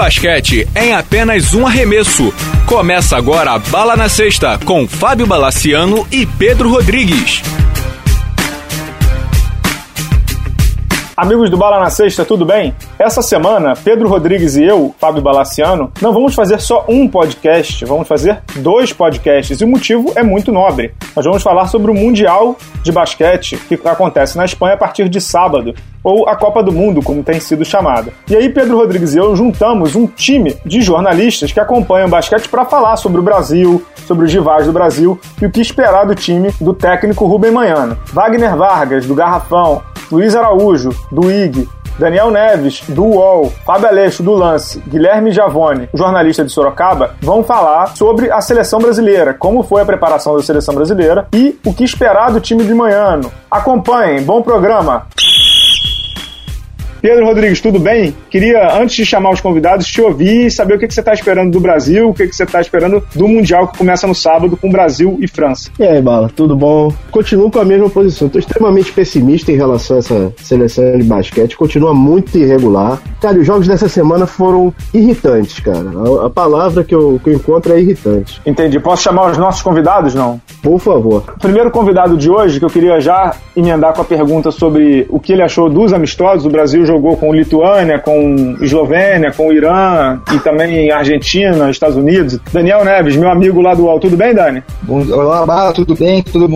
basquete 0.00 0.66
em 0.74 0.94
apenas 0.94 1.52
um 1.52 1.66
arremesso. 1.66 2.32
Começa 2.64 3.18
agora 3.18 3.50
a 3.50 3.58
Bala 3.58 3.94
na 3.98 4.08
Sexta 4.08 4.58
com 4.64 4.88
Fábio 4.88 5.26
Balaciano 5.26 6.06
e 6.10 6.24
Pedro 6.24 6.70
Rodrigues. 6.70 7.42
Amigos 11.14 11.50
do 11.50 11.58
Bala 11.58 11.78
na 11.78 11.90
Sexta, 11.90 12.24
tudo 12.24 12.46
bem? 12.46 12.74
Essa 12.98 13.20
semana, 13.20 13.74
Pedro 13.76 14.08
Rodrigues 14.08 14.56
e 14.56 14.64
eu, 14.64 14.94
Fábio 14.98 15.20
Balaciano, 15.20 15.92
não 16.00 16.14
vamos 16.14 16.34
fazer 16.34 16.58
só 16.62 16.86
um 16.88 17.06
podcast, 17.06 17.84
vamos 17.84 18.08
fazer 18.08 18.40
dois 18.56 18.94
podcasts 18.94 19.60
e 19.60 19.64
o 19.64 19.68
motivo 19.68 20.14
é 20.16 20.22
muito 20.22 20.50
nobre. 20.50 20.94
Nós 21.14 21.26
vamos 21.26 21.42
falar 21.42 21.66
sobre 21.66 21.90
o 21.90 21.94
Mundial 21.94 22.56
de 22.82 22.90
Basquete 22.90 23.58
que 23.68 23.78
acontece 23.84 24.34
na 24.34 24.46
Espanha 24.46 24.72
a 24.72 24.78
partir 24.78 25.10
de 25.10 25.20
sábado, 25.20 25.74
ou 26.02 26.28
a 26.28 26.36
Copa 26.36 26.62
do 26.62 26.72
Mundo, 26.72 27.02
como 27.02 27.22
tem 27.22 27.40
sido 27.40 27.64
chamada. 27.64 28.12
E 28.28 28.36
aí, 28.36 28.48
Pedro 28.48 28.76
Rodrigues 28.76 29.14
e 29.14 29.18
eu 29.18 29.34
juntamos 29.36 29.94
um 29.94 30.06
time 30.06 30.56
de 30.64 30.80
jornalistas 30.80 31.52
que 31.52 31.60
acompanham 31.60 32.08
o 32.08 32.10
basquete 32.10 32.48
para 32.48 32.64
falar 32.64 32.96
sobre 32.96 33.20
o 33.20 33.22
Brasil, 33.22 33.84
sobre 34.06 34.26
os 34.26 34.32
rivais 34.32 34.66
do 34.66 34.72
Brasil 34.72 35.18
e 35.40 35.46
o 35.46 35.50
que 35.50 35.60
esperar 35.60 36.06
do 36.06 36.14
time 36.14 36.50
do 36.60 36.74
técnico 36.74 37.26
Rubem 37.26 37.50
Manhano. 37.50 37.96
Wagner 38.12 38.56
Vargas, 38.56 39.06
do 39.06 39.14
Garrafão, 39.14 39.82
Luiz 40.10 40.34
Araújo, 40.34 40.90
do 41.12 41.30
IG, 41.30 41.68
Daniel 41.98 42.30
Neves, 42.30 42.82
do 42.88 43.04
UOL, 43.04 43.52
Fábio 43.64 43.88
Aleixo, 43.88 44.22
do 44.22 44.32
Lance, 44.32 44.82
Guilherme 44.88 45.30
Javone, 45.30 45.88
jornalista 45.92 46.42
de 46.42 46.50
Sorocaba, 46.50 47.14
vão 47.20 47.44
falar 47.44 47.88
sobre 47.88 48.30
a 48.32 48.40
seleção 48.40 48.80
brasileira, 48.80 49.34
como 49.34 49.62
foi 49.62 49.82
a 49.82 49.84
preparação 49.84 50.34
da 50.34 50.42
seleção 50.42 50.74
brasileira 50.74 51.28
e 51.32 51.58
o 51.64 51.74
que 51.74 51.84
esperar 51.84 52.32
do 52.32 52.40
time 52.40 52.64
de 52.64 52.72
Manhano. 52.72 53.30
Acompanhem, 53.50 54.22
bom 54.22 54.40
programa! 54.40 55.06
Pedro 57.00 57.24
Rodrigues, 57.24 57.60
tudo 57.60 57.78
bem? 57.78 58.14
Queria, 58.28 58.76
antes 58.76 58.94
de 58.96 59.06
chamar 59.06 59.30
os 59.30 59.40
convidados, 59.40 59.86
te 59.86 60.00
ouvir 60.00 60.46
e 60.46 60.50
saber 60.50 60.74
o 60.74 60.78
que, 60.78 60.90
você 60.90 61.00
está 61.00 61.12
esperando 61.12 61.50
do 61.50 61.60
Brasil, 61.60 62.10
o 62.10 62.14
que, 62.14 62.26
que 62.26 62.36
você 62.36 62.44
está 62.44 62.60
esperando 62.60 63.02
do 63.14 63.26
Mundial 63.26 63.68
que 63.68 63.78
começa 63.78 64.06
no 64.06 64.14
sábado 64.14 64.56
com 64.56 64.70
Brasil 64.70 65.16
e 65.20 65.26
França. 65.26 65.70
E 65.78 65.84
aí, 65.84 66.02
Bala, 66.02 66.30
tudo 66.34 66.54
bom? 66.54 66.92
Continuo 67.10 67.50
com 67.50 67.60
a 67.60 67.64
mesma 67.64 67.88
posição. 67.88 68.26
Estou 68.26 68.38
extremamente 68.38 68.92
pessimista 68.92 69.50
em 69.50 69.56
relação 69.56 69.96
a 69.96 69.98
essa 70.00 70.32
seleção 70.42 70.98
de 70.98 71.04
basquete. 71.04 71.56
Continua 71.56 71.94
muito 71.94 72.36
irregular. 72.36 73.00
Cara, 73.20 73.38
os 73.38 73.46
jogos 73.46 73.66
dessa 73.66 73.88
semana 73.88 74.26
foram 74.26 74.72
irritantes, 74.92 75.58
cara. 75.60 75.90
A, 76.22 76.26
a 76.26 76.30
palavra 76.30 76.84
que 76.84 76.94
eu, 76.94 77.20
que 77.22 77.30
eu 77.30 77.34
encontro 77.34 77.72
é 77.72 77.80
irritante. 77.80 78.40
Entendi. 78.44 78.78
Posso 78.78 79.02
chamar 79.02 79.30
os 79.30 79.38
nossos 79.38 79.62
convidados, 79.62 80.14
não? 80.14 80.40
Por 80.62 80.78
favor. 80.78 81.24
O 81.36 81.40
primeiro 81.40 81.70
convidado 81.70 82.16
de 82.16 82.30
hoje, 82.30 82.58
que 82.58 82.64
eu 82.64 82.70
queria 82.70 83.00
já 83.00 83.34
emendar 83.56 83.94
com 83.94 84.02
a 84.02 84.04
pergunta 84.04 84.50
sobre 84.50 85.06
o 85.08 85.18
que 85.18 85.32
ele 85.32 85.42
achou 85.42 85.70
dos 85.70 85.92
amistosos. 85.92 86.44
O 86.44 86.50
Brasil 86.50 86.84
jogou 86.90 87.16
com 87.16 87.32
Lituânia, 87.32 87.98
com 87.98 88.56
Eslovênia, 88.60 89.30
com 89.30 89.52
Irã 89.52 90.20
e 90.34 90.38
também 90.40 90.90
Argentina, 90.90 91.70
Estados 91.70 91.96
Unidos. 91.96 92.38
Daniel 92.52 92.84
Neves, 92.84 93.16
meu 93.16 93.30
amigo 93.30 93.60
lá 93.60 93.74
do 93.74 93.84
UOL. 93.84 94.00
Tudo 94.00 94.16
bem, 94.16 94.34
Dani? 94.34 94.62
Olá, 94.88 95.46
Bala, 95.46 95.72
tudo 95.72 95.94
bem? 95.94 96.22
Tudo, 96.22 96.48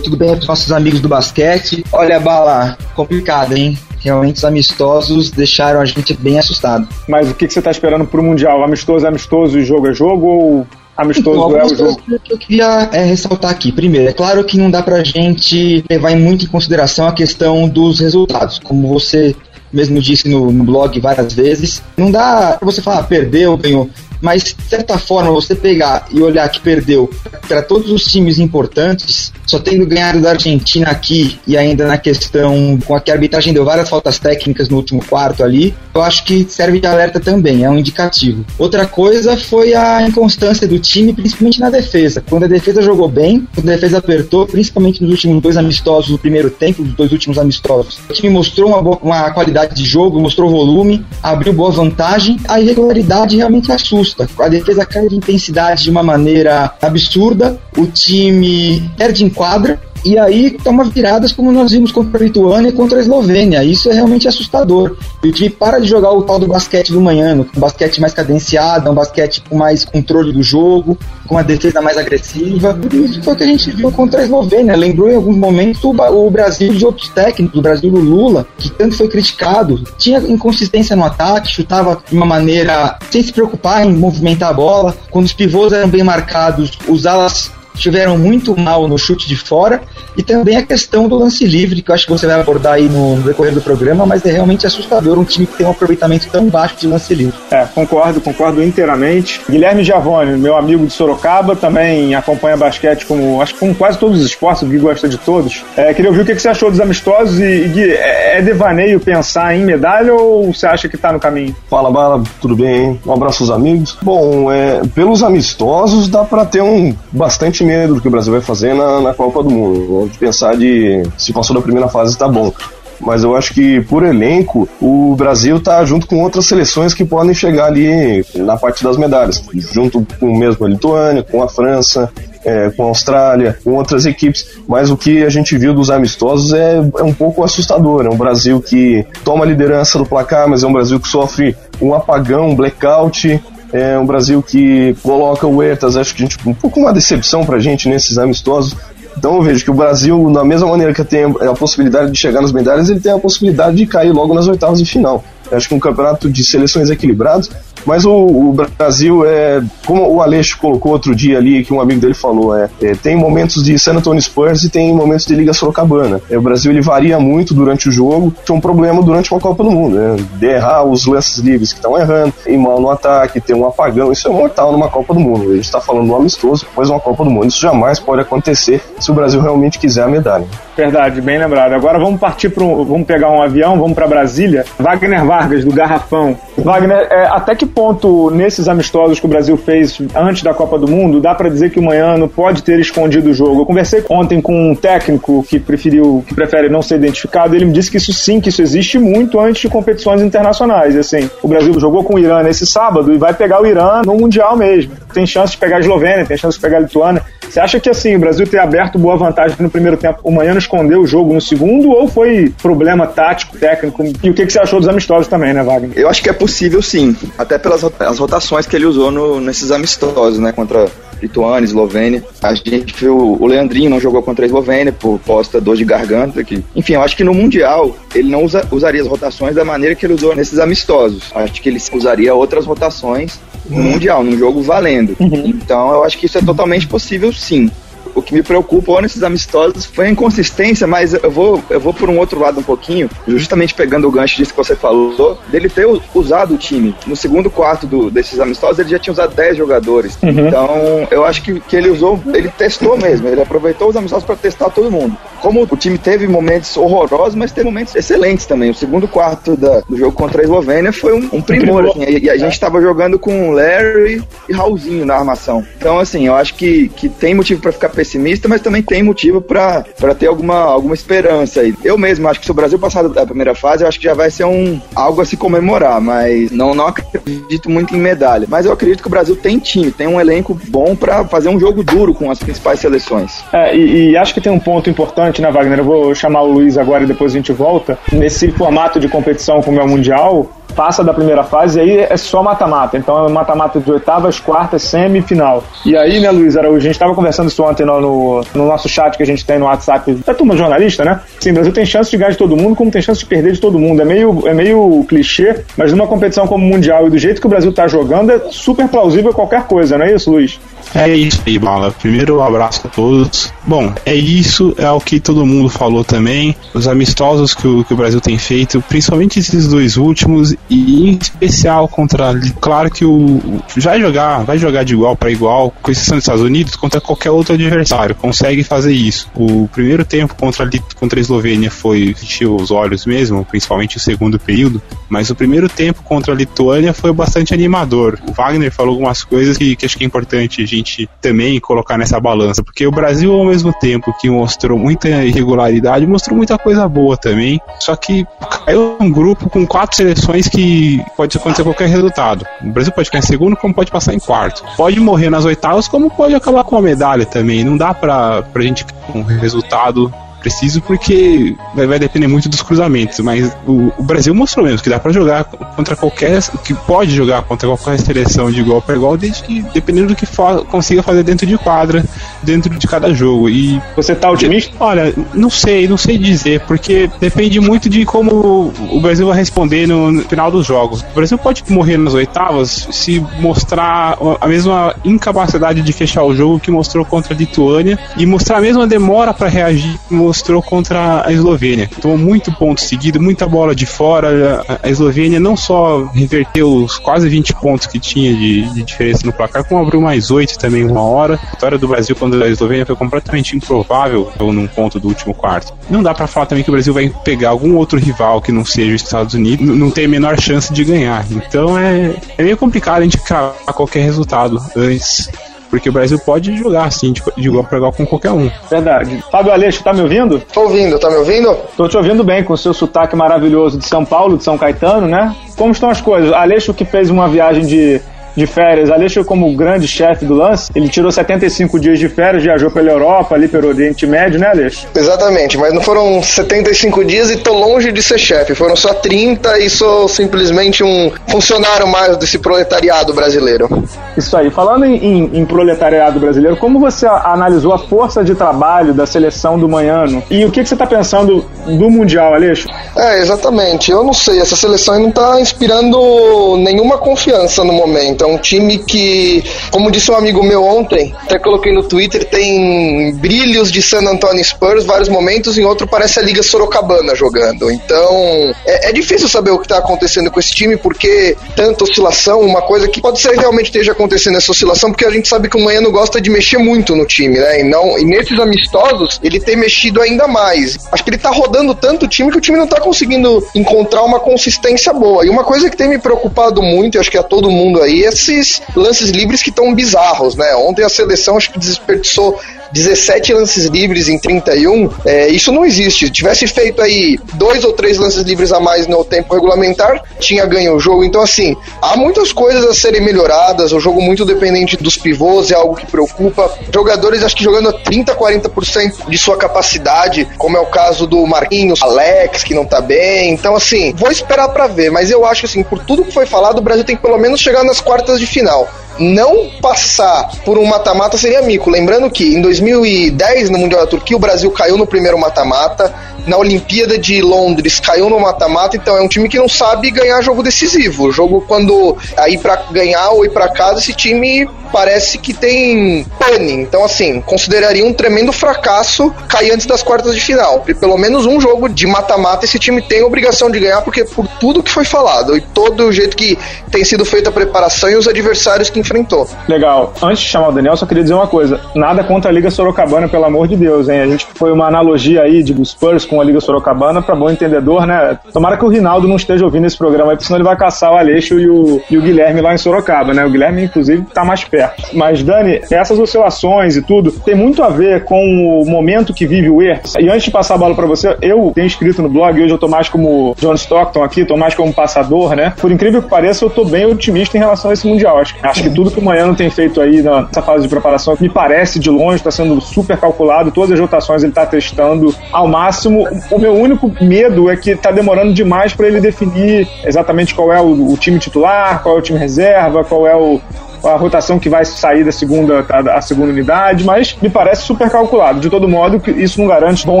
tudo 0.04 0.16
bem 0.16 0.34
os 0.34 0.46
nossos 0.46 0.70
amigos 0.70 1.00
do 1.00 1.08
basquete? 1.08 1.82
Olha, 1.92 2.20
Bala, 2.20 2.76
complicado, 2.94 3.56
hein? 3.56 3.76
realmente 3.98 4.36
os 4.36 4.44
amistosos 4.44 5.30
deixaram 5.30 5.80
a 5.80 5.84
gente 5.84 6.14
bem 6.14 6.38
assustado. 6.38 6.86
Mas 7.08 7.28
o 7.28 7.34
que, 7.34 7.46
que 7.46 7.52
você 7.52 7.58
está 7.58 7.70
esperando 7.72 8.04
para 8.04 8.20
o 8.20 8.22
Mundial? 8.22 8.62
Amistoso 8.62 9.04
é 9.04 9.08
amistoso 9.08 9.58
e 9.58 9.64
jogo 9.64 9.88
é 9.88 9.92
jogo 9.92 10.26
ou 10.26 10.66
amistoso 10.96 11.38
então, 11.38 11.56
é 11.56 11.64
o 11.64 11.76
jogo? 11.76 12.00
que 12.22 12.32
eu 12.32 12.38
queria 12.38 12.88
é, 12.92 13.02
ressaltar 13.02 13.50
aqui. 13.50 13.72
Primeiro, 13.72 14.08
é 14.08 14.12
claro 14.12 14.44
que 14.44 14.56
não 14.56 14.70
dá 14.70 14.82
pra 14.82 15.02
gente 15.02 15.84
levar 15.90 16.16
muito 16.16 16.44
em 16.44 16.48
consideração 16.48 17.08
a 17.08 17.12
questão 17.12 17.68
dos 17.68 18.00
resultados. 18.00 18.60
Como 18.60 18.88
você 18.88 19.34
mesmo 19.76 20.00
disse 20.00 20.28
no, 20.28 20.50
no 20.50 20.64
blog 20.64 20.98
várias 21.00 21.34
vezes, 21.34 21.82
não 21.96 22.10
dá 22.10 22.56
pra 22.58 22.64
você 22.64 22.80
falar, 22.80 23.00
ah, 23.00 23.04
perdeu, 23.04 23.56
ganhou 23.58 23.90
mas 24.20 24.44
de 24.44 24.56
certa 24.68 24.98
forma 24.98 25.30
você 25.30 25.54
pegar 25.54 26.06
e 26.10 26.20
olhar 26.20 26.48
que 26.48 26.60
perdeu 26.60 27.10
para 27.46 27.62
todos 27.62 27.90
os 27.90 28.04
times 28.04 28.38
importantes, 28.38 29.32
só 29.46 29.58
tendo 29.58 29.86
ganhado 29.86 30.20
da 30.20 30.30
Argentina 30.30 30.90
aqui 30.90 31.38
e 31.46 31.56
ainda 31.56 31.86
na 31.86 31.98
questão 31.98 32.78
com 32.84 32.94
a 32.94 33.00
que 33.00 33.10
a 33.10 33.14
arbitragem 33.14 33.52
deu 33.52 33.64
várias 33.64 33.88
faltas 33.88 34.18
técnicas 34.18 34.68
no 34.68 34.76
último 34.76 35.04
quarto 35.04 35.44
ali, 35.44 35.74
eu 35.94 36.02
acho 36.02 36.24
que 36.24 36.46
serve 36.48 36.80
de 36.80 36.86
alerta 36.86 37.20
também, 37.20 37.64
é 37.64 37.70
um 37.70 37.78
indicativo. 37.78 38.44
Outra 38.58 38.86
coisa 38.86 39.36
foi 39.36 39.74
a 39.74 40.06
inconstância 40.06 40.66
do 40.66 40.78
time, 40.78 41.12
principalmente 41.12 41.60
na 41.60 41.70
defesa. 41.70 42.22
Quando 42.28 42.44
a 42.44 42.48
defesa 42.48 42.82
jogou 42.82 43.08
bem, 43.08 43.46
quando 43.54 43.68
a 43.68 43.72
defesa 43.72 43.98
apertou, 43.98 44.46
principalmente 44.46 45.02
nos 45.02 45.12
últimos 45.12 45.42
dois 45.42 45.56
amistosos 45.56 46.10
do 46.10 46.18
primeiro 46.18 46.50
tempo, 46.50 46.82
dos 46.82 46.94
dois 46.94 47.12
últimos 47.12 47.38
amistosos, 47.38 47.98
o 48.08 48.12
time 48.12 48.30
mostrou 48.30 48.70
uma, 48.70 48.82
boa, 48.82 48.98
uma 49.02 49.30
qualidade 49.30 49.74
de 49.74 49.84
jogo, 49.84 50.20
mostrou 50.20 50.50
volume, 50.50 51.04
abriu 51.22 51.52
boa 51.52 51.70
vantagem, 51.70 52.38
a 52.48 52.60
irregularidade 52.60 53.36
realmente 53.36 53.70
assusta 53.70 54.05
A 54.38 54.48
defesa 54.48 54.84
cai 54.84 55.08
de 55.08 55.16
intensidade 55.16 55.84
de 55.84 55.90
uma 55.90 56.02
maneira 56.02 56.72
absurda, 56.80 57.58
o 57.76 57.86
time 57.86 58.90
perde 58.96 59.24
em 59.24 59.28
quadra, 59.28 59.80
e 60.04 60.18
aí 60.18 60.50
toma 60.50 60.84
viradas 60.84 61.32
como 61.32 61.52
nós 61.52 61.72
vimos 61.72 61.92
contra 61.92 62.18
a 62.18 62.22
Lituânia 62.22 62.68
e 62.68 62.72
contra 62.72 62.98
a 62.98 63.00
Eslovênia. 63.00 63.64
Isso 63.64 63.90
é 63.90 63.94
realmente 63.94 64.28
assustador. 64.28 64.96
E 65.22 65.28
o 65.28 65.32
time 65.32 65.50
para 65.50 65.78
de 65.78 65.88
jogar 65.88 66.12
o 66.12 66.22
tal 66.22 66.38
do 66.38 66.46
basquete 66.46 66.92
do 66.92 67.00
manhã, 67.00 67.34
um 67.34 67.60
basquete 67.60 68.00
mais 68.00 68.12
cadenciado, 68.12 68.90
um 68.90 68.94
basquete 68.94 69.42
com 69.48 69.56
mais 69.56 69.84
controle 69.84 70.32
do 70.32 70.42
jogo, 70.42 70.98
com 71.26 71.34
uma 71.34 71.44
defesa 71.44 71.80
mais 71.80 71.96
agressiva. 71.96 72.78
Isso 72.92 73.22
foi 73.22 73.34
o 73.34 73.36
que 73.36 73.42
a 73.42 73.46
gente 73.46 73.70
viu 73.70 73.90
contra 73.90 74.20
a 74.20 74.24
Eslovênia. 74.24 74.76
Lembrou 74.76 75.10
em 75.10 75.16
alguns 75.16 75.36
momentos 75.36 75.82
o 75.84 76.30
Brasil 76.30 76.72
de 76.72 76.84
outros 76.84 77.08
técnicos, 77.08 77.58
o 77.58 77.62
Brasil 77.62 77.90
do 77.90 77.98
Lula, 77.98 78.46
que 78.58 78.70
tanto 78.70 78.96
foi 78.96 79.08
criticado. 79.08 79.82
Tinha 79.98 80.18
inconsistência 80.18 80.94
no 80.96 81.04
ataque, 81.04 81.52
chutava 81.52 82.02
de 82.08 82.14
uma 82.14 82.26
maneira 82.26 82.98
sem 83.10 83.22
se 83.22 83.32
preocupar 83.32 83.86
em 83.86 83.92
movimentar 83.92 84.50
a 84.50 84.54
bola. 84.54 84.96
Quando 85.10 85.26
os 85.26 85.32
pivôs 85.32 85.72
eram 85.72 85.88
bem 85.88 86.02
marcados, 86.02 86.70
os 86.88 87.06
alas 87.06 87.50
estiveram 87.76 88.18
muito 88.18 88.56
mal 88.56 88.88
no 88.88 88.98
chute 88.98 89.28
de 89.28 89.36
fora 89.36 89.82
e 90.16 90.22
também 90.22 90.56
a 90.56 90.62
questão 90.62 91.08
do 91.08 91.16
lance 91.16 91.44
livre, 91.46 91.82
que 91.82 91.90
eu 91.90 91.94
acho 91.94 92.06
que 92.06 92.12
você 92.12 92.26
vai 92.26 92.40
abordar 92.40 92.74
aí 92.74 92.88
no, 92.88 93.16
decorrer 93.22 93.52
do 93.52 93.60
programa, 93.60 94.06
mas 94.06 94.24
é 94.24 94.32
realmente 94.32 94.66
assustador 94.66 95.18
um 95.18 95.24
time 95.24 95.46
que 95.46 95.56
tem 95.56 95.66
um 95.66 95.70
aproveitamento 95.70 96.28
tão 96.28 96.46
baixo 96.46 96.76
de 96.76 96.86
lance 96.86 97.14
livre. 97.14 97.34
É, 97.50 97.64
concordo, 97.66 98.20
concordo 98.20 98.62
inteiramente. 98.62 99.40
Guilherme 99.48 99.84
Giavone, 99.84 100.36
meu 100.38 100.56
amigo 100.56 100.86
de 100.86 100.92
Sorocaba, 100.92 101.54
também 101.54 102.14
acompanha 102.14 102.56
basquete 102.56 103.04
como, 103.06 103.40
acho 103.42 103.54
que 103.54 103.60
como 103.60 103.74
quase 103.74 103.98
todos 103.98 104.20
os 104.20 104.26
esportes, 104.26 104.62
o 104.62 104.66
Gui 104.66 104.78
gosta 104.78 105.08
de 105.08 105.18
todos. 105.18 105.62
É, 105.76 105.92
queria 105.92 106.10
ouvir 106.10 106.22
o 106.22 106.24
que 106.24 106.38
você 106.38 106.48
achou 106.48 106.70
dos 106.70 106.80
amistosos 106.80 107.38
e, 107.38 107.68
Gui, 107.68 107.90
é, 107.90 108.38
é 108.38 108.42
devaneio 108.42 108.98
pensar 108.98 109.54
em 109.54 109.64
medalha 109.64 110.14
ou 110.14 110.52
você 110.52 110.66
acha 110.66 110.88
que 110.88 110.96
está 110.96 111.12
no 111.12 111.20
caminho? 111.20 111.54
Fala, 111.68 111.90
Bala, 111.90 112.22
tudo 112.40 112.56
bem? 112.56 112.98
Um 113.04 113.12
abraço 113.12 113.42
aos 113.42 113.50
amigos. 113.50 113.96
Bom, 114.02 114.50
é, 114.50 114.82
pelos 114.94 115.22
amistosos 115.22 116.08
dá 116.08 116.24
para 116.24 116.44
ter 116.44 116.62
um 116.62 116.94
bastante 117.12 117.64
medo 117.66 117.96
do 117.96 118.00
que 118.00 118.08
o 118.08 118.10
Brasil 118.10 118.32
vai 118.32 118.40
fazer 118.40 118.74
na, 118.74 119.00
na 119.00 119.14
Copa 119.14 119.42
do 119.42 119.50
Mundo. 119.50 120.08
De 120.08 120.18
pensar 120.18 120.56
de 120.56 121.02
se 121.18 121.32
passou 121.32 121.54
da 121.54 121.62
primeira 121.62 121.88
fase, 121.88 122.16
tá 122.16 122.28
bom 122.28 122.52
mas 123.00 123.22
eu 123.22 123.36
acho 123.36 123.52
que 123.52 123.80
por 123.82 124.04
elenco 124.04 124.68
o 124.80 125.14
Brasil 125.16 125.60
tá 125.60 125.84
junto 125.84 126.06
com 126.06 126.22
outras 126.22 126.46
seleções 126.46 126.94
que 126.94 127.04
podem 127.04 127.34
chegar 127.34 127.66
ali 127.66 128.24
na 128.34 128.56
parte 128.56 128.82
das 128.82 128.96
medalhas, 128.96 129.42
junto 129.72 130.06
com 130.18 130.36
mesmo 130.36 130.64
a 130.64 130.68
Lituânia, 130.68 131.22
com 131.22 131.42
a 131.42 131.48
França, 131.48 132.10
é, 132.44 132.70
com 132.70 132.84
a 132.84 132.86
Austrália, 132.86 133.58
com 133.62 133.72
outras 133.74 134.06
equipes. 134.06 134.46
Mas 134.68 134.90
o 134.90 134.96
que 134.96 135.24
a 135.24 135.28
gente 135.28 135.56
viu 135.58 135.74
dos 135.74 135.90
amistosos 135.90 136.52
é, 136.52 136.76
é 136.76 137.02
um 137.02 137.12
pouco 137.12 137.42
assustador. 137.42 138.06
É 138.06 138.08
um 138.08 138.16
Brasil 138.16 138.60
que 138.60 139.04
toma 139.24 139.44
a 139.44 139.48
liderança 139.48 139.98
do 139.98 140.06
placar, 140.06 140.48
mas 140.48 140.62
é 140.62 140.66
um 140.66 140.72
Brasil 140.72 141.00
que 141.00 141.08
sofre 141.08 141.56
um 141.80 141.92
apagão, 141.92 142.50
um 142.50 142.56
blackout 142.56 143.42
é 143.76 143.98
um 143.98 144.06
Brasil 144.06 144.42
que 144.42 144.96
coloca 145.02 145.46
o 145.46 145.56
Huertas, 145.56 145.96
acho 145.96 146.14
que 146.14 146.22
a 146.22 146.26
gente, 146.26 146.38
um 146.46 146.54
pouco 146.54 146.80
uma 146.80 146.92
decepção 146.92 147.44
pra 147.44 147.58
gente 147.58 147.88
nesses 147.88 148.18
amistosos. 148.18 148.76
Então 149.16 149.36
eu 149.36 149.42
vejo 149.42 149.64
que 149.64 149.70
o 149.70 149.74
Brasil, 149.74 150.30
da 150.32 150.44
mesma 150.44 150.68
maneira 150.68 150.92
que 150.92 151.02
tem 151.02 151.24
a 151.24 151.54
possibilidade 151.54 152.10
de 152.10 152.18
chegar 152.18 152.40
nas 152.40 152.52
medalhas, 152.52 152.90
ele 152.90 153.00
tem 153.00 153.12
a 153.12 153.18
possibilidade 153.18 153.76
de 153.76 153.86
cair 153.86 154.12
logo 154.12 154.34
nas 154.34 154.46
oitavas 154.46 154.78
de 154.78 154.84
final. 154.84 155.24
Eu 155.50 155.56
acho 155.56 155.68
que 155.68 155.74
um 155.74 155.80
campeonato 155.80 156.28
de 156.30 156.44
seleções 156.44 156.90
equilibrados 156.90 157.50
mas 157.86 158.04
o, 158.04 158.12
o, 158.12 158.56
Brasil 158.76 159.24
é, 159.24 159.62
como 159.86 160.12
o 160.12 160.20
Aleixo 160.20 160.58
colocou 160.58 160.92
outro 160.92 161.14
dia 161.14 161.38
ali, 161.38 161.64
que 161.64 161.72
um 161.72 161.80
amigo 161.80 162.00
dele 162.00 162.14
falou, 162.14 162.54
é, 162.54 162.68
é 162.82 162.94
tem 162.94 163.14
momentos 163.14 163.62
de 163.62 163.78
San 163.78 163.94
Antonio 163.94 164.20
Spurs 164.20 164.64
e 164.64 164.68
tem 164.68 164.92
momentos 164.92 165.24
de 165.24 165.34
Liga 165.36 165.52
Sorocabana. 165.52 166.20
É, 166.28 166.36
o 166.36 166.42
Brasil 166.42 166.72
ele 166.72 166.82
varia 166.82 167.18
muito 167.20 167.54
durante 167.54 167.88
o 167.88 167.92
jogo, 167.92 168.34
que 168.44 168.50
é 168.50 168.54
um 168.54 168.60
problema 168.60 169.00
durante 169.02 169.32
uma 169.32 169.40
Copa 169.40 169.62
do 169.62 169.70
Mundo, 169.70 169.96
né? 169.96 170.16
De 170.38 170.46
errar 170.46 170.82
os 170.82 171.06
lances 171.06 171.38
livres 171.38 171.72
que 171.72 171.78
estão 171.78 171.96
errando, 171.96 172.34
ir 172.44 172.58
mal 172.58 172.80
no 172.80 172.90
ataque, 172.90 173.40
ter 173.40 173.54
um 173.54 173.64
apagão, 173.64 174.10
isso 174.10 174.26
é 174.26 174.30
mortal 174.32 174.72
numa 174.72 174.88
Copa 174.88 175.14
do 175.14 175.20
Mundo. 175.20 175.52
A 175.52 175.54
gente 175.54 175.64
está 175.64 175.80
falando 175.80 176.10
um 176.10 176.16
amistoso, 176.16 176.66
mas 176.76 176.90
uma 176.90 176.98
Copa 176.98 177.22
do 177.22 177.30
Mundo. 177.30 177.46
Isso 177.46 177.60
jamais 177.60 178.00
pode 178.00 178.20
acontecer 178.20 178.82
se 178.98 179.10
o 179.12 179.14
Brasil 179.14 179.40
realmente 179.40 179.78
quiser 179.78 180.02
a 180.02 180.08
medalha. 180.08 180.46
Verdade, 180.76 181.20
bem 181.20 181.38
lembrado. 181.38 181.72
Agora 181.72 181.98
vamos 181.98 182.18
partir 182.18 182.48
para 182.48 182.64
um, 182.64 182.84
vamos 182.84 183.06
pegar 183.06 183.30
um 183.30 183.40
avião, 183.40 183.78
vamos 183.78 183.94
para 183.94 184.08
Brasília. 184.08 184.64
Wagner 184.78 185.24
Vargas 185.36 185.64
do 185.64 185.72
Garrafão. 185.72 186.36
Wagner, 186.56 187.06
é, 187.10 187.26
até 187.26 187.54
que 187.54 187.66
ponto 187.66 188.30
nesses 188.30 188.68
amistosos 188.68 189.20
que 189.20 189.26
o 189.26 189.28
Brasil 189.28 189.56
fez 189.56 190.00
antes 190.14 190.42
da 190.42 190.54
Copa 190.54 190.78
do 190.78 190.88
Mundo, 190.88 191.20
dá 191.20 191.34
para 191.34 191.50
dizer 191.50 191.70
que 191.70 191.78
o 191.78 191.82
Manhano 191.82 192.26
pode 192.26 192.62
ter 192.62 192.80
escondido 192.80 193.30
o 193.30 193.34
jogo. 193.34 193.60
Eu 193.60 193.66
conversei 193.66 194.02
ontem 194.08 194.40
com 194.40 194.70
um 194.70 194.74
técnico 194.74 195.44
que 195.46 195.60
preferiu, 195.60 196.24
que 196.26 196.34
prefere 196.34 196.70
não 196.70 196.80
ser 196.80 196.96
identificado, 196.96 197.54
ele 197.54 197.66
me 197.66 197.72
disse 197.72 197.90
que 197.90 197.98
isso 197.98 198.12
sim, 198.14 198.40
que 198.40 198.48
isso 198.48 198.62
existe 198.62 198.98
muito 198.98 199.38
antes 199.38 199.60
de 199.60 199.68
competições 199.68 200.22
internacionais. 200.22 200.96
Assim, 200.96 201.28
o 201.42 201.48
Brasil 201.48 201.78
jogou 201.78 202.02
com 202.02 202.14
o 202.14 202.18
Irã 202.18 202.42
nesse 202.42 202.66
sábado 202.66 203.12
e 203.12 203.18
vai 203.18 203.34
pegar 203.34 203.60
o 203.60 203.66
Irã 203.66 204.00
no 204.04 204.16
Mundial 204.16 204.56
mesmo. 204.56 204.92
Tem 205.12 205.26
chance 205.26 205.52
de 205.52 205.58
pegar 205.58 205.76
a 205.76 205.80
Eslovênia, 205.80 206.24
tem 206.24 206.36
chance 206.36 206.56
de 206.56 206.62
pegar 206.62 206.78
a 206.78 206.80
Lituânia. 206.80 207.22
Você 207.48 207.60
acha 207.60 207.78
que 207.78 207.88
assim, 207.88 208.16
o 208.16 208.18
Brasil 208.18 208.46
ter 208.46 208.58
aberto 208.58 208.98
boa 208.98 209.16
vantagem 209.16 209.56
no 209.60 209.70
primeiro 209.70 209.96
tempo, 209.96 210.20
o 210.22 210.30
Manhano 210.30 210.58
escondeu 210.58 211.00
o 211.00 211.06
jogo 211.06 211.32
no 211.32 211.40
segundo 211.40 211.90
ou 211.90 212.08
foi 212.08 212.52
problema 212.62 213.06
tático, 213.06 213.56
técnico? 213.56 214.04
E 214.22 214.30
o 214.30 214.34
que, 214.34 214.46
que 214.46 214.52
você 214.52 214.58
achou 214.58 214.78
dos 214.80 214.88
amistosos 214.88 215.25
também, 215.26 215.52
né, 215.52 215.62
Wagner? 215.62 215.92
Eu 215.96 216.08
acho 216.08 216.22
que 216.22 216.28
é 216.28 216.32
possível 216.32 216.82
sim, 216.82 217.16
até 217.38 217.58
pelas 217.58 217.84
as 217.84 218.18
rotações 218.18 218.66
que 218.66 218.76
ele 218.76 218.86
usou 218.86 219.10
no, 219.10 219.40
nesses 219.40 219.70
amistosos, 219.70 220.38
né, 220.38 220.52
contra 220.52 220.88
Lituânia, 221.20 221.64
Eslovênia. 221.64 222.22
A 222.42 222.54
gente 222.54 222.94
viu 222.94 223.16
o 223.40 223.46
Leandrinho 223.46 223.90
não 223.90 224.00
jogou 224.00 224.22
contra 224.22 224.44
a 224.44 224.46
Eslovênia 224.46 224.92
por 224.92 225.18
posta 225.20 225.60
dor 225.60 225.76
de 225.76 225.84
garganta. 225.84 226.42
Que, 226.44 226.62
enfim, 226.74 226.94
eu 226.94 227.02
acho 227.02 227.16
que 227.16 227.24
no 227.24 227.34
Mundial 227.34 227.96
ele 228.14 228.30
não 228.30 228.44
usa, 228.44 228.66
usaria 228.70 229.00
as 229.00 229.08
rotações 229.08 229.54
da 229.54 229.64
maneira 229.64 229.94
que 229.94 230.04
ele 230.04 230.14
usou 230.14 230.34
nesses 230.34 230.58
amistosos. 230.58 231.24
Acho 231.34 231.60
que 231.60 231.68
ele 231.68 231.80
usaria 231.92 232.34
outras 232.34 232.66
rotações 232.66 233.38
no 233.68 233.82
Mundial, 233.82 234.22
num 234.22 234.38
jogo 234.38 234.62
valendo. 234.62 235.16
Uhum. 235.18 235.46
Então 235.46 235.90
eu 235.92 236.04
acho 236.04 236.18
que 236.18 236.26
isso 236.26 236.38
é 236.38 236.42
totalmente 236.42 236.86
possível 236.86 237.32
sim 237.32 237.70
o 238.16 238.22
que 238.22 238.34
me 238.34 238.42
preocupou 238.42 239.00
nesses 239.00 239.22
amistosos 239.22 239.84
foi 239.84 240.06
a 240.06 240.10
inconsistência, 240.10 240.86
mas 240.86 241.12
eu 241.12 241.30
vou, 241.30 241.62
eu 241.68 241.78
vou 241.78 241.92
por 241.92 242.08
um 242.08 242.18
outro 242.18 242.40
lado 242.40 242.58
um 242.58 242.62
pouquinho, 242.62 243.10
justamente 243.28 243.74
pegando 243.74 244.08
o 244.08 244.10
gancho 244.10 244.36
disso 244.36 244.52
que 244.52 244.56
você 244.56 244.74
falou, 244.74 245.38
dele 245.48 245.68
ter 245.68 245.86
usado 246.14 246.54
o 246.54 246.58
time. 246.58 246.94
No 247.06 247.14
segundo 247.14 247.50
quarto 247.50 247.86
do, 247.86 248.10
desses 248.10 248.40
amistosos, 248.40 248.78
ele 248.78 248.88
já 248.88 248.98
tinha 248.98 249.12
usado 249.12 249.34
10 249.34 249.58
jogadores. 249.58 250.18
Uhum. 250.22 250.48
Então, 250.48 251.08
eu 251.10 251.24
acho 251.24 251.42
que, 251.42 251.60
que 251.60 251.76
ele 251.76 251.90
usou, 251.90 252.18
ele 252.32 252.48
testou 252.48 252.96
mesmo, 252.96 253.28
ele 253.28 253.42
aproveitou 253.42 253.88
os 253.88 253.96
amistosos 253.96 254.24
para 254.24 254.36
testar 254.36 254.70
todo 254.70 254.90
mundo. 254.90 255.16
Como 255.40 255.62
o 255.62 255.76
time 255.76 255.98
teve 255.98 256.26
momentos 256.26 256.74
horrorosos, 256.76 257.34
mas 257.34 257.52
teve 257.52 257.66
momentos 257.66 257.94
excelentes 257.94 258.46
também. 258.46 258.70
O 258.70 258.74
segundo 258.74 259.06
quarto 259.06 259.56
da, 259.56 259.80
do 259.80 259.96
jogo 259.96 260.12
contra 260.12 260.40
a 260.40 260.44
Eslovênia 260.44 260.92
foi 260.92 261.12
um, 261.12 261.28
um 261.32 261.42
primor, 261.42 261.84
assim, 261.86 262.04
e, 262.04 262.24
e, 262.24 262.30
a 262.30 262.36
gente 262.38 262.52
estava 262.52 262.80
jogando 262.80 263.18
com 263.18 263.50
Larry 263.50 264.22
e 264.48 264.52
Raulzinho 264.52 265.04
na 265.04 265.16
armação. 265.16 265.64
Então, 265.76 265.98
assim, 265.98 266.26
eu 266.26 266.34
acho 266.34 266.54
que, 266.54 266.88
que 266.88 267.08
tem 267.08 267.34
motivo 267.34 267.60
para 267.60 267.72
ficar 267.72 267.90
pessimista, 268.06 268.48
mas 268.48 268.60
também 268.60 268.82
tem 268.82 269.02
motivo 269.02 269.40
para 269.40 269.84
ter 270.18 270.28
alguma, 270.28 270.54
alguma 270.54 270.94
esperança 270.94 271.60
aí. 271.60 271.74
Eu 271.84 271.98
mesmo 271.98 272.28
acho 272.28 272.38
que 272.38 272.46
se 272.46 272.52
o 272.52 272.54
Brasil 272.54 272.78
passar 272.78 273.08
da 273.08 273.26
primeira 273.26 273.54
fase, 273.54 273.82
eu 273.82 273.88
acho 273.88 273.98
que 273.98 274.04
já 274.04 274.14
vai 274.14 274.30
ser 274.30 274.44
um, 274.44 274.80
algo 274.94 275.20
a 275.20 275.24
se 275.24 275.36
comemorar, 275.36 276.00
mas 276.00 276.50
não, 276.52 276.74
não 276.74 276.86
acredito 276.86 277.68
muito 277.68 277.94
em 277.94 277.98
medalha. 277.98 278.46
Mas 278.48 278.64
eu 278.64 278.72
acredito 278.72 279.02
que 279.02 279.08
o 279.08 279.10
Brasil 279.10 279.34
tem 279.34 279.58
time, 279.58 279.90
tem 279.90 280.06
um 280.06 280.20
elenco 280.20 280.58
bom 280.68 280.94
para 280.94 281.24
fazer 281.24 281.48
um 281.48 281.58
jogo 281.58 281.82
duro 281.82 282.14
com 282.14 282.30
as 282.30 282.38
principais 282.38 282.78
seleções. 282.78 283.44
É, 283.52 283.76
e, 283.76 284.10
e 284.10 284.16
acho 284.16 284.32
que 284.32 284.40
tem 284.40 284.52
um 284.52 284.60
ponto 284.60 284.88
importante, 284.88 285.42
né, 285.42 285.50
Wagner? 285.50 285.80
Eu 285.80 285.84
vou 285.84 286.14
chamar 286.14 286.42
o 286.42 286.52
Luiz 286.52 286.78
agora 286.78 287.02
e 287.02 287.06
depois 287.06 287.32
a 287.32 287.36
gente 287.36 287.52
volta. 287.52 287.98
Nesse 288.12 288.50
formato 288.52 289.00
de 289.00 289.08
competição 289.08 289.60
como 289.62 289.80
é 289.80 289.82
o 289.82 289.88
Mundial, 289.88 290.50
passa 290.76 291.02
da 291.02 291.12
primeira 291.14 291.42
fase 291.42 291.78
e 291.78 291.82
aí 291.82 292.06
é 292.10 292.16
só 292.16 292.42
mata-mata. 292.42 292.98
Então 292.98 293.26
é 293.26 293.32
mata-mata 293.32 293.80
de 293.80 293.90
oitavas, 293.90 294.38
quartas, 294.38 294.82
semifinal. 294.82 295.64
E 295.84 295.96
aí, 295.96 296.20
né, 296.20 296.30
Luiz 296.30 296.56
Araújo, 296.56 296.76
a 296.76 296.80
gente 296.80 296.92
estava 296.92 297.14
conversando 297.14 297.48
isso 297.48 297.62
ontem 297.64 297.84
no, 297.84 298.00
no, 298.00 298.44
no, 298.54 298.66
nosso 298.66 298.88
chat 298.88 299.16
que 299.16 299.22
a 299.22 299.26
gente 299.26 299.44
tem 299.44 299.58
no 299.58 299.64
WhatsApp 299.64 300.12
da 300.14 300.34
turma 300.34 300.56
jornalista, 300.56 301.04
né? 301.04 301.20
Sim, 301.40 301.50
o 301.50 301.54
Brasil 301.54 301.72
tem 301.72 301.86
chance 301.86 302.10
de 302.10 302.16
ganhar 302.18 302.30
de 302.30 302.36
todo 302.36 302.56
mundo, 302.56 302.76
como 302.76 302.90
tem 302.90 303.00
chance 303.00 303.20
de 303.20 303.26
perder 303.26 303.52
de 303.52 303.60
todo 303.60 303.78
mundo. 303.78 304.02
É 304.02 304.04
meio, 304.04 304.46
é 304.46 304.52
meio 304.52 305.04
clichê, 305.08 305.64
mas 305.76 305.90
numa 305.90 306.06
competição 306.06 306.46
como 306.46 306.64
o 306.64 306.68
Mundial 306.68 307.06
e 307.06 307.10
do 307.10 307.18
jeito 307.18 307.40
que 307.40 307.46
o 307.46 307.50
Brasil 307.50 307.70
está 307.70 307.88
jogando, 307.88 308.30
é 308.30 308.38
super 308.50 308.86
plausível 308.88 309.32
qualquer 309.32 309.64
coisa, 309.64 309.96
não 309.96 310.04
é 310.04 310.12
isso, 310.12 310.30
Luiz? 310.30 310.60
É 310.96 311.14
isso 311.14 311.42
aí, 311.46 311.58
Bala. 311.58 311.92
Primeiro, 311.92 312.38
um 312.38 312.42
abraço 312.42 312.86
a 312.86 312.88
todos. 312.88 313.52
Bom, 313.66 313.92
é 314.06 314.14
isso, 314.14 314.74
é 314.78 314.90
o 314.90 314.98
que 314.98 315.20
todo 315.20 315.44
mundo 315.44 315.68
falou 315.68 316.02
também. 316.02 316.56
Os 316.72 316.88
amistosos 316.88 317.52
que 317.52 317.68
o, 317.68 317.84
que 317.84 317.92
o 317.92 317.96
Brasil 317.96 318.18
tem 318.18 318.38
feito, 318.38 318.80
principalmente 318.80 319.38
esses 319.38 319.68
dois 319.68 319.98
últimos, 319.98 320.54
e 320.70 321.10
em 321.10 321.18
especial 321.20 321.86
contra. 321.86 322.32
Claro 322.58 322.90
que 322.90 323.04
o. 323.04 323.60
Vai 323.76 324.00
jogar, 324.00 324.42
vai 324.44 324.56
jogar 324.56 324.84
de 324.84 324.94
igual 324.94 325.14
para 325.14 325.30
igual, 325.30 325.70
com 325.82 325.90
exceção 325.90 326.16
dos 326.16 326.24
Estados 326.24 326.42
Unidos, 326.42 326.76
contra 326.76 326.98
qualquer 326.98 327.30
outro 327.30 327.52
adversário. 327.52 328.14
Consegue 328.14 328.64
fazer 328.64 328.94
isso. 328.94 329.28
O 329.34 329.68
primeiro 329.68 330.02
tempo 330.02 330.34
contra, 330.34 330.66
contra 330.94 331.18
a 331.18 331.20
Eslovênia 331.20 331.70
foi 331.70 332.16
encheu 332.22 332.56
os 332.56 332.70
olhos 332.70 333.04
mesmo, 333.04 333.44
principalmente 333.44 333.98
o 333.98 334.00
segundo 334.00 334.38
período. 334.38 334.80
Mas 335.10 335.28
o 335.28 335.34
primeiro 335.34 335.68
tempo 335.68 336.02
contra 336.02 336.32
a 336.32 336.36
Lituânia 336.36 336.94
foi 336.94 337.12
bastante 337.12 337.52
animador. 337.52 338.18
O 338.26 338.32
Wagner 338.32 338.72
falou 338.72 338.92
algumas 338.92 339.22
coisas 339.22 339.58
que, 339.58 339.76
que 339.76 339.84
acho 339.84 339.98
que 339.98 340.04
é 340.04 340.06
importante 340.06 340.62
a 340.62 340.66
gente 340.66 340.85
também 341.20 341.58
colocar 341.60 341.98
nessa 341.98 342.18
balança, 342.20 342.62
porque 342.62 342.86
o 342.86 342.90
Brasil, 342.90 343.32
ao 343.32 343.46
mesmo 343.46 343.72
tempo 343.72 344.14
que 344.18 344.30
mostrou 344.30 344.78
muita 344.78 345.08
irregularidade, 345.08 346.06
mostrou 346.06 346.36
muita 346.36 346.58
coisa 346.58 346.88
boa 346.88 347.16
também. 347.16 347.60
Só 347.80 347.94
que 347.96 348.26
caiu 348.64 348.96
um 349.00 349.10
grupo 349.10 349.50
com 349.50 349.66
quatro 349.66 349.96
seleções 349.96 350.48
que 350.48 351.04
pode 351.16 351.36
acontecer 351.36 351.62
qualquer 351.62 351.88
resultado. 351.88 352.46
O 352.62 352.68
Brasil 352.68 352.92
pode 352.92 353.06
ficar 353.06 353.18
em 353.18 353.22
segundo, 353.22 353.56
como 353.56 353.74
pode 353.74 353.90
passar 353.90 354.14
em 354.14 354.18
quarto. 354.18 354.62
Pode 354.76 354.98
morrer 355.00 355.30
nas 355.30 355.44
oitavas, 355.44 355.88
como 355.88 356.10
pode 356.10 356.34
acabar 356.34 356.64
com 356.64 356.76
a 356.76 356.82
medalha 356.82 357.26
também. 357.26 357.64
Não 357.64 357.76
dá 357.76 357.92
pra, 357.92 358.42
pra 358.42 358.62
gente 358.62 358.84
um 359.14 359.22
resultado 359.22 360.12
preciso 360.46 360.80
porque 360.80 361.56
vai, 361.74 361.88
vai 361.88 361.98
depender 361.98 362.28
muito 362.28 362.48
dos 362.48 362.62
cruzamentos. 362.62 363.18
Mas 363.18 363.52
o, 363.66 363.92
o, 363.98 364.02
Brasil 364.04 364.32
mostrou 364.32 364.64
mesmo 364.64 364.80
que 364.80 364.88
dá 364.88 365.00
para 365.00 365.10
jogar 365.10 365.44
contra 365.44 365.96
qualquer. 365.96 366.40
que 366.62 366.72
pode 366.72 367.10
jogar 367.10 367.42
contra 367.42 367.68
qualquer 367.68 367.98
seleção 367.98 368.48
de 368.48 368.60
igual 368.60 368.80
para 368.80 368.94
igual, 368.94 369.16
desde 369.16 369.42
que 369.42 369.62
dependendo 369.74 370.08
do 370.08 370.14
que 370.14 370.24
for, 370.24 370.64
consiga 370.66 371.02
fazer 371.02 371.24
dentro 371.24 371.44
de 371.44 371.58
quadra, 371.58 372.04
dentro 372.44 372.72
de 372.72 372.86
cada 372.86 373.12
jogo. 373.12 373.50
E 373.50 373.82
você 373.96 374.14
tá 374.14 374.30
otimista? 374.30 374.72
Olha, 374.78 375.12
não 375.34 375.50
sei, 375.50 375.88
não 375.88 375.96
sei 375.96 376.16
dizer, 376.16 376.60
porque 376.60 377.10
depende 377.18 377.58
muito 377.58 377.88
de 377.88 378.04
como 378.04 378.72
o 378.90 379.00
Brasil 379.00 379.26
vai 379.26 379.36
responder 379.36 379.88
no, 379.88 380.12
no 380.12 380.22
final 380.22 380.48
dos 380.48 380.64
jogos. 380.64 381.00
O 381.00 381.14
Brasil 381.14 381.36
pode 381.38 381.64
morrer 381.68 381.96
nas 381.96 382.14
oitavas 382.14 382.88
se 382.92 383.18
mostrar 383.40 384.16
a 384.40 384.46
mesma 384.46 384.94
incapacidade 385.04 385.82
de 385.82 385.92
fechar 385.92 386.22
o 386.22 386.34
jogo 386.34 386.60
que 386.60 386.70
mostrou 386.70 387.04
contra 387.04 387.34
a 387.34 387.36
Lituânia 387.36 387.98
e 388.16 388.24
mostrar 388.24 388.58
a 388.58 388.60
mesma 388.60 388.86
demora 388.86 389.34
para 389.34 389.48
reagir 389.48 389.98
mostrou 390.36 390.62
contra 390.62 391.26
a 391.26 391.32
Eslovênia. 391.32 391.88
Tomou 392.00 392.18
muito 392.18 392.52
ponto 392.52 392.80
seguido, 392.82 393.20
muita 393.20 393.46
bola 393.46 393.74
de 393.74 393.86
fora. 393.86 394.62
A 394.82 394.88
Eslovênia 394.88 395.40
não 395.40 395.56
só 395.56 396.04
reverteu 396.04 396.72
os 396.74 396.98
quase 396.98 397.26
20 397.26 397.54
pontos 397.54 397.86
que 397.86 397.98
tinha 397.98 398.34
de, 398.34 398.62
de 398.74 398.82
diferença 398.82 399.24
no 399.24 399.32
placar, 399.32 399.64
como 399.64 399.80
abriu 399.80 400.00
mais 400.00 400.30
8 400.30 400.58
também 400.58 400.84
uma 400.84 401.00
hora. 401.00 401.40
A 401.42 401.50
vitória 401.52 401.78
do 401.78 401.88
Brasil 401.88 402.14
contra 402.14 402.44
a 402.44 402.48
Eslovênia 402.48 402.84
foi 402.84 402.94
completamente 402.94 403.56
improvável 403.56 404.30
num 404.38 404.66
ponto 404.66 405.00
do 405.00 405.08
último 405.08 405.32
quarto. 405.32 405.72
Não 405.88 406.02
dá 406.02 406.12
para 406.12 406.26
falar 406.26 406.46
também 406.46 406.62
que 406.62 406.70
o 406.70 406.72
Brasil 406.72 406.92
vai 406.92 407.08
pegar 407.24 407.50
algum 407.50 407.74
outro 407.76 407.98
rival 407.98 408.42
que 408.42 408.52
não 408.52 408.64
seja 408.64 408.94
os 408.94 409.02
Estados 409.02 409.34
Unidos, 409.34 409.66
não 409.66 409.90
tem 409.90 410.04
a 410.04 410.08
menor 410.08 410.38
chance 410.38 410.72
de 410.72 410.84
ganhar. 410.84 411.24
Então 411.30 411.78
é, 411.78 412.14
é 412.36 412.42
meio 412.42 412.56
complicado 412.58 413.00
a 413.00 413.04
gente 413.04 413.18
cravar 413.18 413.54
qualquer 413.74 414.02
resultado 414.02 414.60
antes 414.76 415.30
porque 415.76 415.90
o 415.90 415.92
Brasil 415.92 416.18
pode 416.18 416.56
jogar 416.56 416.84
assim, 416.84 417.12
de, 417.12 417.22
de 417.36 417.48
igual 417.48 417.62
para 417.62 417.76
igual 417.76 417.92
com 417.92 418.06
qualquer 418.06 418.30
um. 418.30 418.50
Verdade. 418.70 419.22
Fábio 419.30 419.52
Aleixo, 419.52 419.84
tá 419.84 419.92
me 419.92 420.00
ouvindo? 420.00 420.40
Tô 420.52 420.62
ouvindo, 420.62 420.98
tá 420.98 421.10
me 421.10 421.16
ouvindo? 421.16 421.54
Tô 421.76 421.86
te 421.86 421.96
ouvindo 421.98 422.24
bem, 422.24 422.42
com 422.42 422.54
o 422.54 422.56
seu 422.56 422.72
sotaque 422.72 423.14
maravilhoso 423.14 423.78
de 423.78 423.86
São 423.86 424.02
Paulo, 424.02 424.38
de 424.38 424.44
São 424.44 424.56
Caetano, 424.56 425.06
né? 425.06 425.36
Como 425.54 425.72
estão 425.72 425.90
as 425.90 426.00
coisas? 426.00 426.32
Aleixo 426.32 426.72
que 426.72 426.86
fez 426.86 427.10
uma 427.10 427.28
viagem 427.28 427.66
de 427.66 428.00
de 428.36 428.46
férias. 428.46 428.90
Aleixo, 428.90 429.24
como 429.24 429.50
grande 429.56 429.88
chefe 429.88 430.24
do 430.26 430.34
lance, 430.34 430.70
ele 430.74 430.88
tirou 430.88 431.10
75 431.10 431.80
dias 431.80 431.98
de 431.98 432.08
férias, 432.08 432.42
viajou 432.42 432.70
pela 432.70 432.90
Europa, 432.90 433.34
ali 433.34 433.48
pelo 433.48 433.68
Oriente 433.68 434.06
Médio, 434.06 434.38
né, 434.38 434.48
Aleixo? 434.48 434.86
Exatamente, 434.94 435.56
mas 435.56 435.72
não 435.72 435.80
foram 435.80 436.22
75 436.22 437.04
dias 437.04 437.30
e 437.30 437.38
tô 437.38 437.54
longe 437.54 437.90
de 437.90 438.02
ser 438.02 438.18
chefe. 438.18 438.54
Foram 438.54 438.76
só 438.76 438.92
30 438.92 439.58
e 439.60 439.70
sou 439.70 440.06
simplesmente 440.06 440.84
um 440.84 441.10
funcionário 441.28 441.86
mais 441.86 442.16
desse 442.18 442.38
proletariado 442.38 443.14
brasileiro. 443.14 443.68
Isso 444.16 444.36
aí. 444.36 444.50
Falando 444.50 444.84
em, 444.84 444.96
em, 444.96 445.38
em 445.38 445.44
proletariado 445.46 446.20
brasileiro, 446.20 446.56
como 446.56 446.78
você 446.78 447.06
analisou 447.06 447.72
a 447.72 447.78
força 447.78 448.22
de 448.22 448.34
trabalho 448.34 448.92
da 448.92 449.06
seleção 449.06 449.58
do 449.58 449.68
Manhano? 449.68 450.22
E 450.30 450.44
o 450.44 450.50
que, 450.50 450.62
que 450.62 450.68
você 450.68 450.74
está 450.74 450.86
pensando 450.86 451.44
do 451.64 451.90
Mundial, 451.90 452.34
Aleixo? 452.34 452.68
É, 452.96 453.20
exatamente. 453.20 453.90
Eu 453.90 454.04
não 454.04 454.12
sei, 454.12 454.40
essa 454.40 454.56
seleção 454.56 454.98
não 454.98 455.08
está 455.08 455.40
inspirando 455.40 456.56
nenhuma 456.58 456.98
confiança 456.98 457.64
no 457.64 457.72
momento 457.72 458.25
É 458.26 458.28
um 458.28 458.38
time 458.38 458.78
que, 458.78 459.44
como 459.70 459.88
disse 459.88 460.10
um 460.10 460.16
amigo 460.16 460.42
meu 460.42 460.64
ontem, 460.64 461.14
até 461.22 461.38
coloquei 461.38 461.72
no 461.72 461.84
Twitter, 461.84 462.24
tem 462.24 463.14
brilhos 463.14 463.70
de 463.70 463.80
San 463.80 464.00
Antonio 464.00 464.44
Spurs, 464.44 464.84
vários 464.84 465.08
momentos, 465.08 465.56
em 465.56 465.64
outro 465.64 465.86
parece 465.86 466.18
a 466.18 466.22
Liga 466.22 466.42
Sorocabana 466.42 467.14
jogando. 467.14 467.70
Então, 467.70 468.52
é, 468.66 468.90
é 468.90 468.92
difícil 468.92 469.28
saber 469.28 469.52
o 469.52 469.58
que 469.58 469.66
está 469.66 469.78
acontecendo 469.78 470.28
com 470.28 470.40
esse 470.40 470.52
time, 470.52 470.76
porque 470.76 471.36
tanta 471.54 471.84
oscilação, 471.84 472.40
uma 472.40 472.62
coisa 472.62 472.88
que 472.88 473.00
pode 473.00 473.20
ser 473.20 473.30
que 473.30 473.38
realmente 473.38 473.66
esteja 473.66 473.92
acontecendo 473.92 474.38
essa 474.38 474.50
oscilação, 474.50 474.90
porque 474.90 475.06
a 475.06 475.10
gente 475.10 475.28
sabe 475.28 475.48
que 475.48 475.56
o 475.56 475.60
Manhã 475.60 475.80
gosta 475.84 476.20
de 476.20 476.28
mexer 476.28 476.58
muito 476.58 476.96
no 476.96 477.06
time, 477.06 477.38
né? 477.38 477.60
E, 477.60 477.62
não, 477.62 477.96
e 477.96 478.04
nesses 478.04 478.40
amistosos, 478.40 479.20
ele 479.22 479.38
tem 479.38 479.54
mexido 479.54 480.02
ainda 480.02 480.26
mais. 480.26 480.76
Acho 480.90 481.04
que 481.04 481.10
ele 481.10 481.18
tá 481.18 481.30
rodando 481.30 481.76
tanto 481.76 482.06
o 482.06 482.08
time 482.08 482.32
que 482.32 482.38
o 482.38 482.40
time 482.40 482.58
não 482.58 482.66
tá 482.66 482.80
conseguindo 482.80 483.46
encontrar 483.54 484.02
uma 484.02 484.18
consistência 484.18 484.92
boa. 484.92 485.24
E 485.24 485.28
uma 485.28 485.44
coisa 485.44 485.70
que 485.70 485.76
tem 485.76 485.88
me 485.88 485.98
preocupado 485.98 486.60
muito, 486.60 486.96
e 486.96 486.98
acho 486.98 487.10
que 487.10 487.18
a 487.18 487.22
todo 487.22 487.50
mundo 487.50 487.80
aí, 487.80 488.04
é 488.04 488.15
esses 488.16 488.62
lances 488.74 489.10
livres 489.10 489.42
que 489.42 489.50
estão 489.50 489.74
bizarros, 489.74 490.34
né? 490.34 490.54
Ontem 490.56 490.84
a 490.84 490.88
seleção 490.88 491.36
acho 491.36 491.52
que 491.52 491.58
desperdiçou 491.58 492.38
17 492.72 493.32
lances 493.32 493.64
livres 493.66 494.08
em 494.08 494.18
31, 494.18 494.90
é, 495.04 495.28
isso 495.28 495.52
não 495.52 495.64
existe. 495.64 496.06
Se 496.06 496.12
tivesse 496.12 496.46
feito 496.46 496.82
aí 496.82 497.18
dois 497.34 497.64
ou 497.64 497.72
três 497.72 497.98
lances 497.98 498.22
livres 498.22 498.52
a 498.52 498.60
mais 498.60 498.86
no 498.86 499.04
tempo 499.04 499.34
regulamentar, 499.34 500.02
tinha 500.18 500.44
ganho 500.46 500.74
o 500.74 500.80
jogo. 500.80 501.04
Então, 501.04 501.22
assim, 501.22 501.56
há 501.80 501.96
muitas 501.96 502.32
coisas 502.32 502.64
a 502.64 502.74
serem 502.74 503.00
melhoradas. 503.00 503.72
O 503.72 503.80
jogo 503.80 504.00
muito 504.02 504.24
dependente 504.24 504.76
dos 504.76 504.96
pivôs 504.96 505.50
é 505.50 505.54
algo 505.54 505.74
que 505.74 505.86
preocupa. 505.86 506.52
Jogadores, 506.72 507.22
acho 507.22 507.36
que 507.36 507.44
jogando 507.44 507.70
a 507.70 507.72
30, 507.72 508.14
40% 508.14 509.08
de 509.08 509.18
sua 509.18 509.36
capacidade, 509.36 510.28
como 510.36 510.56
é 510.56 510.60
o 510.60 510.66
caso 510.66 511.06
do 511.06 511.26
Marquinhos, 511.26 511.82
Alex, 511.82 512.44
que 512.44 512.54
não 512.54 512.64
tá 512.64 512.80
bem. 512.80 513.32
Então, 513.32 513.56
assim, 513.56 513.94
vou 513.96 514.10
esperar 514.10 514.48
para 514.50 514.66
ver. 514.66 514.90
Mas 514.90 515.10
eu 515.10 515.24
acho 515.24 515.40
que, 515.40 515.46
assim, 515.46 515.62
por 515.62 515.78
tudo 515.78 516.04
que 516.04 516.12
foi 516.12 516.26
falado, 516.26 516.58
o 516.58 516.62
Brasil 516.62 516.84
tem 516.84 516.96
que 516.96 517.02
pelo 517.02 517.18
menos 517.18 517.40
chegar 517.40 517.64
nas 517.64 517.80
quartas 517.80 518.05
de 518.14 518.26
final 518.26 518.85
não 518.98 519.50
passar 519.60 520.30
por 520.44 520.58
um 520.58 520.64
mata-mata 520.64 521.16
seria 521.16 521.42
mico. 521.42 521.70
Lembrando 521.70 522.10
que 522.10 522.34
em 522.34 522.40
2010, 522.40 523.50
no 523.50 523.58
Mundial 523.58 523.82
da 523.82 523.86
Turquia, 523.86 524.16
o 524.16 524.20
Brasil 524.20 524.50
caiu 524.50 524.76
no 524.76 524.86
primeiro 524.86 525.18
mata-mata. 525.18 525.92
Na 526.26 526.36
Olimpíada 526.38 526.98
de 526.98 527.22
Londres 527.22 527.78
caiu 527.78 528.10
no 528.10 528.18
mata-mata, 528.18 528.76
então 528.76 528.96
é 528.96 529.00
um 529.00 529.06
time 529.06 529.28
que 529.28 529.38
não 529.38 529.48
sabe 529.48 529.92
ganhar 529.92 530.20
jogo 530.22 530.42
decisivo. 530.42 531.04
O 531.04 531.12
jogo 531.12 531.44
quando 531.46 531.96
aí 532.16 532.36
para 532.36 532.56
ganhar 532.72 533.10
ou 533.10 533.24
ir 533.24 533.30
para 533.30 533.48
casa, 533.48 533.78
esse 533.78 533.94
time 533.94 534.48
parece 534.72 535.18
que 535.18 535.32
tem 535.32 536.04
pane. 536.18 536.52
Então 536.52 536.84
assim, 536.84 537.20
consideraria 537.20 537.86
um 537.86 537.92
tremendo 537.92 538.32
fracasso 538.32 539.14
cair 539.28 539.52
antes 539.52 539.66
das 539.66 539.84
quartas 539.84 540.16
de 540.16 540.20
final. 540.20 540.64
E 540.66 540.74
pelo 540.74 540.98
menos 540.98 541.26
um 541.26 541.40
jogo 541.40 541.68
de 541.68 541.86
mata-mata 541.86 542.44
esse 542.44 542.58
time 542.58 542.82
tem 542.82 543.04
obrigação 543.04 543.48
de 543.48 543.60
ganhar, 543.60 543.82
porque 543.82 544.04
por 544.04 544.26
tudo 544.40 544.64
que 544.64 544.70
foi 544.70 544.84
falado 544.84 545.36
e 545.36 545.40
todo 545.40 545.84
o 545.84 545.92
jeito 545.92 546.16
que 546.16 546.36
tem 546.72 546.84
sido 546.84 547.04
feita 547.04 547.30
a 547.30 547.32
preparação 547.32 547.88
e 547.88 547.94
os 547.94 548.08
adversários 548.08 548.68
que 548.68 548.80
enfrentou. 548.86 549.28
Legal. 549.48 549.92
Antes 550.02 550.20
de 550.20 550.28
chamar 550.28 550.48
o 550.48 550.52
Daniel, 550.52 550.76
só 550.76 550.86
queria 550.86 551.02
dizer 551.02 551.14
uma 551.14 551.26
coisa. 551.26 551.60
Nada 551.74 552.04
contra 552.04 552.30
a 552.30 552.34
Liga 552.34 552.50
Sorocabana, 552.50 553.08
pelo 553.08 553.24
amor 553.24 553.48
de 553.48 553.56
Deus, 553.56 553.88
hein? 553.88 554.00
A 554.00 554.06
gente 554.06 554.26
foi 554.34 554.52
uma 554.52 554.66
analogia 554.66 555.22
aí 555.22 555.42
de 555.42 555.64
Spurs 555.64 556.04
com 556.04 556.20
a 556.20 556.24
Liga 556.24 556.40
Sorocabana, 556.40 557.02
para 557.02 557.14
bom 557.14 557.30
entendedor, 557.30 557.86
né? 557.86 558.18
Tomara 558.32 558.56
que 558.56 558.64
o 558.64 558.68
Rinaldo 558.68 559.08
não 559.08 559.16
esteja 559.16 559.44
ouvindo 559.44 559.66
esse 559.66 559.76
programa 559.76 560.12
aí, 560.12 560.16
porque 560.16 560.26
senão 560.26 560.38
ele 560.38 560.48
vai 560.48 560.56
caçar 560.56 560.92
o 560.92 560.96
Aleixo 560.96 561.38
e 561.38 561.48
o, 561.48 561.82
e 561.90 561.98
o 561.98 562.02
Guilherme 562.02 562.40
lá 562.40 562.54
em 562.54 562.58
Sorocaba, 562.58 563.12
né? 563.12 563.24
O 563.24 563.30
Guilherme, 563.30 563.64
inclusive, 563.64 564.02
tá 564.14 564.24
mais 564.24 564.44
perto. 564.44 564.82
Mas, 564.92 565.22
Dani, 565.22 565.60
essas 565.70 565.98
oscilações 565.98 566.76
e 566.76 566.82
tudo 566.82 567.10
tem 567.10 567.34
muito 567.34 567.62
a 567.62 567.68
ver 567.68 568.04
com 568.04 568.62
o 568.62 568.68
momento 568.68 569.12
que 569.12 569.26
vive 569.26 569.50
o 569.50 569.62
Ertz. 569.62 569.94
E 569.98 570.08
antes 570.08 570.24
de 570.24 570.30
passar 570.30 570.54
a 570.54 570.58
bola 570.58 570.74
para 570.74 570.86
você, 570.86 571.16
eu 571.20 571.52
tenho 571.54 571.66
escrito 571.66 572.02
no 572.02 572.08
blog, 572.08 572.40
hoje 572.40 572.52
eu 572.52 572.58
tô 572.58 572.68
mais 572.68 572.88
como 572.88 573.34
John 573.38 573.54
Stockton 573.54 574.02
aqui, 574.02 574.24
tô 574.24 574.36
mais 574.36 574.54
como 574.54 574.72
passador, 574.72 575.34
né? 575.34 575.52
Por 575.60 575.72
incrível 575.72 576.02
que 576.02 576.08
pareça, 576.08 576.44
eu 576.44 576.50
tô 576.50 576.64
bem 576.64 576.86
otimista 576.86 577.36
em 577.36 577.40
relação 577.40 577.70
a 577.70 577.74
esse 577.74 577.86
Mundial. 577.86 578.18
Acho 578.18 578.62
que 578.62 578.68
tudo 578.76 578.90
que 578.90 579.00
o 579.00 579.02
Manhã 579.02 579.32
tem 579.34 579.48
feito 579.48 579.80
aí 579.80 580.02
nessa 580.02 580.42
fase 580.42 580.64
de 580.64 580.68
preparação 580.68 581.16
me 581.18 581.30
parece 581.30 581.78
de 581.78 581.88
longe, 581.88 582.16
está 582.16 582.30
sendo 582.30 582.60
super 582.60 582.98
calculado, 582.98 583.50
todas 583.50 583.72
as 583.72 583.80
rotações 583.80 584.22
ele 584.22 584.30
está 584.30 584.44
testando 584.44 585.14
ao 585.32 585.48
máximo. 585.48 586.06
O 586.30 586.38
meu 586.38 586.54
único 586.54 586.92
medo 587.00 587.50
é 587.50 587.56
que 587.56 587.70
está 587.70 587.90
demorando 587.90 588.34
demais 588.34 588.74
para 588.74 588.86
ele 588.86 589.00
definir 589.00 589.66
exatamente 589.84 590.34
qual 590.34 590.52
é 590.52 590.60
o, 590.60 590.92
o, 590.92 590.96
time 590.96 591.18
titular, 591.18 591.82
qual 591.82 591.96
é 591.96 591.98
o 591.98 592.02
time 592.02 592.18
reserva, 592.18 592.84
qual 592.84 593.06
é 593.06 593.16
o, 593.16 593.40
a 593.88 593.96
rotação 593.96 594.38
que 594.38 594.48
vai 594.48 594.64
sair 594.64 595.04
da 595.04 595.12
segunda, 595.12 595.64
a, 595.68 596.00
segunda 596.00 596.30
unidade, 596.30 596.84
mas 596.84 597.16
me 597.20 597.28
parece 597.28 597.62
super 597.62 597.90
calculado. 597.90 598.40
De 598.40 598.50
todo 598.50 598.68
modo, 598.68 599.00
isso 599.18 599.40
não 599.40 599.48
garante 599.48 599.86
bom 599.86 600.00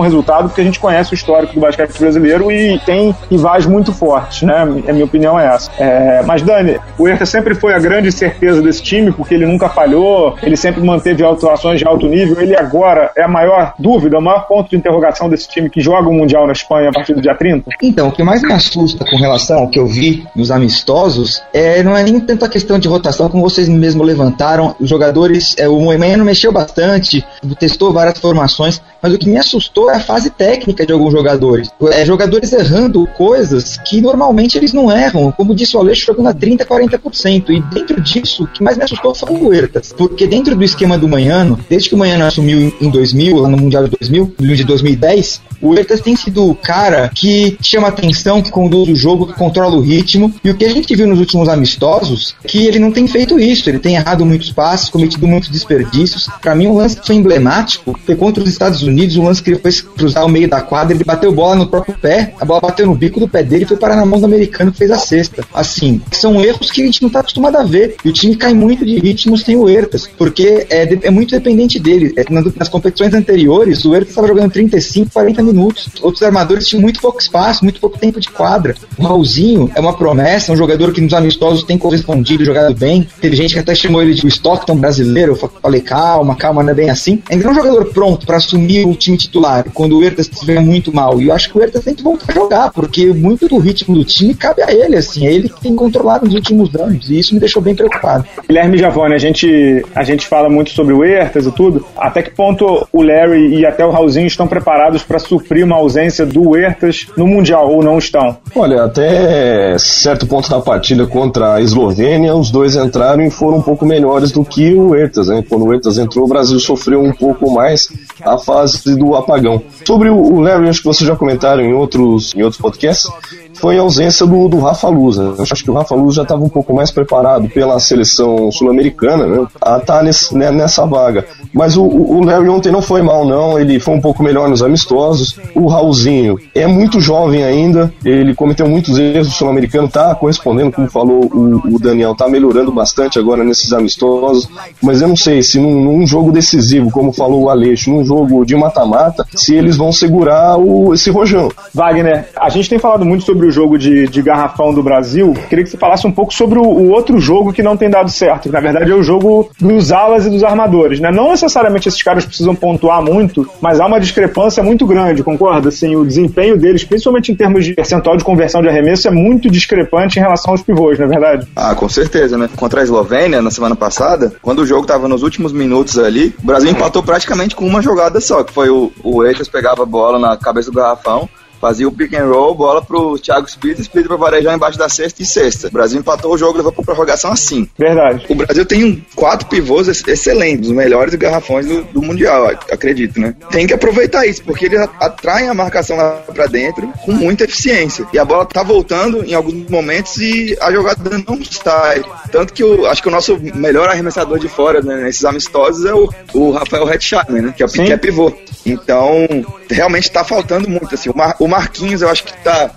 resultado, 0.00 0.48
porque 0.48 0.60
a 0.60 0.64
gente 0.64 0.78
conhece 0.78 1.12
o 1.12 1.14
histórico 1.14 1.54
do 1.54 1.60
basquete 1.60 1.98
brasileiro 1.98 2.50
e 2.50 2.78
tem 2.80 3.14
rivais 3.30 3.66
muito 3.66 3.92
fortes, 3.92 4.42
né? 4.42 4.62
A 4.88 4.92
minha 4.92 5.04
opinião 5.04 5.38
é 5.38 5.46
essa. 5.46 5.70
É, 5.78 6.22
mas, 6.24 6.42
Dani, 6.42 6.78
o 6.98 7.08
Herta 7.08 7.26
sempre 7.26 7.54
foi 7.54 7.74
a 7.74 7.78
grande 7.78 8.10
certeza 8.12 8.60
desse 8.62 8.82
time, 8.82 9.12
porque 9.12 9.34
ele 9.34 9.46
nunca 9.46 9.68
falhou, 9.68 10.36
ele 10.42 10.56
sempre 10.56 10.82
manteve 10.82 11.24
atuações 11.24 11.78
de 11.78 11.86
alto 11.86 12.06
nível. 12.06 12.40
Ele 12.40 12.56
agora 12.56 13.10
é 13.16 13.22
a 13.22 13.28
maior 13.28 13.74
dúvida, 13.78 14.18
o 14.18 14.22
maior 14.22 14.46
ponto 14.46 14.70
de 14.70 14.76
interrogação 14.76 15.28
desse 15.28 15.48
time 15.48 15.70
que 15.70 15.80
joga 15.80 16.08
o 16.08 16.12
Mundial 16.12 16.46
na 16.46 16.52
Espanha 16.52 16.90
a 16.90 16.92
partir 16.92 17.14
do 17.14 17.20
dia 17.20 17.34
30? 17.34 17.70
Então, 17.82 18.08
o 18.08 18.12
que 18.12 18.22
mais 18.22 18.42
me 18.42 18.52
assusta 18.52 19.04
com 19.04 19.16
relação 19.16 19.60
ao 19.60 19.68
que 19.68 19.78
eu 19.78 19.86
vi 19.86 20.26
nos 20.34 20.50
amistosos 20.50 21.42
é 21.52 21.82
não 21.82 21.96
é 21.96 22.02
nem 22.02 22.18
tanto 22.20 22.44
a 22.44 22.48
questão 22.48 22.78
de 22.78 22.88
rotação, 22.88 23.28
como 23.28 23.42
vocês 23.42 23.68
mesmo 23.76 24.02
levantaram, 24.02 24.74
os 24.80 24.88
jogadores, 24.88 25.54
é, 25.58 25.68
o 25.68 25.80
Moimano 25.80 26.24
mexeu 26.24 26.52
bastante, 26.52 27.24
testou 27.58 27.92
várias 27.92 28.18
formações, 28.18 28.80
mas 29.02 29.12
o 29.12 29.18
que 29.18 29.28
me 29.28 29.38
assustou 29.38 29.90
é 29.90 29.96
a 29.96 30.00
fase 30.00 30.30
técnica 30.30 30.86
de 30.86 30.92
alguns 30.92 31.12
jogadores. 31.12 31.70
É, 31.92 32.04
jogadores 32.04 32.52
errando 32.52 33.06
coisas 33.16 33.78
que 33.78 34.00
normalmente 34.00 34.58
eles 34.58 34.72
não 34.72 34.90
erram, 34.90 35.32
como 35.32 35.54
disse 35.54 35.76
o 35.76 35.80
Aleixo, 35.80 36.06
jogando 36.06 36.28
a 36.28 36.34
30, 36.34 36.64
40%. 36.64 37.50
E 37.50 37.60
dentro 37.74 38.00
disso, 38.00 38.44
o 38.44 38.46
que 38.46 38.62
mais 38.62 38.76
me 38.76 38.84
assustou 38.84 39.14
foi 39.14 39.30
o 39.30 39.48
Huertas, 39.48 39.92
porque 39.96 40.26
dentro 40.26 40.56
do 40.56 40.64
esquema 40.64 40.98
do 40.98 41.08
Manhano, 41.08 41.58
desde 41.68 41.88
que 41.88 41.94
o 41.94 41.98
Manhano 41.98 42.24
assumiu 42.24 42.72
em 42.80 42.90
2000, 42.90 43.36
lá 43.36 43.48
no 43.48 43.56
Mundial 43.56 43.84
de 43.84 43.90
2000, 43.90 44.34
de 44.38 44.64
2010, 44.64 45.40
o 45.60 45.70
Huertas 45.70 46.00
tem 46.00 46.16
sido 46.16 46.48
o 46.48 46.54
cara 46.54 47.10
que 47.14 47.56
chama 47.62 47.88
atenção, 47.88 48.42
que 48.42 48.50
conduz 48.50 48.88
o 48.88 48.96
jogo, 48.96 49.26
que 49.26 49.34
controla 49.34 49.76
o 49.76 49.80
ritmo. 49.80 50.32
E 50.44 50.50
o 50.50 50.54
que 50.54 50.64
a 50.64 50.72
gente 50.72 50.94
viu 50.94 51.06
nos 51.06 51.18
últimos 51.18 51.48
amistosos, 51.48 52.34
que 52.46 52.66
ele 52.66 52.78
não 52.78 52.92
tem 52.92 53.06
feito 53.06 53.38
isso. 53.38 53.65
Ele 53.70 53.78
tem 53.78 53.96
errado 53.96 54.24
muitos 54.24 54.50
passes, 54.50 54.88
cometido 54.88 55.26
muitos 55.26 55.48
desperdícios. 55.48 56.28
Para 56.40 56.54
mim, 56.54 56.66
um 56.66 56.76
lance 56.76 56.96
que 57.00 57.06
foi 57.06 57.16
emblemático 57.16 57.98
foi 58.04 58.16
contra 58.16 58.42
os 58.42 58.48
Estados 58.48 58.82
Unidos, 58.82 59.16
um 59.16 59.24
lance 59.24 59.42
que 59.42 59.50
ele 59.50 59.58
foi 59.58 59.72
cruzar 59.72 60.24
o 60.24 60.28
meio 60.28 60.48
da 60.48 60.60
quadra, 60.60 60.94
ele 60.94 61.04
bateu 61.04 61.32
bola 61.32 61.56
no 61.56 61.66
próprio 61.66 61.96
pé, 61.98 62.34
a 62.40 62.44
bola 62.44 62.60
bateu 62.60 62.86
no 62.86 62.94
bico 62.94 63.20
do 63.20 63.28
pé 63.28 63.42
dele 63.42 63.64
e 63.64 63.66
foi 63.66 63.76
parar 63.76 63.96
na 63.96 64.06
mão 64.06 64.18
do 64.18 64.26
americano 64.26 64.72
que 64.72 64.78
fez 64.78 64.90
a 64.90 64.98
cesta. 64.98 65.44
Assim, 65.52 66.00
são 66.12 66.40
erros 66.40 66.70
que 66.70 66.82
a 66.82 66.86
gente 66.86 67.02
não 67.02 67.10
tá 67.10 67.20
acostumado 67.20 67.56
a 67.56 67.64
ver. 67.64 67.96
E 68.04 68.08
o 68.08 68.12
time 68.12 68.36
cai 68.36 68.54
muito 68.54 68.84
de 68.84 68.98
ritmo 68.98 69.36
sem 69.36 69.56
o 69.56 69.62
Huertas, 69.62 70.08
porque 70.16 70.66
é, 70.70 70.98
é 71.02 71.10
muito 71.10 71.30
dependente 71.30 71.78
dele. 71.78 72.12
É, 72.16 72.24
nas 72.30 72.68
competições 72.68 73.14
anteriores, 73.14 73.84
o 73.84 73.90
Huertas 73.90 74.10
estava 74.10 74.28
jogando 74.28 74.50
35, 74.50 75.10
40 75.12 75.42
minutos. 75.42 75.88
Outros 76.02 76.22
armadores 76.22 76.66
tinham 76.66 76.82
muito 76.82 77.00
pouco 77.00 77.20
espaço, 77.20 77.64
muito 77.64 77.80
pouco 77.80 77.98
tempo 77.98 78.20
de 78.20 78.28
quadra. 78.30 78.74
O 78.98 79.02
Raulzinho 79.02 79.70
é 79.74 79.80
uma 79.80 79.96
promessa, 79.96 80.52
um 80.52 80.56
jogador 80.56 80.92
que 80.92 81.00
nos 81.00 81.12
amistosos 81.12 81.64
tem 81.64 81.78
correspondido, 81.78 82.44
jogado 82.44 82.74
bem. 82.74 83.06
Teve 83.20 83.36
gente 83.46 83.54
que 83.54 83.60
até 83.60 83.74
chamou 83.74 84.02
ele 84.02 84.14
de 84.14 84.26
Stockton 84.26 84.76
brasileiro. 84.76 85.32
Eu 85.32 85.50
falei, 85.62 85.80
calma, 85.80 86.34
calma, 86.34 86.62
não 86.62 86.70
é 86.70 86.74
bem 86.74 86.90
assim. 86.90 87.22
Ainda 87.30 87.46
é 87.46 87.50
um 87.50 87.54
jogador 87.54 87.84
pronto 87.86 88.26
para 88.26 88.36
assumir 88.36 88.86
o 88.86 88.94
time 88.94 89.16
titular 89.16 89.64
quando 89.72 89.98
o 89.98 90.04
Ertas 90.04 90.28
estiver 90.28 90.60
muito 90.60 90.94
mal. 90.94 91.20
E 91.20 91.28
eu 91.28 91.34
acho 91.34 91.50
que 91.50 91.58
o 91.58 91.62
Ertas 91.62 91.84
tem 91.84 91.94
que 91.94 92.02
voltar 92.02 92.26
a 92.30 92.34
jogar, 92.34 92.72
porque 92.72 93.06
muito 93.12 93.48
do 93.48 93.58
ritmo 93.58 93.94
do 93.94 94.04
time 94.04 94.34
cabe 94.34 94.62
a 94.62 94.72
ele, 94.72 94.96
assim. 94.96 95.26
É 95.26 95.32
ele 95.32 95.48
que 95.48 95.60
tem 95.60 95.74
controlado 95.74 96.26
nos 96.26 96.34
últimos 96.34 96.74
anos. 96.74 97.08
E 97.08 97.18
isso 97.18 97.34
me 97.34 97.40
deixou 97.40 97.62
bem 97.62 97.74
preocupado. 97.74 98.24
Guilherme 98.48 98.76
Javone, 98.76 99.14
a 99.14 99.18
gente, 99.18 99.84
a 99.94 100.02
gente 100.02 100.26
fala 100.26 100.48
muito 100.48 100.70
sobre 100.70 100.92
o 100.92 101.04
Ertas 101.04 101.46
e 101.46 101.52
tudo. 101.52 101.86
Até 101.96 102.22
que 102.22 102.30
ponto 102.30 102.86
o 102.92 103.02
Larry 103.02 103.54
e 103.54 103.66
até 103.66 103.84
o 103.84 103.90
Raulzinho 103.90 104.26
estão 104.26 104.46
preparados 104.46 105.02
para 105.02 105.18
suprir 105.18 105.64
uma 105.64 105.76
ausência 105.76 106.26
do 106.26 106.56
Ertas 106.56 107.06
no 107.16 107.26
Mundial 107.26 107.70
ou 107.70 107.82
não 107.82 107.98
estão? 107.98 108.36
Olha, 108.54 108.84
até 108.84 109.76
certo 109.78 110.26
ponto 110.26 110.50
da 110.50 110.60
partida 110.60 111.06
contra 111.06 111.54
a 111.54 111.60
Eslovênia, 111.60 112.34
os 112.34 112.50
dois 112.50 112.76
entraram 112.76 113.22
e 113.22 113.30
foram 113.36 113.58
um 113.58 113.62
pouco 113.62 113.84
melhores 113.84 114.32
do 114.32 114.44
que 114.44 114.74
o 114.74 114.94
Ertas. 114.94 115.28
Né? 115.28 115.44
Quando 115.48 115.66
o 115.66 115.72
Ertas 115.72 115.98
entrou, 115.98 116.24
o 116.24 116.28
Brasil 116.28 116.58
sofreu 116.58 117.02
um 117.02 117.12
pouco 117.12 117.50
mais 117.52 117.88
a 118.22 118.38
fase 118.38 118.96
do 118.96 119.14
apagão. 119.14 119.62
Sobre 119.84 120.08
o 120.08 120.40
Larry, 120.40 120.68
acho 120.68 120.80
que 120.80 120.86
vocês 120.86 121.06
já 121.06 121.14
comentaram 121.14 121.62
em 121.62 121.72
outros, 121.72 122.34
em 122.34 122.42
outros 122.42 122.60
podcasts, 122.60 123.10
foi 123.54 123.78
a 123.78 123.82
ausência 123.82 124.26
do, 124.26 124.48
do 124.48 124.58
Rafa 124.58 124.88
Luz. 124.88 125.16
Né? 125.16 125.34
Eu 125.36 125.42
acho 125.42 125.62
que 125.62 125.70
o 125.70 125.74
Rafa 125.74 125.94
Luz 125.94 126.14
já 126.14 126.22
estava 126.22 126.42
um 126.42 126.48
pouco 126.48 126.74
mais 126.74 126.90
preparado 126.90 127.48
pela 127.48 127.78
seleção 127.78 128.50
sul-americana 128.50 129.26
né? 129.26 129.46
a 129.62 129.78
estar 129.78 130.02
tá 130.02 130.02
né, 130.32 130.50
nessa 130.50 130.86
vaga. 130.86 131.26
Mas 131.52 131.76
o, 131.76 131.84
o 131.84 132.24
Larry 132.24 132.48
ontem 132.48 132.72
não 132.72 132.82
foi 132.82 133.02
mal, 133.02 133.26
não. 133.26 133.58
Ele 133.58 133.78
foi 133.80 133.94
um 133.94 134.00
pouco 134.00 134.22
melhor 134.22 134.48
nos 134.48 134.62
amistosos. 134.62 135.38
O 135.54 135.66
Raulzinho 135.66 136.38
é 136.54 136.66
muito 136.66 137.00
jovem 137.00 137.44
ainda. 137.44 137.92
Ele 138.04 138.34
cometeu 138.34 138.68
muitos 138.68 138.98
erros. 138.98 139.28
O 139.28 139.32
sul-americano 139.32 139.86
está 139.86 140.14
correspondendo, 140.14 140.72
como 140.72 140.90
falou 140.90 141.24
o, 141.24 141.76
o 141.76 141.78
Daniel, 141.78 142.12
está 142.12 142.28
melhorando 142.28 142.72
bastante 142.72 143.18
agora 143.18 143.25
nesses 143.44 143.72
amistosos. 143.72 144.48
Mas 144.82 145.00
eu 145.00 145.08
não 145.08 145.16
sei 145.16 145.42
se 145.42 145.58
num, 145.58 145.82
num 145.82 146.06
jogo 146.06 146.30
decisivo, 146.30 146.90
como 146.90 147.12
falou 147.12 147.44
o 147.44 147.50
Aleixo, 147.50 147.90
num 147.90 148.04
jogo 148.04 148.44
de 148.44 148.54
mata-mata, 148.54 149.24
se 149.34 149.54
eles 149.54 149.76
vão 149.76 149.90
segurar 149.90 150.58
o, 150.58 150.92
esse 150.92 151.10
rojão. 151.10 151.50
Wagner, 151.72 152.28
a 152.36 152.48
gente 152.50 152.68
tem 152.68 152.78
falado 152.78 153.04
muito 153.04 153.24
sobre 153.24 153.36
sobre 153.36 153.46
o 153.46 153.50
jogo 153.50 153.78
de, 153.78 154.06
de 154.08 154.22
garrafão 154.22 154.72
do 154.72 154.82
Brasil, 154.82 155.34
queria 155.48 155.64
que 155.64 155.70
você 155.70 155.76
falasse 155.76 156.06
um 156.06 156.12
pouco 156.12 156.32
sobre 156.32 156.58
o, 156.58 156.62
o 156.62 156.90
outro 156.90 157.18
jogo 157.18 157.52
que 157.52 157.62
não 157.62 157.76
tem 157.76 157.88
dado 157.88 158.10
certo, 158.10 158.44
que 158.44 158.48
na 158.48 158.60
verdade 158.60 158.90
é 158.90 158.94
o 158.94 159.02
jogo 159.02 159.50
dos 159.60 159.92
alas 159.92 160.26
e 160.26 160.30
dos 160.30 160.42
armadores, 160.42 161.00
né? 161.00 161.10
Não 161.10 161.30
necessariamente 161.30 161.88
esses 161.88 162.02
caras 162.02 162.24
precisam 162.24 162.54
pontuar 162.54 163.02
muito, 163.02 163.48
mas 163.60 163.80
há 163.80 163.86
uma 163.86 164.00
discrepância 164.00 164.62
muito 164.62 164.86
grande, 164.86 165.22
concorda? 165.22 165.68
Assim, 165.68 165.94
o 165.96 166.04
desempenho 166.04 166.56
deles, 166.56 166.84
principalmente 166.84 167.30
em 167.30 167.34
termos 167.34 167.64
de 167.64 167.74
percentual 167.74 168.16
de 168.16 168.24
conversão 168.24 168.62
de 168.62 168.68
arremesso, 168.68 169.06
é 169.08 169.10
muito 169.10 169.50
discrepante 169.50 170.18
em 170.18 170.22
relação 170.22 170.52
aos 170.52 170.62
pivôs, 170.62 170.98
não 170.98 171.06
é 171.06 171.08
verdade? 171.08 171.46
Ah, 171.54 171.74
com 171.74 171.88
certeza, 171.88 172.38
né? 172.38 172.48
Contra 172.56 172.80
a 172.80 172.84
Eslovênia, 172.84 173.15
na 173.42 173.50
semana 173.50 173.74
passada, 173.74 174.34
quando 174.42 174.60
o 174.60 174.66
jogo 174.66 174.82
estava 174.82 175.08
nos 175.08 175.22
últimos 175.22 175.52
minutos 175.52 175.98
ali, 175.98 176.34
o 176.42 176.46
Brasil 176.46 176.70
empatou 176.70 177.02
praticamente 177.02 177.56
com 177.56 177.66
uma 177.66 177.80
jogada 177.80 178.20
só, 178.20 178.44
que 178.44 178.52
foi 178.52 178.68
o, 178.68 178.92
o 179.02 179.22
pegava 179.50 179.82
a 179.82 179.86
bola 179.86 180.18
na 180.18 180.36
cabeça 180.36 180.70
do 180.70 180.76
garrafão, 180.76 181.28
fazia 181.60 181.88
o 181.88 181.92
pick 181.92 182.14
and 182.14 182.26
roll, 182.26 182.54
bola 182.54 182.82
pro 182.82 183.18
Thiago 183.18 183.46
Split, 183.46 183.78
Split 183.78 184.06
pra 184.06 184.16
Varejão 184.16 184.54
embaixo 184.54 184.78
da 184.78 184.88
sexta 184.88 185.22
e 185.22 185.26
sexta. 185.26 185.68
O 185.68 185.70
Brasil 185.70 186.00
empatou 186.00 186.32
o 186.34 186.38
jogo, 186.38 186.56
levou 186.56 186.72
pra 186.72 186.84
prorrogação 186.84 187.32
assim. 187.32 187.68
Verdade. 187.78 188.26
O 188.28 188.34
Brasil 188.34 188.64
tem 188.64 189.04
quatro 189.14 189.46
pivôs 189.48 189.88
excelentes, 189.88 190.68
os 190.68 190.74
melhores 190.74 191.14
garrafões 191.14 191.66
do, 191.66 191.82
do 191.84 192.02
Mundial, 192.02 192.48
acredito, 192.70 193.20
né? 193.20 193.34
Tem 193.50 193.66
que 193.66 193.74
aproveitar 193.74 194.26
isso, 194.26 194.42
porque 194.42 194.66
eles 194.66 194.80
atraem 195.00 195.48
a 195.48 195.54
marcação 195.54 195.96
lá 195.96 196.22
pra 196.32 196.46
dentro 196.46 196.88
com 197.04 197.12
muita 197.12 197.44
eficiência. 197.44 198.06
E 198.12 198.18
a 198.18 198.24
bola 198.24 198.46
tá 198.46 198.62
voltando 198.62 199.24
em 199.24 199.34
alguns 199.34 199.68
momentos 199.68 200.16
e 200.18 200.56
a 200.60 200.70
jogada 200.72 201.22
não 201.26 201.42
sai. 201.44 202.02
Tanto 202.30 202.52
que 202.52 202.62
eu 202.62 202.86
acho 202.86 203.02
que 203.02 203.08
o 203.08 203.10
nosso 203.10 203.38
melhor 203.54 203.88
arremessador 203.88 204.38
de 204.38 204.48
fora 204.48 204.80
né, 204.80 204.96
nesses 204.96 205.24
amistosos 205.24 205.84
é 205.84 205.94
o, 205.94 206.08
o 206.34 206.50
Rafael 206.50 206.88
Hetzchapman, 206.88 207.42
né? 207.42 207.54
Que 207.56 207.62
é, 207.62 207.66
que 207.66 207.92
é 207.92 207.96
pivô. 207.96 208.32
Então, 208.64 209.26
realmente 209.70 210.10
tá 210.10 210.24
faltando 210.24 210.68
muito, 210.68 210.94
assim. 210.94 211.08
O, 211.08 211.16
Mar, 211.16 211.36
o 211.38 211.45
Marquinhos, 211.48 212.02
eu 212.02 212.08
acho 212.08 212.24
que 212.24 212.36
tá. 212.42 212.70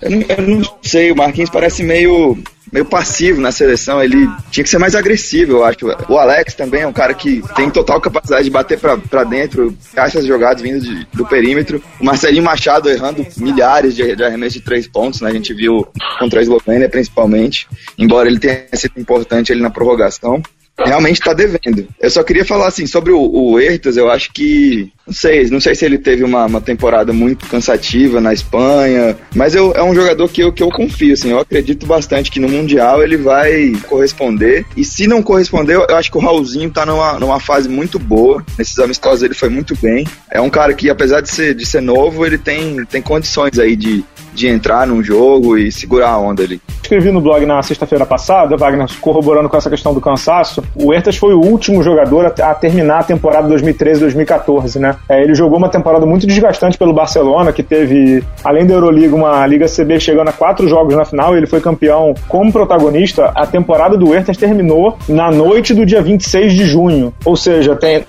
Eu 0.00 0.10
não, 0.10 0.22
eu 0.28 0.42
não, 0.42 0.78
sei, 0.82 1.10
o 1.10 1.16
Marquinhos 1.16 1.50
parece 1.50 1.82
meio. 1.82 2.38
Meio 2.70 2.84
passivo 2.84 3.40
na 3.40 3.50
seleção, 3.50 4.04
ele 4.04 4.28
tinha 4.50 4.62
que 4.62 4.68
ser 4.68 4.76
mais 4.76 4.94
agressivo, 4.94 5.52
eu 5.52 5.64
acho. 5.64 5.78
O 6.06 6.18
Alex 6.18 6.52
também 6.52 6.82
é 6.82 6.86
um 6.86 6.92
cara 6.92 7.14
que 7.14 7.42
tem 7.56 7.70
total 7.70 7.98
capacidade 7.98 8.44
de 8.44 8.50
bater 8.50 8.78
para 8.78 9.24
dentro, 9.24 9.74
essas 9.96 10.26
jogadas 10.26 10.60
vindo 10.60 10.78
de, 10.78 11.06
do 11.14 11.24
perímetro. 11.24 11.82
O 11.98 12.04
Marcelinho 12.04 12.44
Machado 12.44 12.90
errando 12.90 13.26
milhares 13.38 13.96
de, 13.96 14.14
de 14.14 14.22
arremessos 14.22 14.58
de 14.58 14.60
três 14.60 14.86
pontos, 14.86 15.22
né? 15.22 15.30
A 15.30 15.32
gente 15.32 15.54
viu 15.54 15.88
contra 16.18 16.40
a 16.40 16.42
Eslovênia 16.42 16.90
principalmente, 16.90 17.66
embora 17.96 18.28
ele 18.28 18.38
tenha 18.38 18.66
sido 18.74 19.00
importante 19.00 19.50
ali 19.50 19.62
na 19.62 19.70
prorrogação 19.70 20.42
realmente 20.84 21.20
está 21.20 21.32
devendo. 21.32 21.86
Eu 22.00 22.10
só 22.10 22.22
queria 22.22 22.44
falar 22.44 22.68
assim 22.68 22.86
sobre 22.86 23.12
o, 23.12 23.20
o 23.20 23.58
eu 23.58 24.10
acho 24.10 24.32
que 24.32 24.92
não 25.06 25.14
sei, 25.14 25.46
não 25.48 25.60
sei 25.60 25.74
se 25.74 25.86
ele 25.86 25.96
teve 25.96 26.22
uma, 26.22 26.44
uma 26.44 26.60
temporada 26.60 27.14
muito 27.14 27.46
cansativa 27.46 28.20
na 28.20 28.34
Espanha, 28.34 29.16
mas 29.34 29.54
eu, 29.54 29.72
é 29.72 29.82
um 29.82 29.94
jogador 29.94 30.28
que 30.28 30.42
eu, 30.42 30.52
que 30.52 30.62
eu 30.62 30.68
confio, 30.70 31.14
assim, 31.14 31.30
eu 31.30 31.38
acredito 31.38 31.86
bastante 31.86 32.30
que 32.30 32.38
no 32.38 32.48
Mundial 32.48 33.02
ele 33.02 33.16
vai 33.16 33.72
corresponder. 33.88 34.66
E 34.76 34.84
se 34.84 35.06
não 35.06 35.22
corresponder, 35.22 35.76
eu 35.76 35.96
acho 35.96 36.10
que 36.10 36.18
o 36.18 36.20
Raulzinho 36.20 36.70
tá 36.70 36.84
numa, 36.84 37.18
numa 37.18 37.40
fase 37.40 37.70
muito 37.70 37.98
boa. 37.98 38.44
Nesses 38.58 38.78
amistosos 38.78 39.22
ele 39.22 39.34
foi 39.34 39.48
muito 39.48 39.74
bem. 39.80 40.06
É 40.30 40.40
um 40.40 40.50
cara 40.50 40.74
que, 40.74 40.90
apesar 40.90 41.22
de 41.22 41.30
ser, 41.30 41.54
de 41.54 41.64
ser 41.64 41.80
novo, 41.80 42.26
ele 42.26 42.36
tem, 42.36 42.84
tem 42.84 43.00
condições 43.00 43.58
aí 43.58 43.76
de, 43.76 44.04
de 44.32 44.48
entrar 44.48 44.86
num 44.86 45.02
jogo 45.02 45.56
e 45.56 45.70
segurar 45.70 46.10
a 46.10 46.18
onda 46.18 46.42
ali. 46.42 46.60
Escrevi 46.82 47.10
no 47.10 47.20
blog 47.20 47.44
na 47.44 47.62
sexta-feira 47.62 48.06
passada, 48.06 48.56
Wagner, 48.56 48.86
corroborando 49.00 49.48
com 49.48 49.56
essa 49.56 49.68
questão 49.68 49.92
do 49.92 50.00
cansaço, 50.00 50.62
o 50.74 50.94
Ertas 50.94 51.16
foi 51.16 51.34
o 51.34 51.40
último 51.40 51.82
jogador 51.82 52.32
a, 52.40 52.54
terminar 52.54 53.00
a 53.00 53.02
temporada 53.02 53.48
2013-2014, 53.48 54.76
né? 54.80 54.96
É, 55.08 55.22
ele 55.22 55.34
jogou 55.34 55.58
uma 55.58 55.68
temporada 55.68 56.06
muito 56.06 56.26
desgastante 56.26 56.78
pelo 56.78 56.94
Barcelona, 56.94 57.52
que 57.52 57.62
teve, 57.62 58.22
além 58.42 58.66
da 58.66 58.74
Euroliga, 58.74 59.14
uma 59.14 59.46
Liga 59.46 59.66
CB 59.66 60.00
chegando 60.00 60.28
a 60.28 60.32
quatro 60.32 60.66
jogos 60.66 60.94
na 60.94 61.04
final. 61.04 61.36
Ele 61.36 61.46
foi 61.46 61.60
campeão 61.60 62.14
como 62.26 62.52
protagonista. 62.52 63.32
A 63.34 63.46
temporada 63.46 63.96
do 63.96 64.08
Huertas 64.08 64.36
terminou 64.36 64.96
na 65.08 65.30
noite 65.30 65.74
do 65.74 65.84
dia 65.84 66.00
26 66.00 66.54
de 66.54 66.64
junho. 66.64 67.12
Ou 67.24 67.36
seja, 67.36 67.76
tem, 67.76 68.04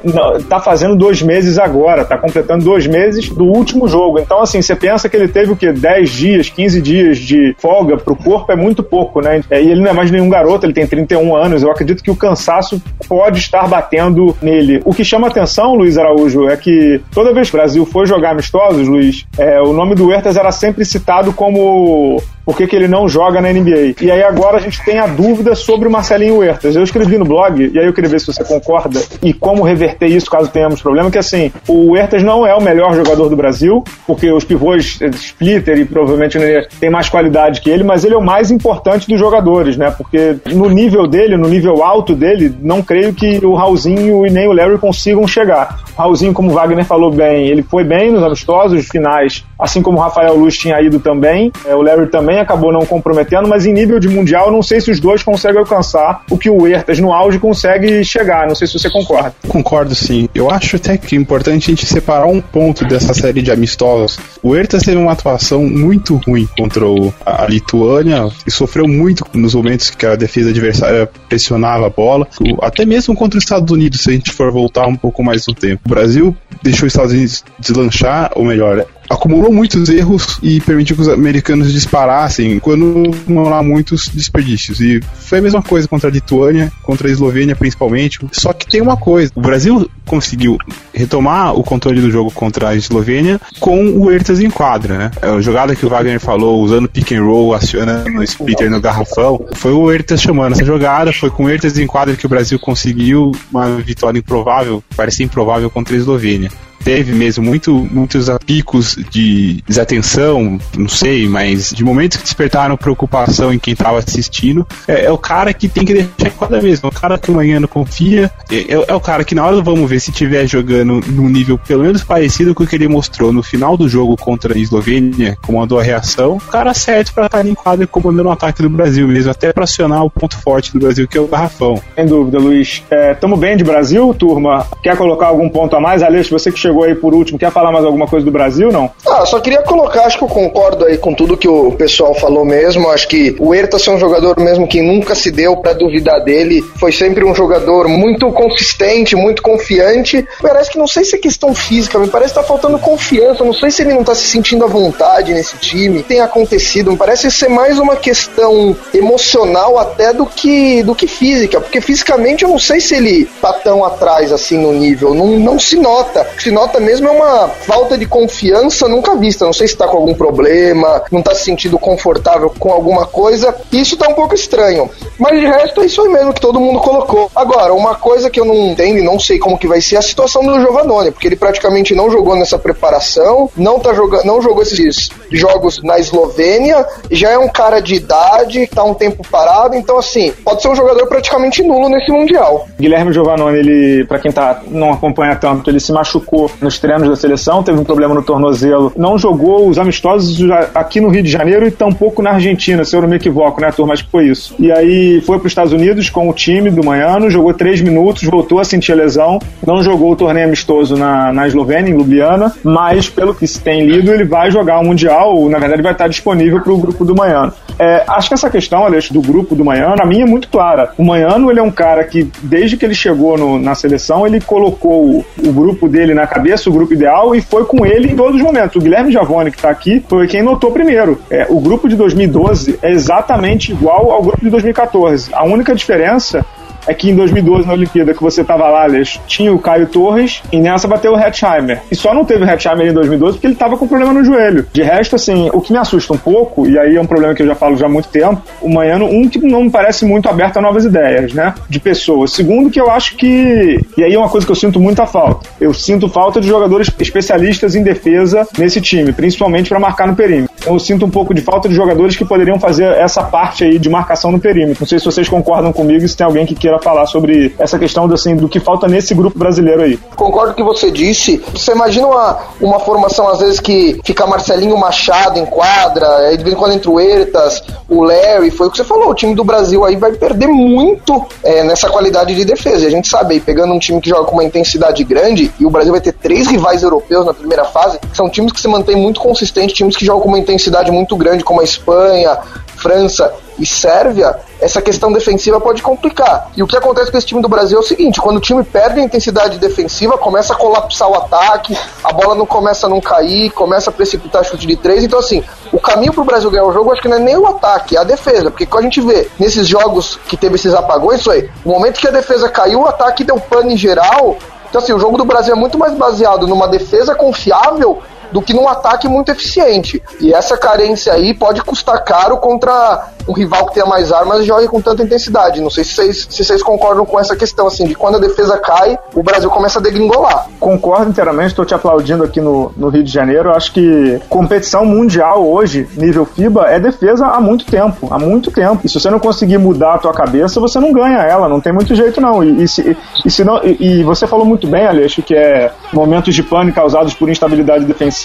tá 0.47 0.59
fazendo 0.59 0.95
dois 0.95 1.21
meses 1.21 1.57
agora, 1.57 2.05
tá 2.05 2.17
completando 2.17 2.63
dois 2.63 2.87
meses 2.87 3.29
do 3.29 3.45
último 3.45 3.87
jogo. 3.87 4.19
Então, 4.19 4.41
assim, 4.41 4.61
você 4.61 4.75
pensa 4.75 5.09
que 5.09 5.17
ele 5.17 5.27
teve 5.27 5.51
o 5.51 5.55
quê? 5.55 5.71
10 5.71 6.08
dias, 6.09 6.49
15 6.49 6.81
dias 6.81 7.17
de 7.17 7.55
folga 7.57 7.97
pro 7.97 8.15
corpo 8.15 8.51
é 8.51 8.55
muito 8.55 8.83
pouco, 8.83 9.21
né? 9.21 9.41
E 9.51 9.55
ele 9.55 9.81
não 9.81 9.89
é 9.89 9.93
mais 9.93 10.11
nenhum 10.11 10.29
garoto, 10.29 10.65
ele 10.65 10.73
tem 10.73 10.87
31 10.87 11.35
anos. 11.35 11.63
Eu 11.63 11.71
acredito 11.71 12.03
que 12.03 12.11
o 12.11 12.15
cansaço 12.15 12.81
pode 13.07 13.39
estar 13.39 13.67
batendo 13.67 14.35
nele. 14.41 14.81
O 14.85 14.93
que 14.93 15.03
chama 15.03 15.27
atenção, 15.27 15.75
Luiz 15.75 15.97
Araújo, 15.97 16.47
é 16.49 16.57
que 16.57 17.01
toda 17.11 17.33
vez 17.33 17.49
que 17.49 17.55
o 17.55 17.59
Brasil 17.59 17.85
foi 17.85 18.05
jogar 18.05 18.31
amistosos, 18.31 18.87
Luiz, 18.87 19.25
é, 19.37 19.61
o 19.61 19.73
nome 19.73 19.95
do 19.95 20.07
Huertas 20.07 20.37
era 20.37 20.51
sempre 20.51 20.85
citado 20.85 21.33
como 21.33 22.21
por 22.49 22.57
que, 22.57 22.65
que 22.65 22.75
ele 22.75 22.87
não 22.87 23.07
joga 23.07 23.39
na 23.39 23.53
NBA. 23.53 23.93
E 24.01 24.09
aí 24.09 24.23
agora 24.23 24.57
a 24.57 24.59
gente 24.59 24.83
tem 24.83 24.97
a 24.97 25.05
dúvida 25.05 25.53
sobre 25.53 25.87
o 25.87 25.91
Marcelinho 25.91 26.37
Huertas. 26.37 26.75
Eu 26.75 26.81
escrevi 26.81 27.15
no 27.15 27.23
blog, 27.23 27.69
e 27.71 27.77
aí 27.77 27.85
eu 27.85 27.93
queria 27.93 28.09
ver 28.09 28.19
se 28.19 28.25
você 28.25 28.43
concorda, 28.43 28.99
e 29.21 29.31
como 29.35 29.61
reverter 29.61 30.07
isso 30.07 30.31
caso 30.31 30.49
tenhamos 30.49 30.81
problema, 30.81 31.11
que 31.11 31.19
assim, 31.19 31.51
o 31.67 31.91
Huertas 31.91 32.23
não 32.23 32.47
é 32.47 32.55
o 32.55 32.61
melhor 32.61 32.95
jogador 32.95 33.29
do 33.29 33.35
Brasil, 33.35 33.83
porque 34.07 34.31
os 34.31 34.43
pivôs 34.43 34.97
eh, 34.99 35.09
Splitter 35.09 35.77
e 35.77 35.85
provavelmente 35.99 36.37
tem 36.79 36.89
mais 36.89 37.09
qualidade 37.09 37.61
que 37.61 37.69
ele, 37.69 37.83
mas 37.83 38.03
ele 38.03 38.13
é 38.13 38.17
o 38.17 38.23
mais 38.23 38.51
importante 38.51 39.07
dos 39.07 39.19
jogadores, 39.19 39.77
né? 39.77 39.91
Porque 39.91 40.37
no 40.53 40.69
nível 40.69 41.07
dele, 41.07 41.35
no 41.37 41.47
nível 41.47 41.83
alto 41.83 42.15
dele, 42.15 42.53
não 42.61 42.81
creio 42.81 43.13
que 43.13 43.45
o 43.45 43.55
Raulzinho 43.55 44.25
e 44.25 44.29
nem 44.29 44.47
o 44.47 44.53
Larry 44.53 44.77
consigam 44.77 45.27
chegar. 45.27 45.79
O 45.97 46.01
Raulzinho, 46.01 46.33
como 46.33 46.51
o 46.51 46.53
Wagner 46.53 46.85
falou 46.85 47.11
bem, 47.11 47.47
ele 47.47 47.61
foi 47.63 47.83
bem 47.83 48.11
nos 48.11 48.23
amistosos 48.23 48.87
finais, 48.87 49.43
assim 49.59 49.81
como 49.81 49.97
o 49.97 50.01
Rafael 50.01 50.35
Luz 50.35 50.57
tinha 50.57 50.81
ido 50.81 50.99
também. 50.99 51.51
É, 51.65 51.75
o 51.75 51.81
Larry 51.81 52.07
também 52.07 52.39
acabou 52.39 52.71
não 52.71 52.85
comprometendo, 52.85 53.47
mas 53.47 53.65
em 53.65 53.73
nível 53.73 53.99
de 53.99 54.07
mundial, 54.07 54.51
não 54.51 54.63
sei 54.63 54.79
se 54.79 54.89
os 54.89 54.99
dois 54.99 55.21
conseguem 55.21 55.59
alcançar 55.59 56.23
o 56.29 56.37
que 56.37 56.49
o 56.49 56.61
Huertas 56.61 56.99
no 56.99 57.13
auge 57.13 57.39
consegue 57.39 58.03
chegar. 58.03 58.47
Não 58.47 58.55
sei 58.55 58.67
se 58.67 58.79
você 58.79 58.89
concorda. 58.89 59.33
Concordo, 59.47 59.93
sim. 59.93 60.29
Eu 60.33 60.49
acho 60.49 60.77
até 60.77 60.97
que 60.97 61.15
é 61.15 61.19
importante 61.19 61.69
a 61.69 61.75
gente 61.75 61.85
separar 61.85 62.27
um 62.27 62.39
ponto 62.39 62.85
dessa 62.85 63.13
série 63.13 63.41
de 63.41 63.51
amistosos. 63.51 64.17
O 64.41 64.49
Huertas 64.49 64.83
teve 64.83 64.97
uma 64.97 65.11
atuação 65.11 65.63
muito 65.63 65.88
ruim 66.25 66.47
contra 66.57 66.85
a 67.25 67.45
Lituânia 67.47 68.29
e 68.45 68.51
sofreu 68.51 68.87
muito 68.87 69.25
nos 69.33 69.55
momentos 69.55 69.89
que 69.89 70.05
a 70.05 70.15
defesa 70.15 70.49
adversária 70.49 71.09
pressionava 71.27 71.87
a 71.87 71.89
bola. 71.89 72.27
Até 72.61 72.85
mesmo 72.85 73.15
contra 73.15 73.37
os 73.37 73.43
Estados 73.43 73.71
Unidos, 73.71 74.01
se 74.01 74.09
a 74.09 74.13
gente 74.13 74.31
for 74.31 74.51
voltar 74.51 74.87
um 74.87 74.95
pouco 74.95 75.23
mais 75.23 75.45
no 75.47 75.53
tempo. 75.53 75.81
O 75.85 75.89
Brasil 75.89 76.35
deixou 76.61 76.87
os 76.87 76.93
Estados 76.93 77.13
Unidos 77.13 77.43
deslanchar, 77.59 78.31
ou 78.35 78.45
melhor, 78.45 78.85
acumulou 79.09 79.51
muitos 79.51 79.89
erros 79.89 80.39
e 80.41 80.61
permitiu 80.61 80.95
que 80.95 81.01
os 81.01 81.09
americanos 81.09 81.73
disparassem 81.73 82.59
quando 82.59 83.11
não 83.27 83.53
há 83.53 83.63
muitos 83.63 84.07
desperdícios. 84.07 84.79
E 84.79 85.01
foi 85.01 85.39
a 85.39 85.41
mesma 85.41 85.61
coisa 85.61 85.87
contra 85.87 86.09
a 86.09 86.13
Lituânia, 86.13 86.71
contra 86.83 87.07
a 87.07 87.11
Eslovênia 87.11 87.55
principalmente. 87.55 88.19
Só 88.31 88.53
que 88.53 88.67
tem 88.67 88.81
uma 88.81 88.95
coisa: 88.95 89.31
o 89.35 89.41
Brasil 89.41 89.89
conseguiu 90.05 90.57
retomar 90.93 91.53
o 91.53 91.63
controle 91.63 92.01
do 92.01 92.11
jogo 92.11 92.31
contra 92.31 92.69
a 92.69 92.75
Eslovênia 92.75 93.39
com 93.59 93.91
o 93.97 94.11
Ertas 94.11 94.39
em 94.39 94.49
quadra, 94.49 94.97
né? 94.97 95.11
É 95.21 95.29
a 95.29 95.41
jogada 95.41 95.75
que 95.75 95.85
o 95.85 95.89
Wagner 95.89 96.19
falou, 96.19 96.61
usando 96.61 96.89
pick 96.89 97.11
and 97.11 97.23
roll, 97.23 97.53
acionando 97.53 98.19
o 98.19 98.23
splitter 98.23 98.69
no 98.69 98.81
garrafão, 98.81 99.45
foi 99.55 99.71
o 99.71 99.91
Ertas 99.91 100.21
chamando 100.21 100.53
essa 100.53 100.65
jogada, 100.65 101.13
foi 101.13 101.29
com 101.29 101.45
o 101.45 101.49
Ertas 101.49 101.77
em 101.77 101.87
quadra 101.87 102.15
que 102.15 102.25
o 102.25 102.29
Brasil 102.29 102.59
conseguiu 102.59 103.31
uma 103.51 103.77
vitória 103.77 104.19
improvável, 104.19 104.83
parecia 104.95 105.25
improvável 105.25 105.69
contra 105.69 105.95
a 105.95 105.97
Eslovênia 105.97 106.51
teve 106.83 107.13
mesmo 107.13 107.43
muito, 107.43 107.87
muitos 107.91 108.29
picos 108.45 108.97
de 109.09 109.63
desatenção, 109.67 110.59
não 110.77 110.89
sei, 110.89 111.27
mas 111.27 111.71
de 111.71 111.83
momentos 111.83 112.17
que 112.17 112.23
despertaram 112.23 112.77
preocupação 112.77 113.53
em 113.53 113.59
quem 113.59 113.73
estava 113.73 113.99
assistindo. 113.99 114.65
É, 114.87 115.05
é, 115.05 115.11
o 115.11 115.17
cara 115.17 115.53
que 115.53 115.67
tem 115.67 115.85
que 115.85 115.93
deixar 115.93 116.27
em 116.27 116.31
quadra 116.31 116.61
mesmo, 116.61 116.87
é 116.87 116.89
o 116.89 116.99
cara 116.99 117.17
que 117.17 117.31
amanhã 117.31 117.59
não 117.59 117.67
confia, 117.67 118.31
é, 118.51 118.55
é, 118.55 118.85
é, 118.87 118.95
o 118.95 118.99
cara 118.99 119.23
que 119.23 119.35
na 119.35 119.45
hora 119.45 119.55
do 119.55 119.63
vamos 119.63 119.89
ver 119.89 119.99
se 119.99 120.09
estiver 120.09 120.47
jogando 120.47 121.01
num 121.07 121.29
nível 121.29 121.57
pelo 121.57 121.83
menos 121.83 122.03
parecido 122.03 122.55
com 122.55 122.63
o 122.63 122.67
que 122.67 122.75
ele 122.75 122.87
mostrou 122.87 123.31
no 123.31 123.43
final 123.43 123.77
do 123.77 123.87
jogo 123.87 124.15
contra 124.17 124.55
a 124.55 124.57
Eslovênia, 124.57 125.37
comandou 125.41 125.79
a 125.79 125.83
reação, 125.83 126.37
o 126.37 126.51
cara 126.51 126.73
certo 126.73 127.13
para 127.13 127.27
estar 127.27 127.45
em 127.45 127.53
quadra 127.53 127.85
comandando 127.85 128.29
o 128.29 128.31
ataque 128.31 128.61
do 128.61 128.69
Brasil 128.69 129.07
mesmo, 129.07 129.31
até 129.31 129.53
para 129.53 129.63
acionar 129.63 130.03
o 130.03 130.09
ponto 130.09 130.37
forte 130.37 130.73
do 130.73 130.79
Brasil, 130.79 131.07
que 131.07 131.17
é 131.17 131.21
o 131.21 131.27
garrafão. 131.27 131.81
Sem 131.95 132.05
dúvida, 132.05 132.39
Luiz. 132.39 132.83
Estamos 133.13 133.37
é, 133.37 133.41
bem 133.41 133.57
de 133.57 133.63
Brasil, 133.63 134.13
turma? 134.13 134.65
Quer 134.81 134.97
colocar 134.97 135.27
algum 135.27 135.49
ponto 135.49 135.75
a 135.75 135.79
mais? 135.79 136.01
Alex, 136.01 136.29
você 136.29 136.51
que 136.51 136.59
chegou 136.59 136.68
chegou 136.69 136.83
aí 136.83 136.93
por 136.93 137.13
último, 137.15 137.39
quer 137.39 137.51
falar 137.51 137.71
mais 137.71 137.83
alguma 137.83 138.07
coisa 138.07 138.25
do 138.25 138.31
Brasil, 138.31 138.71
não? 138.71 138.91
Ah, 139.07 139.25
só 139.25 139.39
queria 139.39 139.61
colocar, 139.63 140.03
acho 140.05 140.17
que 140.17 140.23
eu 140.23 140.27
concordo 140.27 140.85
aí 140.85 140.97
com 140.97 141.13
tudo 141.13 141.35
que 141.35 141.47
o 141.47 141.71
pessoal 141.71 142.13
falou 142.13 142.45
mesmo. 142.45 142.89
Acho 142.89 143.07
que 143.07 143.35
o 143.39 143.53
Ertas 143.53 143.87
é 143.87 143.91
um 143.91 143.99
jogador 143.99 144.39
mesmo 144.39 144.67
que 144.67 144.81
nunca 144.81 145.15
se 145.15 145.31
deu 145.31 145.57
para 145.57 145.73
duvidar 145.73 146.23
dele. 146.23 146.61
Foi 146.79 146.91
sempre 146.91 147.25
um 147.25 147.33
jogador 147.33 147.87
muito 147.87 148.31
consistente, 148.31 149.15
muito 149.15 149.41
confiante. 149.41 150.25
Parece 150.41 150.69
que 150.69 150.77
não 150.77 150.87
sei 150.87 151.03
se 151.03 151.15
é 151.15 151.19
questão 151.19 151.53
física, 151.53 151.97
me 151.97 152.07
parece 152.07 152.33
que 152.33 152.39
tá 152.39 152.45
faltando 152.45 152.77
confiança. 152.77 153.43
Não 153.43 153.53
sei 153.53 153.71
se 153.71 153.81
ele 153.81 153.93
não 153.93 154.03
tá 154.03 154.13
se 154.13 154.27
sentindo 154.27 154.63
à 154.63 154.67
vontade 154.67 155.33
nesse 155.33 155.57
time. 155.57 156.03
Tem 156.03 156.19
acontecido, 156.19 156.91
me 156.91 156.97
parece 156.97 157.31
ser 157.31 157.49
mais 157.49 157.79
uma 157.79 157.95
questão 157.95 158.75
emocional 158.93 159.77
até 159.79 160.13
do 160.13 160.25
que 160.25 160.83
do 160.83 160.93
que 160.93 161.07
física, 161.07 161.59
porque 161.59 161.81
fisicamente 161.81 162.43
eu 162.43 162.49
não 162.49 162.59
sei 162.59 162.79
se 162.79 162.95
ele 162.95 163.25
tá 163.41 163.53
tão 163.53 163.83
atrás 163.83 164.31
assim 164.31 164.57
no 164.57 164.71
nível. 164.71 165.13
Não, 165.13 165.39
não 165.39 165.59
se 165.59 165.75
nota. 165.77 166.27
Se 166.37 166.51
nota 166.59 166.79
mesmo 166.79 167.07
é 167.07 167.11
uma 167.11 167.47
falta 167.47 167.97
de 167.97 168.05
confiança 168.05 168.87
nunca 168.87 169.15
vista. 169.15 169.45
Não 169.45 169.53
sei 169.53 169.65
se 169.65 169.77
tá 169.77 169.87
com 169.87 169.95
algum 169.95 170.13
problema, 170.13 171.01
não 171.09 171.21
tá 171.21 171.33
se 171.33 171.45
sentindo 171.45 171.79
confortável 171.79 172.53
com 172.59 172.71
alguma 172.71 173.05
coisa. 173.05 173.55
Isso 173.71 173.95
tá 173.95 174.09
um 174.09 174.13
pouco 174.13 174.35
estranho. 174.35 174.89
Mas 175.17 175.39
de 175.39 175.45
resto 175.45 175.81
é 175.81 175.85
isso 175.85 176.01
aí 176.01 176.09
mesmo 176.09 176.33
que 176.33 176.41
todo 176.41 176.59
mundo 176.59 176.79
colocou. 176.79 177.31
Agora, 177.33 177.73
uma 177.73 177.95
coisa 177.95 178.29
que 178.29 178.39
eu 178.39 178.45
não 178.45 178.55
entendo 178.55 178.99
e 178.99 179.01
não 179.01 179.17
sei 179.17 179.39
como 179.39 179.57
que 179.57 179.67
vai 179.67 179.79
ser 179.79 179.95
é 179.95 179.99
a 179.99 180.01
situação 180.01 180.43
do 180.43 180.59
Giovanoni, 180.59 181.11
porque 181.11 181.27
ele 181.27 181.37
praticamente 181.37 181.95
não 181.95 182.11
jogou 182.11 182.35
nessa 182.35 182.59
preparação, 182.59 183.49
não 183.55 183.79
tá 183.79 183.93
jogando, 183.93 184.25
não 184.25 184.41
jogou 184.41 184.61
esses 184.61 185.09
jogos 185.31 185.81
na 185.81 185.97
Eslovênia, 185.97 186.85
já 187.09 187.31
é 187.31 187.37
um 187.37 187.47
cara 187.47 187.79
de 187.79 187.95
idade, 187.95 188.67
tá 188.67 188.83
um 188.83 188.93
tempo 188.93 189.25
parado, 189.29 189.75
então 189.75 189.97
assim, 189.97 190.33
pode 190.43 190.61
ser 190.61 190.67
um 190.67 190.75
jogador 190.75 191.07
praticamente 191.07 191.63
nulo 191.63 191.87
nesse 191.87 192.11
mundial. 192.11 192.67
Guilherme 192.79 193.13
Giovanoni, 193.13 193.59
ele, 193.59 194.05
para 194.05 194.19
quem 194.19 194.31
tá 194.31 194.61
não 194.67 194.91
acompanha 194.91 195.35
tanto, 195.35 195.69
ele 195.69 195.79
se 195.79 195.91
machucou 195.91 196.48
nos 196.61 196.79
treinos 196.79 197.07
da 197.07 197.15
seleção, 197.15 197.63
teve 197.63 197.79
um 197.79 197.83
problema 197.83 198.13
no 198.13 198.21
tornozelo, 198.21 198.91
não 198.95 199.17
jogou 199.17 199.67
os 199.67 199.77
amistosos 199.77 200.39
aqui 200.73 200.99
no 200.99 201.09
Rio 201.09 201.23
de 201.23 201.29
Janeiro 201.29 201.67
e 201.67 201.71
tampouco 201.71 202.21
na 202.21 202.31
Argentina, 202.31 202.83
se 202.83 202.95
eu 202.95 203.01
não 203.01 203.09
me 203.09 203.15
equivoco, 203.15 203.61
né, 203.61 203.71
turma? 203.71 203.93
Acho 203.93 204.05
que 204.05 204.11
foi 204.11 204.27
isso. 204.27 204.55
E 204.59 204.71
aí 204.71 205.21
foi 205.21 205.37
para 205.37 205.47
os 205.47 205.51
Estados 205.51 205.73
Unidos 205.73 206.09
com 206.09 206.29
o 206.29 206.33
time 206.33 206.69
do 206.69 206.83
Manhano, 206.83 207.29
jogou 207.29 207.53
três 207.53 207.81
minutos, 207.81 208.23
voltou 208.23 208.59
a 208.59 208.63
sentir 208.63 208.91
a 208.91 208.95
lesão, 208.95 209.39
não 209.65 209.83
jogou 209.83 210.11
o 210.11 210.15
torneio 210.15 210.47
amistoso 210.47 210.95
na, 210.95 211.31
na 211.33 211.47
Eslovênia, 211.47 211.91
em 211.91 211.95
Ljubljana, 211.95 212.53
mas 212.63 213.09
pelo 213.09 213.33
que 213.33 213.47
se 213.47 213.59
tem 213.61 213.85
lido, 213.85 214.13
ele 214.13 214.25
vai 214.25 214.51
jogar 214.51 214.79
o 214.79 214.83
Mundial, 214.83 215.47
na 215.49 215.59
verdade 215.59 215.81
vai 215.81 215.91
estar 215.91 216.07
disponível 216.07 216.61
para 216.61 216.73
o 216.73 216.77
grupo 216.77 217.05
do 217.05 217.15
Manhano. 217.15 217.53
É, 217.79 218.03
acho 218.09 218.27
que 218.27 218.33
essa 218.33 218.49
questão, 218.49 218.85
aliás, 218.85 219.09
do 219.09 219.21
grupo 219.21 219.55
do 219.55 219.63
Manhano, 219.63 220.01
a 220.01 220.05
mim 220.05 220.21
é 220.21 220.25
muito 220.25 220.49
clara. 220.49 220.91
O 220.97 221.03
Manhano, 221.03 221.49
ele 221.49 221.61
é 221.61 221.63
um 221.63 221.71
cara 221.71 222.03
que, 222.03 222.29
desde 222.43 222.75
que 222.75 222.85
ele 222.85 222.93
chegou 222.93 223.37
no, 223.37 223.57
na 223.57 223.73
seleção, 223.73 224.27
ele 224.27 224.41
colocou 224.41 225.05
o, 225.05 225.25
o, 225.37 225.53
grupo 225.53 225.87
dele 225.87 226.13
na 226.13 226.27
cabeça, 226.27 226.38
o 226.69 226.71
grupo 226.71 226.93
ideal, 226.93 227.35
e 227.35 227.41
foi 227.41 227.65
com 227.65 227.85
ele 227.85 228.11
em 228.11 228.15
todos 228.15 228.35
os 228.35 228.41
momentos. 228.41 228.75
O 228.75 228.79
Guilherme 228.79 229.11
Javone, 229.11 229.51
que 229.51 229.57
está 229.57 229.69
aqui, 229.69 230.03
foi 230.07 230.27
quem 230.27 230.41
notou 230.41 230.71
primeiro. 230.71 231.21
É, 231.29 231.45
o 231.49 231.59
grupo 231.59 231.87
de 231.87 231.95
2012 231.95 232.79
é 232.81 232.91
exatamente 232.91 233.71
igual 233.71 234.11
ao 234.11 234.21
grupo 234.21 234.43
de 234.43 234.49
2014. 234.49 235.29
A 235.33 235.43
única 235.43 235.75
diferença 235.75 236.45
é 236.87 236.93
que 236.93 237.09
em 237.09 237.15
2012, 237.15 237.67
na 237.67 237.73
Olimpíada 237.73 238.13
que 238.13 238.21
você 238.21 238.43
tava 238.43 238.67
lá, 238.69 238.83
Alex, 238.83 239.19
tinha 239.27 239.53
o 239.53 239.59
Caio 239.59 239.87
Torres 239.87 240.41
e 240.51 240.59
nessa 240.59 240.87
bateu 240.87 241.13
o 241.13 241.19
Hetzheimer. 241.19 241.81
E 241.91 241.95
só 241.95 242.13
não 242.13 242.25
teve 242.25 242.43
o 242.43 242.49
Hetzheimer 242.49 242.87
em 242.87 242.93
2012 242.93 243.37
porque 243.37 243.47
ele 243.47 243.55
tava 243.55 243.77
com 243.77 243.87
problema 243.87 244.13
no 244.13 244.23
joelho. 244.23 244.65
De 244.71 244.81
resto, 244.81 245.15
assim, 245.15 245.49
o 245.53 245.61
que 245.61 245.71
me 245.71 245.79
assusta 245.79 246.13
um 246.13 246.17
pouco, 246.17 246.67
e 246.67 246.77
aí 246.77 246.95
é 246.95 247.01
um 247.01 247.05
problema 247.05 247.33
que 247.33 247.43
eu 247.43 247.47
já 247.47 247.55
falo 247.55 247.77
já 247.77 247.85
há 247.85 247.89
muito 247.89 248.09
tempo, 248.09 248.41
o 248.61 248.69
Manhano, 248.69 249.05
um, 249.05 249.27
que 249.27 249.39
não 249.39 249.63
me 249.63 249.69
parece 249.69 250.05
muito 250.05 250.29
aberto 250.29 250.57
a 250.57 250.61
novas 250.61 250.85
ideias, 250.85 251.33
né? 251.33 251.53
De 251.69 251.79
pessoas. 251.79 252.33
Segundo, 252.33 252.69
que 252.69 252.79
eu 252.79 252.89
acho 252.89 253.15
que. 253.15 253.79
E 253.97 254.03
aí 254.03 254.13
é 254.13 254.17
uma 254.17 254.29
coisa 254.29 254.45
que 254.45 254.51
eu 254.51 254.55
sinto 254.55 254.79
muita 254.79 255.05
falta. 255.05 255.47
Eu 255.59 255.73
sinto 255.73 256.09
falta 256.09 256.41
de 256.41 256.47
jogadores 256.47 256.91
especialistas 256.99 257.75
em 257.75 257.83
defesa 257.83 258.47
nesse 258.57 258.81
time, 258.81 259.11
principalmente 259.11 259.69
para 259.69 259.79
marcar 259.79 260.07
no 260.07 260.15
perímetro. 260.15 260.53
Então, 260.59 260.73
eu 260.73 260.79
sinto 260.79 261.05
um 261.05 261.09
pouco 261.09 261.33
de 261.33 261.41
falta 261.41 261.69
de 261.69 261.75
jogadores 261.75 262.15
que 262.15 262.25
poderiam 262.25 262.59
fazer 262.59 262.85
essa 262.97 263.23
parte 263.23 263.63
aí 263.63 263.79
de 263.79 263.89
marcação 263.89 264.31
no 264.31 264.39
perímetro. 264.39 264.77
Não 264.81 264.87
sei 264.87 264.99
se 264.99 265.05
vocês 265.05 265.27
concordam 265.27 265.71
comigo, 265.71 266.07
se 266.07 266.15
tem 266.15 266.25
alguém 266.25 266.45
que 266.45 266.55
queira 266.55 266.78
falar 266.79 267.05
sobre 267.05 267.55
essa 267.57 267.77
questão 267.77 268.07
do, 268.07 268.13
assim, 268.13 268.35
do 268.35 268.47
que 268.47 268.59
falta 268.59 268.87
nesse 268.87 269.13
grupo 269.13 269.37
brasileiro 269.37 269.81
aí. 269.81 269.97
Concordo 270.15 270.53
com 270.53 270.61
o 270.61 270.65
que 270.65 270.75
você 270.75 270.91
disse. 270.91 271.43
Você 271.53 271.71
imagina 271.71 272.07
uma, 272.07 272.37
uma 272.61 272.79
formação, 272.79 273.27
às 273.27 273.39
vezes, 273.39 273.59
que 273.59 273.99
fica 274.03 274.25
Marcelinho 274.25 274.77
Machado 274.77 275.39
em 275.39 275.45
quadra, 275.45 276.07
aí 276.17 276.37
de 276.37 276.43
vez 276.43 276.55
em 276.55 276.59
quando 276.59 276.73
entra 276.73 276.89
o 276.89 276.99
Ertas, 276.99 277.63
o 277.87 278.03
Larry, 278.03 278.51
foi 278.51 278.67
o 278.67 278.71
que 278.71 278.77
você 278.77 278.83
falou, 278.83 279.09
o 279.09 279.15
time 279.15 279.33
do 279.35 279.43
Brasil 279.43 279.83
aí 279.83 279.95
vai 279.95 280.11
perder 280.13 280.47
muito 280.47 281.25
é, 281.43 281.63
nessa 281.63 281.89
qualidade 281.89 282.35
de 282.35 282.45
defesa. 282.45 282.83
E 282.83 282.87
a 282.87 282.91
gente 282.91 283.07
sabe, 283.07 283.35
aí, 283.35 283.39
pegando 283.39 283.73
um 283.73 283.79
time 283.79 283.99
que 283.99 284.09
joga 284.09 284.25
com 284.25 284.33
uma 284.33 284.43
intensidade 284.43 285.03
grande, 285.03 285.51
e 285.59 285.65
o 285.65 285.69
Brasil 285.69 285.91
vai 285.91 286.01
ter 286.01 286.13
três 286.13 286.47
rivais 286.47 286.83
europeus 286.83 287.25
na 287.25 287.33
primeira 287.33 287.65
fase, 287.65 287.99
são 288.13 288.29
times 288.29 288.51
que 288.51 288.59
se 288.59 288.67
mantêm 288.67 288.95
muito 288.95 289.19
consistentes, 289.19 289.75
times 289.75 289.95
que 289.95 290.05
jogam 290.05 290.21
com 290.21 290.27
uma 290.29 290.39
intensidade 290.39 290.91
muito 290.91 291.15
grande, 291.15 291.43
como 291.43 291.61
a 291.61 291.63
Espanha, 291.63 292.37
França 292.75 293.33
e 293.57 293.65
Sérvia, 293.65 294.35
essa 294.61 294.81
questão 294.81 295.11
defensiva 295.11 295.59
pode 295.59 295.81
complicar. 295.81 296.51
E 296.55 296.61
o 296.61 296.67
que 296.67 296.75
acontece 296.75 297.11
com 297.11 297.17
esse 297.17 297.27
time 297.27 297.41
do 297.41 297.47
Brasil 297.49 297.77
é 297.77 297.81
o 297.81 297.83
seguinte: 297.83 298.19
quando 298.19 298.37
o 298.37 298.41
time 298.41 298.63
perde 298.63 298.99
a 298.99 299.03
intensidade 299.03 299.57
defensiva, 299.57 300.17
começa 300.17 300.53
a 300.53 300.55
colapsar 300.55 301.09
o 301.09 301.15
ataque, 301.15 301.77
a 302.03 302.11
bola 302.11 302.35
não 302.35 302.45
começa 302.45 302.87
a 302.87 302.89
não 302.89 302.99
cair, 302.99 303.51
começa 303.51 303.89
a 303.89 303.93
precipitar 303.93 304.43
chute 304.43 304.67
de 304.67 304.75
três. 304.75 305.03
Então, 305.03 305.19
assim, 305.19 305.43
o 305.71 305.79
caminho 305.79 306.13
para 306.13 306.21
o 306.21 306.25
Brasil 306.25 306.51
ganhar 306.51 306.65
o 306.65 306.73
jogo 306.73 306.91
acho 306.91 307.01
que 307.01 307.07
não 307.07 307.17
é 307.17 307.19
nem 307.19 307.37
o 307.37 307.47
ataque, 307.47 307.95
é 307.95 307.99
a 307.99 308.03
defesa. 308.03 308.51
Porque 308.51 308.65
quando 308.65 308.81
a 308.81 308.89
gente 308.89 309.01
vê 309.01 309.29
nesses 309.39 309.67
jogos 309.67 310.19
que 310.27 310.35
teve 310.35 310.55
esses 310.55 310.73
apagões, 310.73 311.21
isso 311.21 311.31
aí, 311.31 311.49
o 311.63 311.69
momento 311.69 311.99
que 311.99 312.07
a 312.07 312.11
defesa 312.11 312.49
caiu, 312.49 312.81
o 312.81 312.87
ataque 312.87 313.23
deu 313.23 313.39
pano 313.39 313.71
em 313.71 313.77
geral. 313.77 314.37
Então, 314.69 314.81
assim, 314.81 314.93
o 314.93 314.99
jogo 314.99 315.17
do 315.17 315.25
Brasil 315.25 315.53
é 315.53 315.57
muito 315.57 315.77
mais 315.77 315.93
baseado 315.93 316.47
numa 316.47 316.67
defesa 316.67 317.15
confiável 317.15 318.01
do 318.31 318.41
que 318.41 318.53
num 318.53 318.67
ataque 318.67 319.07
muito 319.07 319.31
eficiente. 319.31 320.01
E 320.19 320.33
essa 320.33 320.57
carência 320.57 321.13
aí 321.13 321.33
pode 321.33 321.61
custar 321.63 322.03
caro 322.03 322.37
contra 322.37 323.09
um 323.27 323.33
rival 323.33 323.67
que 323.67 323.75
tenha 323.75 323.85
mais 323.85 324.11
armas 324.11 324.41
e 324.41 324.45
jogue 324.45 324.67
com 324.67 324.81
tanta 324.81 325.03
intensidade. 325.03 325.61
Não 325.61 325.69
sei 325.69 325.83
se 325.83 325.93
vocês, 325.93 326.27
se 326.29 326.43
vocês 326.43 326.63
concordam 326.63 327.05
com 327.05 327.19
essa 327.19 327.35
questão, 327.35 327.67
assim, 327.67 327.85
de 327.85 327.95
quando 327.95 328.15
a 328.15 328.19
defesa 328.19 328.57
cai, 328.57 328.97
o 329.13 329.21
Brasil 329.21 329.49
começa 329.49 329.79
a 329.79 329.81
degringolar. 329.81 330.47
Concordo 330.59 331.09
inteiramente, 331.09 331.49
estou 331.49 331.65
te 331.65 331.75
aplaudindo 331.75 332.23
aqui 332.23 332.41
no, 332.41 332.71
no 332.75 332.89
Rio 332.89 333.03
de 333.03 333.11
Janeiro. 333.11 333.49
Eu 333.49 333.55
acho 333.55 333.71
que 333.71 334.19
competição 334.29 334.83
mundial 334.85 335.47
hoje, 335.47 335.87
nível 335.95 336.25
FIBA, 336.25 336.65
é 336.67 336.79
defesa 336.79 337.27
há 337.27 337.39
muito 337.39 337.65
tempo. 337.65 338.07
Há 338.09 338.17
muito 338.17 338.51
tempo. 338.51 338.81
E 338.83 338.89
se 338.89 338.99
você 338.99 339.09
não 339.09 339.19
conseguir 339.19 339.57
mudar 339.57 339.95
a 339.95 339.97
tua 339.99 340.13
cabeça, 340.13 340.59
você 340.59 340.79
não 340.79 340.91
ganha 340.91 341.19
ela. 341.19 341.47
Não 341.47 341.61
tem 341.61 341.71
muito 341.71 341.95
jeito, 341.95 342.19
não. 342.19 342.43
E, 342.43 342.63
e 342.63 342.67
se, 342.67 342.97
e, 343.25 343.29
se 343.29 343.43
não, 343.43 343.61
e, 343.63 343.99
e 343.99 344.03
você 344.03 344.25
falou 344.25 344.45
muito 344.45 344.67
bem, 344.67 344.87
Aleixo, 344.87 345.21
que 345.21 345.35
é 345.35 345.71
momentos 345.93 346.33
de 346.33 346.41
pânico 346.41 346.75
causados 346.75 347.13
por 347.13 347.29
instabilidade 347.29 347.85
defensiva. 347.85 348.18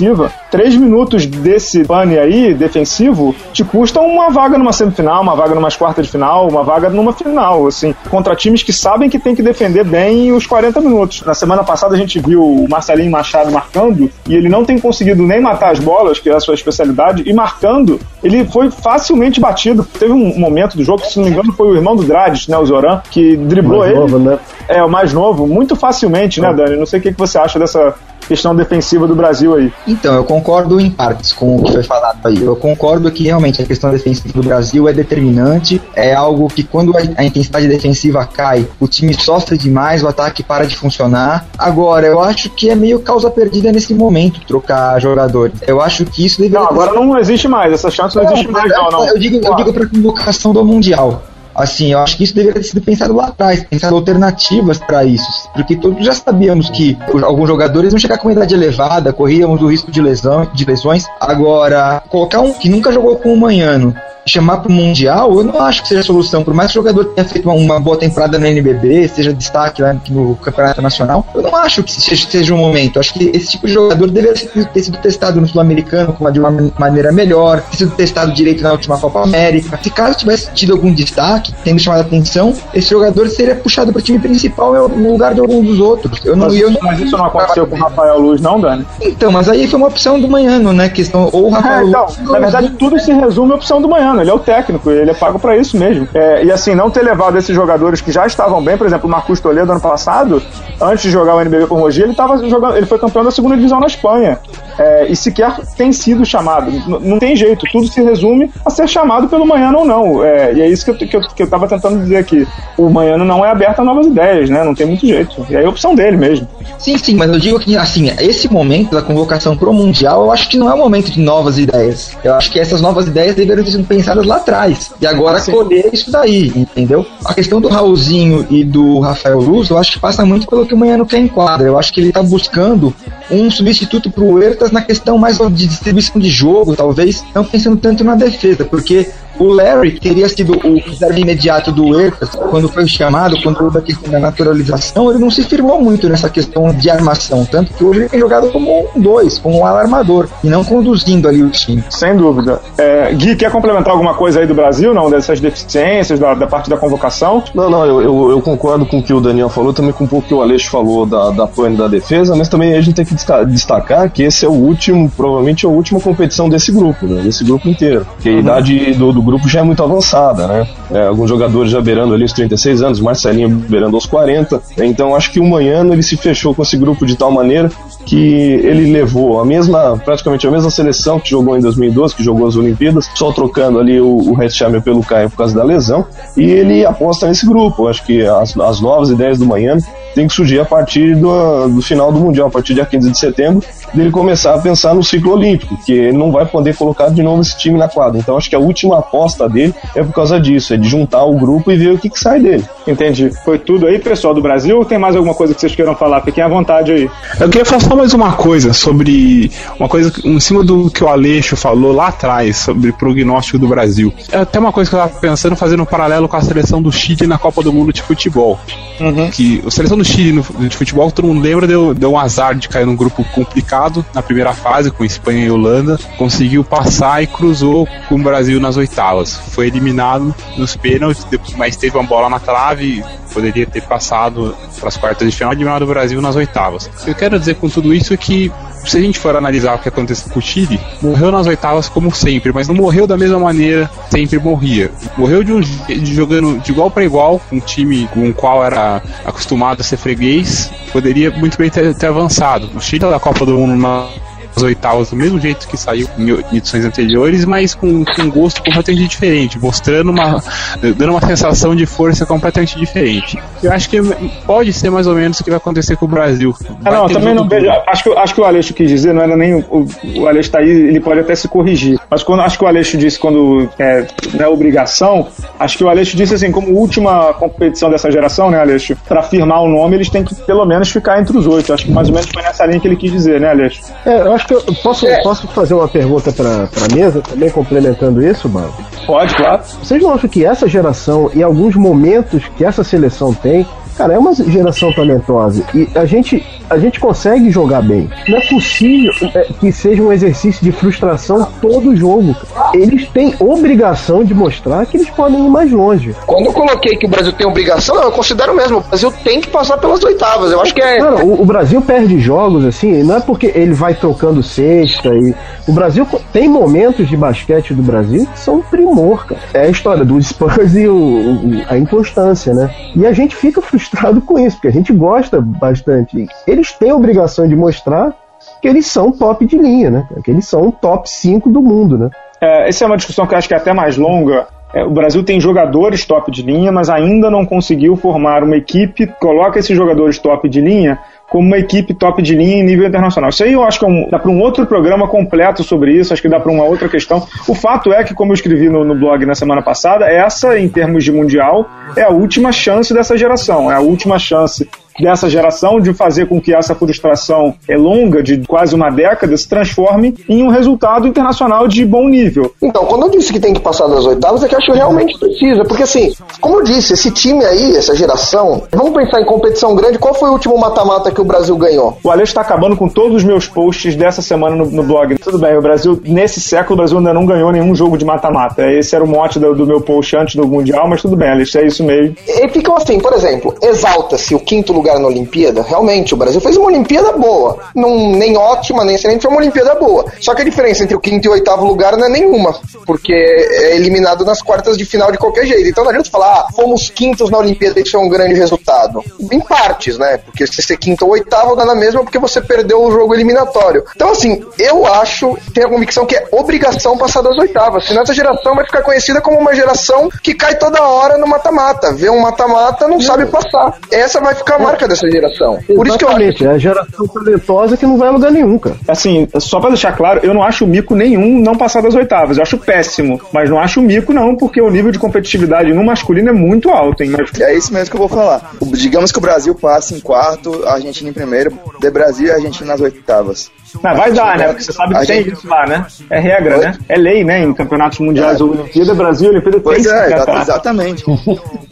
Três 0.50 0.74
minutos 0.76 1.26
desse 1.26 1.84
pane 1.84 2.18
aí, 2.18 2.54
defensivo, 2.54 3.34
te 3.52 3.62
custam 3.64 4.06
uma 4.06 4.30
vaga 4.30 4.56
numa 4.56 4.72
semifinal 4.72 5.22
uma 5.22 5.34
vaga 5.34 5.54
numa 5.54 5.68
quartas 5.74 6.06
de 6.06 6.12
final, 6.12 6.48
uma 6.48 6.62
vaga 6.62 6.88
numa 6.88 7.12
final, 7.12 7.66
assim, 7.66 7.94
contra 8.10 8.34
times 8.36 8.62
que 8.62 8.72
sabem 8.72 9.10
que 9.10 9.18
tem 9.18 9.34
que 9.34 9.42
defender 9.42 9.84
bem 9.84 10.32
os 10.32 10.46
40 10.46 10.80
minutos. 10.80 11.22
Na 11.22 11.34
semana 11.34 11.64
passada 11.64 11.94
a 11.94 11.98
gente 11.98 12.18
viu 12.20 12.42
o 12.42 12.68
Marcelinho 12.68 13.10
Machado 13.10 13.50
marcando 13.50 14.10
e 14.28 14.34
ele 14.34 14.48
não 14.48 14.64
tem 14.64 14.78
conseguido 14.78 15.22
nem 15.22 15.40
matar 15.40 15.72
as 15.72 15.78
bolas, 15.78 16.18
que 16.18 16.30
é 16.30 16.34
a 16.34 16.40
sua 16.40 16.54
especialidade, 16.54 17.24
e 17.26 17.32
marcando, 17.32 18.00
ele 18.22 18.44
foi 18.44 18.70
facilmente 18.70 19.40
batido. 19.40 19.84
Teve 19.84 20.12
um 20.12 20.38
momento 20.38 20.76
do 20.76 20.84
jogo, 20.84 21.04
se 21.04 21.18
não 21.18 21.24
me 21.24 21.30
engano, 21.32 21.52
foi 21.52 21.68
o 21.68 21.74
irmão 21.74 21.96
do 21.96 22.04
Drades, 22.04 22.48
né, 22.48 22.56
o 22.56 22.64
Zoran, 22.64 23.00
que 23.10 23.36
driblou 23.36 23.80
mais 23.80 23.90
ele. 23.90 24.00
Novo, 24.00 24.18
né? 24.18 24.38
É, 24.68 24.82
o 24.82 24.88
mais 24.88 25.12
novo, 25.12 25.46
muito 25.46 25.76
facilmente, 25.76 26.40
né, 26.40 26.52
Dani? 26.52 26.76
Não 26.76 26.86
sei 26.86 27.00
o 27.00 27.02
que 27.02 27.10
você 27.12 27.38
acha 27.38 27.58
dessa 27.58 27.94
questão 28.26 28.54
defensiva 28.54 29.06
do 29.06 29.14
Brasil 29.14 29.54
aí. 29.54 29.72
Então, 29.86 30.14
eu 30.14 30.24
concordo 30.24 30.80
em 30.80 30.90
partes 30.90 31.32
com 31.32 31.56
o 31.56 31.62
que 31.62 31.72
foi 31.72 31.82
falado 31.82 32.18
aí. 32.24 32.42
Eu 32.42 32.56
concordo 32.56 33.10
que 33.10 33.24
realmente 33.24 33.62
a 33.62 33.64
questão 33.64 33.90
defensiva 33.90 34.32
do 34.34 34.42
Brasil 34.42 34.88
é 34.88 34.92
determinante, 34.92 35.80
é 35.94 36.14
algo 36.14 36.48
que 36.48 36.62
quando 36.62 36.92
a 36.96 37.24
intensidade 37.24 37.68
defensiva 37.68 38.24
cai, 38.26 38.66
o 38.80 38.88
time 38.88 39.14
sofre 39.14 39.56
demais, 39.56 40.02
o 40.02 40.08
ataque 40.08 40.42
para 40.42 40.66
de 40.66 40.76
funcionar. 40.76 41.46
Agora, 41.58 42.06
eu 42.06 42.20
acho 42.20 42.50
que 42.50 42.70
é 42.70 42.74
meio 42.74 43.00
causa 43.00 43.30
perdida 43.30 43.70
nesse 43.72 43.94
momento 43.94 44.40
trocar 44.46 45.00
jogadores. 45.00 45.54
Eu 45.66 45.80
acho 45.80 46.04
que 46.04 46.24
isso 46.24 46.40
deveria. 46.40 46.60
Não, 46.60 46.68
agora 46.68 46.92
não 46.92 47.18
existe 47.18 47.48
mais, 47.48 47.72
essa 47.72 47.90
chance 47.90 48.16
não, 48.16 48.24
não 48.24 48.32
existe 48.32 48.50
mais, 48.50 48.70
não. 48.70 48.90
não. 48.90 49.08
Eu 49.08 49.18
digo, 49.18 49.44
eu 49.44 49.54
digo 49.56 49.72
para 49.72 49.86
convocação 49.86 50.52
do 50.52 50.64
Mundial. 50.64 51.22
Assim, 51.54 51.92
eu 51.92 51.98
acho 52.00 52.16
que 52.16 52.24
isso 52.24 52.34
deveria 52.34 52.60
ter 52.60 52.66
sido 52.66 52.80
pensado 52.80 53.14
lá 53.14 53.26
atrás, 53.26 53.64
pensado 53.64 53.94
alternativas 53.94 54.78
para 54.78 55.04
isso, 55.04 55.48
porque 55.54 55.76
todos 55.76 56.04
já 56.04 56.12
sabíamos 56.12 56.68
que 56.70 56.98
alguns 57.22 57.48
jogadores 57.48 57.90
vão 57.90 57.98
chegar 57.98 58.18
com 58.18 58.30
idade 58.30 58.54
elevada, 58.54 59.12
corríamos 59.12 59.62
o 59.62 59.68
risco 59.68 59.90
de 59.90 60.00
lesão, 60.00 60.48
de 60.52 60.64
lesões. 60.64 61.06
Agora, 61.20 62.02
colocar 62.08 62.40
um 62.40 62.52
que 62.52 62.68
nunca 62.68 62.92
jogou 62.92 63.16
com 63.16 63.32
o 63.32 63.36
Manhano 63.36 63.94
chamar 64.26 64.58
para 64.58 64.70
o 64.70 64.72
Mundial, 64.72 65.34
eu 65.34 65.44
não 65.44 65.60
acho 65.60 65.82
que 65.82 65.88
seja 65.88 66.00
a 66.00 66.04
solução. 66.04 66.42
Por 66.42 66.54
mais 66.54 66.72
que 66.72 66.78
o 66.78 66.82
jogador 66.82 67.04
tenha 67.06 67.26
feito 67.26 67.48
uma, 67.48 67.54
uma 67.54 67.80
boa 67.80 67.96
temporada 67.96 68.38
no 68.38 68.46
NBB, 68.46 69.08
seja 69.08 69.32
destaque 69.32 69.82
lá 69.82 69.94
no 70.08 70.34
Campeonato 70.36 70.80
Nacional, 70.80 71.26
eu 71.34 71.42
não 71.42 71.54
acho 71.56 71.82
que 71.82 71.92
seja, 71.92 72.26
seja 72.28 72.54
um 72.54 72.58
momento. 72.58 72.96
Eu 72.96 73.00
acho 73.00 73.12
que 73.12 73.30
esse 73.34 73.52
tipo 73.52 73.66
de 73.66 73.72
jogador 73.74 74.10
deveria 74.10 74.34
ter 74.34 74.82
sido 74.82 74.98
testado 74.98 75.40
no 75.40 75.46
Sul-Americano 75.46 76.16
de 76.32 76.40
uma 76.40 76.50
maneira 76.78 77.12
melhor, 77.12 77.60
ter 77.62 77.78
sido 77.78 77.92
testado 77.92 78.32
direito 78.32 78.62
na 78.62 78.72
última 78.72 78.98
Copa 78.98 79.22
América. 79.22 79.78
Se 79.82 79.90
caso 79.90 80.16
tivesse 80.18 80.50
tido 80.52 80.72
algum 80.72 80.92
destaque, 80.92 81.52
tendo 81.62 81.78
chamado 81.78 82.00
a 82.00 82.02
atenção, 82.02 82.54
esse 82.72 82.90
jogador 82.90 83.28
seria 83.28 83.54
puxado 83.54 83.92
para 83.92 84.00
o 84.00 84.02
time 84.02 84.18
principal 84.18 84.88
no 84.88 85.12
lugar 85.12 85.34
de 85.34 85.40
algum 85.40 85.62
dos 85.62 85.78
outros. 85.78 86.24
Eu 86.24 86.36
não, 86.36 86.46
mas, 86.46 86.60
eu 86.60 86.70
não, 86.70 86.80
mas 86.82 87.00
isso 87.00 87.16
não 87.16 87.26
aconteceu 87.26 87.66
com 87.66 87.76
o 87.76 87.78
Rafael 87.78 88.18
Luz, 88.18 88.40
não, 88.40 88.60
Dani? 88.60 88.86
Então, 89.00 89.30
mas 89.30 89.48
aí 89.48 89.66
foi 89.66 89.78
uma 89.78 89.88
opção 89.88 90.20
do 90.20 90.28
Manhano, 90.28 90.72
né? 90.72 90.88
Questão, 90.88 91.28
ou 91.32 91.46
o 91.46 91.50
Rafael 91.50 91.86
é, 91.86 91.88
então, 91.88 92.06
Luz. 92.06 92.30
Na 92.30 92.38
verdade, 92.38 92.70
tudo 92.78 92.98
se 92.98 93.12
resume 93.12 93.52
à 93.52 93.54
opção 93.56 93.80
do 93.80 93.88
Manhano 93.88 94.13
ele 94.20 94.30
é 94.30 94.34
o 94.34 94.38
técnico, 94.38 94.90
ele 94.90 95.10
é 95.10 95.14
pago 95.14 95.38
para 95.38 95.56
isso 95.56 95.76
mesmo. 95.76 96.08
É, 96.14 96.44
e 96.44 96.52
assim, 96.52 96.74
não 96.74 96.90
ter 96.90 97.02
levado 97.02 97.36
esses 97.38 97.54
jogadores 97.54 98.00
que 98.00 98.12
já 98.12 98.26
estavam 98.26 98.62
bem, 98.62 98.76
por 98.76 98.86
exemplo, 98.86 99.06
o 99.06 99.10
Marcos 99.10 99.40
Toledo 99.40 99.72
ano 99.72 99.80
passado, 99.80 100.42
antes 100.80 101.04
de 101.04 101.10
jogar 101.10 101.34
o 101.36 101.40
NBB 101.40 101.66
com 101.66 101.76
o 101.76 101.78
Roger, 101.78 102.04
ele, 102.04 102.14
tava 102.14 102.36
jogando, 102.48 102.76
ele 102.76 102.86
foi 102.86 102.98
campeão 102.98 103.24
da 103.24 103.30
segunda 103.30 103.56
divisão 103.56 103.80
na 103.80 103.86
Espanha. 103.86 104.38
é, 104.78 105.06
e 105.08 105.16
sequer 105.16 105.54
tem 105.76 105.92
sido 105.92 106.24
chamado. 106.24 106.70
N 106.70 106.98
não 107.00 107.18
tem 107.18 107.36
jeito, 107.36 107.66
tudo 107.70 107.86
se 107.88 108.02
resume 108.02 108.50
a 108.64 108.70
ser 108.70 108.88
chamado 108.88 109.28
pelo 109.28 109.46
Manhano 109.46 109.80
ou 109.80 109.84
não. 109.84 110.24
É, 110.24 110.52
e 110.54 110.60
é 110.60 110.68
isso 110.68 110.84
que 110.84 110.90
eu, 110.90 110.94
que, 110.94 111.16
eu, 111.16 111.20
que 111.20 111.42
eu 111.42 111.50
tava 111.50 111.68
tentando 111.68 112.00
dizer 112.00 112.16
aqui. 112.16 112.46
O 112.76 112.88
Manhano 112.88 113.24
não 113.24 113.44
é 113.44 113.50
aberto 113.50 113.80
a 113.80 113.84
novas 113.84 114.06
ideias, 114.06 114.50
né? 114.50 114.64
Não 114.64 114.74
tem 114.74 114.86
muito 114.86 115.06
jeito. 115.06 115.46
E 115.48 115.56
aí 115.56 115.62
é 115.62 115.66
a 115.66 115.70
opção 115.70 115.94
dele 115.94 116.16
mesmo. 116.16 116.46
Sim, 116.78 116.98
sim, 116.98 117.16
mas 117.16 117.30
eu 117.30 117.38
digo 117.38 117.58
que, 117.58 117.76
assim, 117.76 118.10
esse 118.20 118.52
momento 118.52 118.94
da 118.94 119.02
convocação 119.02 119.56
pro 119.56 119.72
Mundial, 119.72 120.24
eu 120.24 120.32
acho 120.32 120.48
que 120.48 120.56
não 120.56 120.68
é 120.68 120.74
o 120.74 120.78
momento 120.78 121.10
de 121.10 121.20
novas 121.20 121.58
ideias. 121.58 122.16
Eu 122.22 122.34
acho 122.34 122.50
que 122.50 122.58
essas 122.58 122.80
novas 122.80 123.06
ideias 123.06 123.34
deveriam 123.34 123.64
ter 123.64 123.70
sido 123.70 123.84
pensadas 123.84 124.03
lá 124.12 124.36
atrás. 124.36 124.92
E 125.00 125.06
agora 125.06 125.38
sim. 125.40 125.52
colher 125.52 125.90
isso 125.92 126.10
daí, 126.10 126.52
entendeu? 126.54 127.06
A 127.24 127.32
questão 127.32 127.60
do 127.60 127.68
Raulzinho 127.68 128.46
e 128.50 128.64
do 128.64 129.00
Rafael 129.00 129.40
Luz, 129.40 129.70
eu 129.70 129.78
acho 129.78 129.92
que 129.92 129.98
passa 129.98 130.24
muito 130.24 130.46
pelo 130.46 130.66
que 130.66 130.74
o 130.74 130.76
Manhano 130.76 131.06
quer 131.06 131.18
em 131.18 131.28
quadra. 131.28 131.66
Eu 131.66 131.78
acho 131.78 131.92
que 131.92 132.00
ele 132.00 132.12
tá 132.12 132.22
buscando 132.22 132.94
um 133.30 133.50
substituto 133.50 134.10
pro 134.10 134.26
Huertas 134.26 134.70
na 134.70 134.82
questão 134.82 135.16
mais 135.16 135.38
de 135.38 135.66
distribuição 135.66 136.20
de 136.20 136.28
jogo, 136.28 136.76
talvez, 136.76 137.24
não 137.34 137.44
pensando 137.44 137.76
tanto 137.76 138.04
na 138.04 138.14
defesa, 138.14 138.64
porque 138.64 139.08
o 139.38 139.48
Larry 139.48 139.98
teria 139.98 140.28
sido 140.28 140.52
o 140.66 140.78
reserva 140.78 141.18
imediato 141.18 141.72
do 141.72 141.88
Huertas 141.88 142.30
quando 142.30 142.68
foi 142.68 142.86
chamado, 142.86 143.40
quando 143.42 143.62
houve 143.62 143.78
a 143.78 143.80
questão 143.80 144.10
da 144.10 144.20
naturalização, 144.20 145.10
ele 145.10 145.18
não 145.18 145.30
se 145.30 145.42
firmou 145.42 145.80
muito 145.80 146.08
nessa 146.08 146.28
questão 146.28 146.72
de 146.72 146.90
armação, 146.90 147.44
tanto 147.44 147.72
que 147.72 147.84
hoje 147.84 148.00
ele 148.00 148.08
tem 148.08 148.20
jogado 148.20 148.50
como 148.50 148.88
um 148.94 149.00
dois, 149.00 149.38
como 149.38 149.58
um 149.58 149.66
alarmador, 149.66 150.28
e 150.42 150.48
não 150.48 150.64
conduzindo 150.64 151.28
ali 151.28 151.42
o 151.42 151.50
time. 151.50 151.84
Sem 151.90 152.16
dúvida. 152.16 152.60
É, 152.78 153.12
Gui, 153.14 153.36
quer 153.36 153.50
complementar 153.50 153.92
alguma 153.92 154.14
coisa 154.14 154.40
aí 154.40 154.46
do 154.46 154.54
Brasil, 154.54 154.94
não? 154.94 155.10
Dessas 155.10 155.40
deficiências, 155.40 156.18
da, 156.18 156.34
da 156.34 156.46
parte 156.46 156.70
da 156.70 156.76
convocação? 156.76 157.42
Não, 157.54 157.70
não, 157.70 157.84
eu, 157.84 158.02
eu, 158.02 158.30
eu, 158.30 158.42
concordo 158.42 158.86
com 158.86 158.98
o 158.98 159.02
que 159.02 159.12
o 159.12 159.20
Daniel 159.20 159.48
falou, 159.48 159.72
também 159.72 159.92
com 159.92 160.04
um 160.04 160.06
pouco 160.06 160.28
que 160.28 160.34
o 160.34 160.42
Aleixo 160.42 160.70
falou 160.70 161.06
da, 161.06 161.30
da 161.30 161.46
pane 161.46 161.76
da 161.76 161.88
defesa, 161.88 162.34
mas 162.36 162.48
também 162.48 162.74
a 162.74 162.80
gente 162.80 162.94
tem 162.94 163.04
que 163.04 163.14
destacar 163.46 164.10
que 164.10 164.22
esse 164.22 164.44
é 164.44 164.48
o 164.48 164.52
último, 164.52 165.10
provavelmente 165.16 165.66
é 165.66 165.68
a 165.68 165.72
última 165.72 166.00
competição 166.00 166.48
desse 166.48 166.72
grupo, 166.72 167.06
né? 167.06 167.22
Desse 167.22 167.44
grupo 167.44 167.68
inteiro. 167.68 168.06
Que 168.20 168.28
a 168.28 168.32
uhum. 168.32 168.38
idade 168.40 168.94
do, 168.94 169.12
do 169.12 169.22
grupo 169.24 169.48
já 169.48 169.60
é 169.60 169.62
muito 169.62 169.82
avançada, 169.82 170.46
né? 170.46 170.66
É, 170.90 171.06
alguns 171.06 171.28
jogadores 171.28 171.70
já 171.70 171.80
beirando 171.80 172.14
ali 172.14 172.24
os 172.24 172.32
36 172.32 172.82
anos, 172.82 173.00
Marcelinho 173.00 173.48
beirando 173.48 173.96
aos 173.96 174.06
40. 174.06 174.60
Então 174.78 175.14
acho 175.14 175.32
que 175.32 175.40
o 175.40 175.44
Manhano 175.44 175.92
ele 175.92 176.02
se 176.02 176.16
fechou 176.16 176.54
com 176.54 176.62
esse 176.62 176.76
grupo 176.76 177.06
de 177.06 177.16
tal 177.16 177.30
maneira 177.30 177.70
que 178.04 178.16
ele 178.16 178.92
levou 178.92 179.40
a 179.40 179.44
mesma, 179.44 180.00
praticamente 180.04 180.46
a 180.46 180.50
mesma 180.50 180.70
seleção 180.70 181.18
que 181.18 181.30
jogou 181.30 181.56
em 181.56 181.60
2012, 181.60 182.14
que 182.14 182.22
jogou 182.22 182.46
as 182.46 182.56
Olimpíadas, 182.56 183.08
só 183.14 183.32
trocando 183.32 183.78
ali 183.78 184.00
o, 184.00 184.16
o 184.16 184.34
Rechamel 184.34 184.82
pelo 184.82 185.02
Caio 185.02 185.30
por 185.30 185.38
causa 185.38 185.54
da 185.54 185.64
lesão, 185.64 186.06
e 186.36 186.44
ele 186.44 186.84
aposta 186.84 187.26
nesse 187.26 187.46
grupo. 187.46 187.88
Acho 187.88 188.04
que 188.04 188.24
as, 188.26 188.56
as 188.56 188.80
novas 188.80 189.10
ideias 189.10 189.38
do 189.38 189.46
Manhano 189.46 189.80
tem 190.14 190.28
que 190.28 190.34
surgir 190.34 190.60
a 190.60 190.64
partir 190.64 191.16
do, 191.16 191.68
do 191.68 191.82
final 191.82 192.12
do 192.12 192.20
Mundial, 192.20 192.48
a 192.48 192.50
partir 192.50 192.68
de 192.68 192.74
dia 192.74 192.86
15 192.86 193.10
de 193.10 193.18
setembro, 193.18 193.66
dele 193.94 194.10
começar 194.10 194.54
a 194.54 194.58
pensar 194.58 194.94
no 194.94 195.02
ciclo 195.02 195.32
olímpico, 195.32 195.76
que 195.84 195.92
ele 195.92 196.16
não 196.16 196.32
vai 196.32 196.44
poder 196.44 196.76
colocar 196.76 197.08
de 197.08 197.22
novo 197.22 197.42
esse 197.42 197.56
time 197.56 197.78
na 197.78 197.88
quadra. 197.88 198.18
Então 198.18 198.36
acho 198.36 198.50
que 198.50 198.56
a 198.56 198.58
última 198.58 198.98
aposta 198.98 199.48
dele 199.48 199.74
é 199.94 200.02
por 200.02 200.12
causa 200.12 200.40
disso, 200.40 200.74
é 200.74 200.76
de 200.76 200.88
juntar 200.88 201.24
o 201.24 201.34
grupo 201.34 201.70
e 201.70 201.76
ver 201.76 201.92
o 201.92 201.98
que, 201.98 202.10
que 202.10 202.18
sai 202.18 202.40
dele. 202.40 202.64
Entendi. 202.86 203.30
Foi 203.44 203.58
tudo 203.58 203.86
aí, 203.86 203.98
pessoal 203.98 204.34
do 204.34 204.42
Brasil, 204.42 204.76
ou 204.76 204.84
tem 204.84 204.98
mais 204.98 205.14
alguma 205.16 205.34
coisa 205.34 205.54
que 205.54 205.60
vocês 205.60 205.74
queiram 205.74 205.94
falar? 205.94 206.20
Fiquem 206.22 206.42
à 206.42 206.48
vontade 206.48 206.92
aí. 206.92 207.10
Eu 207.40 207.48
queria 207.48 207.64
falar 207.64 207.80
só 207.80 207.96
mais 207.96 208.12
uma 208.12 208.32
coisa 208.32 208.72
sobre 208.72 209.50
uma 209.78 209.88
coisa 209.88 210.12
em 210.24 210.40
cima 210.40 210.64
do 210.64 210.90
que 210.90 211.02
o 211.02 211.08
Aleixo 211.08 211.56
falou 211.56 211.92
lá 211.92 212.08
atrás, 212.08 212.56
sobre 212.58 212.90
o 212.90 212.94
prognóstico 212.94 213.58
do 213.58 213.68
Brasil. 213.68 214.12
É 214.30 214.38
até 214.38 214.58
uma 214.58 214.72
coisa 214.72 214.90
que 214.90 214.96
eu 214.96 215.02
estava 215.02 215.20
pensando, 215.20 215.56
fazendo 215.56 215.82
um 215.82 215.86
paralelo 215.86 216.28
com 216.28 216.36
a 216.36 216.40
seleção 216.40 216.82
do 216.82 216.90
Chile 216.90 217.26
na 217.26 217.38
Copa 217.38 217.62
do 217.62 217.72
Mundo 217.72 217.92
de 217.92 218.02
futebol. 218.02 218.58
Uhum. 219.00 219.30
Que 219.30 219.62
a 219.66 219.70
seleção 219.70 219.96
do 219.96 220.04
Chile 220.04 220.42
de 220.58 220.76
futebol, 220.76 221.10
todo 221.10 221.26
mundo 221.26 221.42
lembra, 221.42 221.66
deu, 221.66 221.94
deu 221.94 222.12
um 222.12 222.18
azar 222.18 222.54
de 222.54 222.68
cair 222.68 222.86
num 222.86 222.96
grupo 222.96 223.24
complicado 223.34 223.83
na 224.12 224.22
primeira 224.22 224.52
fase, 224.52 224.90
com 224.90 225.04
Espanha 225.04 225.44
e 225.44 225.50
Holanda. 225.50 225.98
Conseguiu 226.16 226.62
passar 226.64 227.22
e 227.22 227.26
cruzou 227.26 227.88
com 228.08 228.16
o 228.16 228.22
Brasil 228.22 228.60
nas 228.60 228.76
oitavas. 228.76 229.36
Foi 229.50 229.66
eliminado 229.66 230.34
nos 230.56 230.76
pênaltis, 230.76 231.26
mas 231.56 231.76
teve 231.76 231.96
uma 231.96 232.06
bola 232.06 232.28
na 232.28 232.38
trave, 232.38 233.04
poderia 233.32 233.66
ter 233.66 233.82
passado 233.82 234.56
para 234.78 234.88
as 234.88 234.96
quartas 234.96 235.28
de 235.30 235.36
final 235.36 235.52
eliminado 235.52 235.82
o 235.82 235.86
Brasil 235.86 236.20
nas 236.20 236.36
oitavas. 236.36 236.90
Eu 237.06 237.14
quero 237.14 237.38
dizer 237.38 237.56
com 237.56 237.68
tudo 237.68 237.94
isso 237.94 238.14
é 238.14 238.16
que 238.16 238.52
se 238.84 238.96
a 238.96 239.00
gente 239.00 239.18
for 239.18 239.36
analisar 239.36 239.74
o 239.74 239.78
que 239.78 239.88
aconteceu 239.88 240.30
com 240.32 240.38
o 240.38 240.42
Chile, 240.42 240.80
morreu 241.02 241.30
nas 241.30 241.46
oitavas 241.46 241.88
como 241.88 242.14
sempre, 242.14 242.52
mas 242.52 242.68
não 242.68 242.74
morreu 242.74 243.06
da 243.06 243.16
mesma 243.16 243.38
maneira 243.38 243.90
sempre 244.10 244.38
morria. 244.38 244.90
Morreu 245.16 245.42
de 245.42 245.52
um 245.52 245.60
de 245.60 246.14
jogando 246.14 246.58
de 246.60 246.72
igual 246.72 246.90
para 246.90 247.04
igual 247.04 247.40
com 247.48 247.56
um 247.56 247.60
time 247.60 248.08
com 248.12 248.28
o 248.28 248.34
qual 248.34 248.64
era 248.64 249.02
acostumado 249.24 249.80
a 249.80 249.84
ser 249.84 249.96
freguês, 249.96 250.70
poderia 250.92 251.30
muito 251.30 251.56
bem 251.58 251.70
ter, 251.70 251.94
ter 251.94 252.06
avançado. 252.06 252.70
O 252.74 252.80
Chile 252.80 253.00
da 253.00 253.20
Copa 253.20 253.44
do 253.44 253.56
Mundo 253.56 253.76
na 253.76 254.08
as 254.56 254.62
oitavas 254.62 255.10
do 255.10 255.16
mesmo 255.16 255.38
jeito 255.40 255.66
que 255.68 255.76
saiu 255.76 256.08
em 256.18 256.56
edições 256.56 256.84
anteriores, 256.84 257.44
mas 257.44 257.74
com, 257.74 258.04
com 258.04 258.22
um 258.22 258.30
gosto 258.30 258.62
completamente 258.62 259.08
diferente, 259.08 259.58
mostrando 259.58 260.10
uma. 260.10 260.42
dando 260.80 261.10
uma 261.10 261.20
sensação 261.20 261.74
de 261.74 261.86
força 261.86 262.24
completamente 262.24 262.78
diferente. 262.78 263.38
Eu 263.62 263.72
acho 263.72 263.88
que 263.88 264.00
pode 264.46 264.72
ser 264.72 264.90
mais 264.90 265.06
ou 265.06 265.14
menos 265.14 265.40
o 265.40 265.44
que 265.44 265.50
vai 265.50 265.56
acontecer 265.56 265.96
com 265.96 266.06
o 266.06 266.08
Brasil. 266.08 266.54
Ah, 266.84 266.90
não, 266.90 267.08
também 267.08 267.34
não 267.34 267.48
vejo. 267.48 267.70
Acho 267.86 268.04
que, 268.04 268.10
acho 268.10 268.34
que 268.34 268.40
o 268.40 268.44
Aleixo 268.44 268.74
quis 268.74 268.88
dizer, 268.88 269.12
não 269.12 269.22
era 269.22 269.36
nem. 269.36 269.54
O, 269.54 269.86
o 270.16 270.26
Aleixo 270.28 270.50
tá 270.50 270.58
aí, 270.58 270.68
ele 270.68 271.00
pode 271.00 271.20
até 271.20 271.34
se 271.34 271.48
corrigir. 271.48 271.98
Mas 272.10 272.22
quando 272.22 272.40
acho 272.40 272.58
que 272.58 272.64
o 272.64 272.66
Aleixo 272.66 272.96
disse 272.96 273.18
quando 273.18 273.68
é, 273.78 274.06
não 274.34 274.44
é 274.44 274.48
obrigação, 274.48 275.28
acho 275.58 275.78
que 275.78 275.84
o 275.84 275.88
Aleixo 275.88 276.16
disse 276.16 276.34
assim, 276.34 276.50
como 276.50 276.72
última 276.72 277.32
competição 277.34 277.90
dessa 277.90 278.10
geração, 278.10 278.50
né, 278.50 278.60
Aleixo? 278.60 278.96
Para 279.06 279.22
firmar 279.22 279.62
o 279.62 279.68
nome, 279.68 279.96
eles 279.96 280.08
têm 280.08 280.24
que 280.24 280.34
pelo 280.34 280.64
menos 280.64 280.90
ficar 280.90 281.20
entre 281.20 281.36
os 281.36 281.46
oito. 281.46 281.72
Acho 281.72 281.86
que 281.86 281.92
mais 281.92 282.08
ou 282.08 282.14
menos 282.14 282.30
foi 282.30 282.42
nessa 282.42 282.66
linha 282.66 282.80
que 282.80 282.88
ele 282.88 282.96
quis 282.96 283.12
dizer, 283.12 283.40
né, 283.40 283.50
Aleixo? 283.50 283.82
É, 284.04 284.20
eu 284.20 284.32
acho 284.32 284.43
acho 284.44 284.46
que 284.46 284.54
eu 284.54 284.74
posso, 284.82 285.06
é. 285.06 285.22
posso 285.22 285.48
fazer 285.48 285.74
uma 285.74 285.88
pergunta 285.88 286.30
para 286.32 286.64
a 286.64 286.94
mesa, 286.94 287.22
também 287.22 287.50
complementando 287.50 288.22
isso, 288.22 288.48
mano? 288.48 288.72
Pode, 289.06 289.34
claro. 289.34 289.62
Vocês 289.82 290.02
não 290.02 290.12
acham 290.12 290.28
que 290.28 290.44
essa 290.44 290.68
geração 290.68 291.30
e 291.34 291.42
alguns 291.42 291.74
momentos 291.74 292.44
que 292.56 292.64
essa 292.64 292.84
seleção 292.84 293.32
tem 293.32 293.66
Cara, 293.96 294.14
é 294.14 294.18
uma 294.18 294.34
geração 294.34 294.92
talentosa 294.92 295.64
e 295.72 295.88
a 295.94 296.04
gente, 296.04 296.44
a 296.68 296.76
gente 296.78 296.98
consegue 296.98 297.50
jogar 297.50 297.80
bem. 297.80 298.10
Não 298.28 298.38
é 298.38 298.46
possível 298.46 299.12
é, 299.34 299.44
que 299.60 299.70
seja 299.70 300.02
um 300.02 300.12
exercício 300.12 300.64
de 300.64 300.72
frustração 300.72 301.46
todo 301.60 301.94
jogo. 301.94 302.34
Eles 302.72 303.08
têm 303.08 303.34
obrigação 303.38 304.24
de 304.24 304.34
mostrar 304.34 304.84
que 304.86 304.96
eles 304.96 305.10
podem 305.10 305.46
ir 305.46 305.48
mais 305.48 305.70
longe. 305.70 306.14
Quando 306.26 306.46
eu 306.46 306.52
coloquei 306.52 306.96
que 306.96 307.06
o 307.06 307.08
Brasil 307.08 307.32
tem 307.32 307.46
obrigação, 307.46 308.02
eu 308.02 308.10
considero 308.10 308.54
mesmo. 308.54 308.78
O 308.78 308.82
Brasil 308.82 309.12
tem 309.22 309.40
que 309.40 309.48
passar 309.48 309.78
pelas 309.78 310.02
oitavas. 310.02 310.50
Eu 310.50 310.60
acho 310.60 310.74
que 310.74 310.82
é. 310.82 310.98
Cara, 310.98 311.24
o, 311.24 311.42
o 311.42 311.44
Brasil 311.44 311.80
perde 311.80 312.18
jogos 312.18 312.64
assim, 312.64 313.02
não 313.04 313.16
é 313.16 313.20
porque 313.20 313.52
ele 313.54 313.74
vai 313.74 313.94
trocando 313.94 314.42
sexta 314.42 315.14
e. 315.14 315.34
O 315.66 315.72
Brasil 315.72 316.06
tem 316.32 316.48
momentos 316.48 317.08
de 317.08 317.16
basquete 317.16 317.72
do 317.72 317.82
Brasil 317.82 318.26
que 318.26 318.38
são 318.38 318.60
primor, 318.60 319.24
cara. 319.26 319.40
É 319.54 319.62
a 319.62 319.70
história 319.70 320.04
do 320.04 320.20
Spurs 320.20 320.74
e 320.74 320.86
o, 320.86 320.94
o, 320.94 321.62
a 321.68 321.78
inconstância, 321.78 322.52
né? 322.52 322.70
E 322.94 323.06
a 323.06 323.12
gente 323.12 323.34
fica 323.34 323.62
frustrado 323.62 323.83
frustrado 323.84 324.20
com 324.22 324.38
isso, 324.38 324.56
porque 324.56 324.68
a 324.68 324.72
gente 324.72 324.92
gosta 324.92 325.40
bastante. 325.40 326.26
Eles 326.46 326.72
têm 326.72 326.90
a 326.90 326.96
obrigação 326.96 327.46
de 327.46 327.54
mostrar 327.54 328.14
que 328.60 328.68
eles 328.68 328.86
são 328.86 329.12
top 329.12 329.46
de 329.46 329.56
linha, 329.56 329.90
né? 329.90 330.08
Que 330.24 330.30
eles 330.30 330.46
são 330.46 330.70
top 330.70 331.08
5 331.08 331.50
do 331.50 331.60
mundo, 331.60 331.98
né? 331.98 332.10
É, 332.40 332.68
essa 332.68 332.84
é 332.84 332.86
uma 332.86 332.96
discussão 332.96 333.26
que 333.26 333.34
eu 333.34 333.38
acho 333.38 333.48
que 333.48 333.54
é 333.54 333.56
até 333.56 333.72
mais 333.72 333.96
longa. 333.96 334.46
É, 334.72 334.82
o 334.84 334.90
Brasil 334.90 335.22
tem 335.22 335.40
jogadores 335.40 336.04
top 336.04 336.30
de 336.30 336.42
linha, 336.42 336.72
mas 336.72 336.90
ainda 336.90 337.30
não 337.30 337.46
conseguiu 337.46 337.94
formar 337.96 338.42
uma 338.42 338.56
equipe 338.56 339.06
coloca 339.06 339.58
esses 339.58 339.76
jogadores 339.76 340.18
top 340.18 340.48
de 340.48 340.60
linha 340.60 340.98
como 341.34 341.48
uma 341.48 341.58
equipe 341.58 341.92
top 341.92 342.22
de 342.22 342.36
linha 342.36 342.58
em 342.58 342.62
nível 342.62 342.86
internacional. 342.86 343.28
Isso 343.28 343.42
aí 343.42 343.54
eu 343.54 343.64
acho 343.64 343.80
que 343.80 343.84
é 343.84 343.88
um, 343.88 344.08
dá 344.08 344.20
para 344.20 344.30
um 344.30 344.40
outro 344.40 344.64
programa 344.66 345.08
completo 345.08 345.64
sobre 345.64 345.90
isso, 345.90 346.12
acho 346.12 346.22
que 346.22 346.28
dá 346.28 346.38
para 346.38 346.52
uma 346.52 346.62
outra 346.62 346.88
questão. 346.88 347.26
O 347.48 347.56
fato 347.56 347.92
é 347.92 348.04
que, 348.04 348.14
como 348.14 348.30
eu 348.30 348.34
escrevi 348.34 348.68
no, 348.68 348.84
no, 348.84 348.94
blog 348.94 349.26
na 349.26 349.34
semana 349.34 349.60
passada, 349.60 350.06
essa, 350.06 350.56
em 350.56 350.68
termos 350.68 351.02
de 351.02 351.10
mundial, 351.10 351.68
é 351.96 352.02
a 352.02 352.10
última 352.10 352.52
chance 352.52 352.94
dessa 352.94 353.18
geração, 353.18 353.68
é 353.68 353.74
a 353.74 353.80
última 353.80 354.16
chance 354.16 354.70
dessa 355.00 355.28
geração 355.28 355.80
de 355.80 355.92
fazer 355.92 356.26
com 356.26 356.40
que 356.40 356.54
essa 356.54 356.74
frustração 356.74 357.54
é 357.68 357.76
longa, 357.76 358.22
de 358.22 358.38
quase 358.46 358.74
uma 358.74 358.90
década, 358.90 359.36
se 359.36 359.48
transforme 359.48 360.14
em 360.28 360.42
um 360.42 360.48
resultado 360.48 361.06
internacional 361.06 361.66
de 361.66 361.84
bom 361.84 362.08
nível. 362.08 362.52
Então, 362.62 362.84
quando 362.86 363.04
eu 363.04 363.10
disse 363.10 363.32
que 363.32 363.40
tem 363.40 363.54
que 363.54 363.60
passar 363.60 363.86
das 363.86 364.04
oitavas, 364.06 364.42
é 364.42 364.48
que 364.48 364.54
eu 364.54 364.58
acho 364.58 364.72
que 364.72 364.78
realmente 364.78 365.18
precisa, 365.18 365.64
porque 365.64 365.82
assim, 365.82 366.12
como 366.40 366.60
eu 366.60 366.64
disse, 366.64 366.92
esse 366.92 367.10
time 367.10 367.44
aí, 367.44 367.76
essa 367.76 367.94
geração, 367.94 368.62
vamos 368.72 368.92
pensar 368.92 369.20
em 369.20 369.24
competição 369.24 369.74
grande, 369.74 369.98
qual 369.98 370.14
foi 370.14 370.28
o 370.28 370.32
último 370.32 370.58
mata-mata 370.58 371.10
que 371.10 371.20
o 371.20 371.24
Brasil 371.24 371.56
ganhou? 371.56 371.98
O 372.02 372.10
Alex 372.10 372.30
está 372.30 372.40
acabando 372.40 372.76
com 372.76 372.88
todos 372.88 373.16
os 373.16 373.24
meus 373.24 373.46
posts 373.46 373.96
dessa 373.96 374.22
semana 374.22 374.56
no, 374.56 374.66
no, 374.66 374.82
blog. 374.82 375.16
Tudo 375.18 375.38
bem, 375.38 375.56
o 375.56 375.62
Brasil, 375.62 376.00
nesse 376.04 376.40
século, 376.40 376.74
o 376.74 376.76
Brasil 376.78 376.98
ainda 376.98 377.12
não 377.12 377.26
ganhou 377.26 377.50
nenhum 377.50 377.74
jogo 377.74 377.96
de 377.96 378.04
mata-mata. 378.04 378.70
Esse 378.70 378.94
era 378.94 379.04
o 379.04 379.08
mote 379.08 379.38
do, 379.38 379.54
do, 379.54 379.66
meu 379.66 379.80
post 379.80 380.16
antes 380.16 380.36
do 380.36 380.46
Mundial, 380.46 380.88
mas 380.88 381.02
tudo 381.02 381.16
bem, 381.16 381.30
Alex, 381.30 381.54
é 381.56 381.66
isso 381.66 381.82
mesmo. 381.82 382.16
E 382.26 382.48
ficam 382.48 382.76
assim, 382.76 382.98
por 382.98 383.12
exemplo, 383.12 383.54
exalta-se 383.62 384.34
o 384.34 384.40
quinto 384.40 384.72
lugar 384.72 384.83
lugar 384.84 384.98
na 384.98 385.08
Olimpíada, 385.08 385.62
realmente, 385.62 386.12
o 386.12 386.16
Brasil 386.16 386.40
fez 386.40 386.58
uma 386.58 386.66
Olimpíada 386.66 387.12
boa. 387.12 387.58
Não, 387.74 388.10
nem 388.10 388.36
ótima, 388.36 388.84
nem 388.84 388.96
excelente, 388.96 389.22
foi 389.22 389.30
uma 389.30 389.40
Olimpíada 389.40 389.74
boa. 389.76 390.04
Só 390.20 390.34
que 390.34 390.42
a 390.42 390.44
diferença 390.44 390.84
entre 390.84 390.94
o 390.94 391.00
quinto 391.00 391.26
e 391.26 391.30
o 391.30 391.32
oitavo 391.32 391.64
lugar 391.64 391.96
não 391.96 392.06
é 392.06 392.10
nenhuma, 392.10 392.54
porque 392.84 393.12
é 393.12 393.76
eliminado 393.76 394.24
nas 394.24 394.42
quartas 394.42 394.76
de 394.76 394.84
final 394.84 395.10
de 395.10 395.16
qualquer 395.16 395.46
jeito. 395.46 395.66
Então 395.66 395.82
não 395.82 395.90
adianta 395.90 396.10
falar, 396.10 396.40
ah, 396.40 396.46
fomos 396.54 396.90
quintos 396.90 397.30
na 397.30 397.38
Olimpíada, 397.38 397.80
isso 397.80 397.96
é 397.96 398.00
um 398.00 398.08
grande 398.08 398.34
resultado. 398.34 399.02
Em 399.32 399.40
partes, 399.40 399.96
né? 399.96 400.18
Porque 400.18 400.46
se 400.46 400.60
ser 400.60 400.76
quinto 400.76 401.06
ou 401.06 401.12
oitavo 401.12 401.56
dá 401.56 401.64
na 401.64 401.74
mesma 401.74 402.02
porque 402.02 402.18
você 402.18 402.42
perdeu 402.42 402.82
o 402.82 402.92
jogo 402.92 403.14
eliminatório. 403.14 403.84
Então, 403.96 404.10
assim, 404.10 404.44
eu 404.58 404.84
acho, 404.86 405.36
tenho 405.54 405.68
a 405.68 405.70
convicção 405.70 406.04
que 406.04 406.14
é 406.14 406.26
obrigação 406.30 406.98
passar 406.98 407.22
das 407.22 407.38
oitavas. 407.38 407.86
Senão 407.86 408.02
essa 408.02 408.12
geração 408.12 408.54
vai 408.54 408.66
ficar 408.66 408.82
conhecida 408.82 409.20
como 409.22 409.38
uma 409.38 409.54
geração 409.54 410.10
que 410.22 410.34
cai 410.34 410.56
toda 410.56 410.82
hora 410.82 411.16
no 411.16 411.26
mata-mata. 411.26 411.92
Vê 411.94 412.10
um 412.10 412.20
mata-mata, 412.20 412.86
não 412.86 413.00
sabe 413.00 413.26
passar. 413.26 413.78
Essa 413.90 414.20
vai 414.20 414.34
ficar 414.34 414.56
a 414.56 414.58
marca 414.74 414.88
dessa 414.88 415.08
geração. 415.10 415.58
Por 415.66 415.86
isso 415.86 415.98
que 415.98 416.04
eu 416.04 416.08
acho. 416.08 416.44
É 416.44 416.48
a 416.48 416.58
geração 416.58 417.06
talentosa 417.06 417.76
que 417.76 417.86
não 417.86 417.96
vai 417.96 418.08
a 418.08 418.12
lugar 418.12 418.30
nenhum, 418.30 418.58
cara. 418.58 418.76
Assim, 418.88 419.28
só 419.38 419.60
pra 419.60 419.68
deixar 419.70 419.92
claro, 419.92 420.20
eu 420.22 420.34
não 420.34 420.42
acho 420.42 420.66
mico 420.66 420.94
nenhum 420.94 421.40
não 421.40 421.54
passar 421.54 421.82
das 421.82 421.94
oitavas. 421.94 422.36
Eu 422.36 422.42
acho 422.42 422.58
péssimo. 422.58 423.20
Mas 423.32 423.48
não 423.48 423.58
acho 423.58 423.80
mico, 423.80 424.12
não, 424.12 424.36
porque 424.36 424.60
o 424.60 424.70
nível 424.70 424.90
de 424.90 424.98
competitividade 424.98 425.72
no 425.72 425.84
masculino 425.84 426.30
é 426.30 426.32
muito 426.32 426.70
alto, 426.70 427.02
hein? 427.02 427.10
Mas... 427.16 427.40
É 427.40 427.54
isso 427.56 427.72
mesmo 427.72 427.90
que 427.90 427.96
eu 427.96 428.00
vou 428.00 428.08
falar. 428.08 428.52
O- 428.60 428.66
digamos 428.76 429.12
que 429.12 429.18
o 429.18 429.22
Brasil 429.22 429.54
passe 429.54 429.94
em 429.94 430.00
quarto, 430.00 430.64
a 430.66 430.74
Argentina 430.74 431.10
em 431.10 431.12
primeiro, 431.12 431.52
de 431.80 431.90
Brasil 431.90 432.26
e 432.28 432.30
a 432.30 432.34
Argentina 432.34 432.66
nas 432.72 432.80
oitavas. 432.80 433.50
Não, 433.82 433.94
vai 433.96 434.12
dar, 434.12 434.38
né? 434.38 434.46
Porque 434.48 434.62
você 434.62 434.72
sabe 434.72 434.94
que 434.94 435.06
tem 435.06 435.24
gente- 435.24 435.32
isso 435.34 435.48
lá, 435.48 435.66
né? 435.66 435.84
É 436.08 436.20
regra, 436.20 436.58
Oi? 436.58 436.64
né? 436.64 436.78
É 436.88 436.96
lei, 436.96 437.24
né? 437.24 437.42
Em 437.42 437.52
campeonatos 437.52 437.98
mundiais 437.98 438.40
É. 438.40 438.44
Olimpíada, 438.44 438.94
Brasil, 438.94 439.30
Olimpíada 439.30 439.56
tem 439.56 439.62
Pois 439.64 439.84
é, 439.86 440.14
exatamente. 440.40 441.04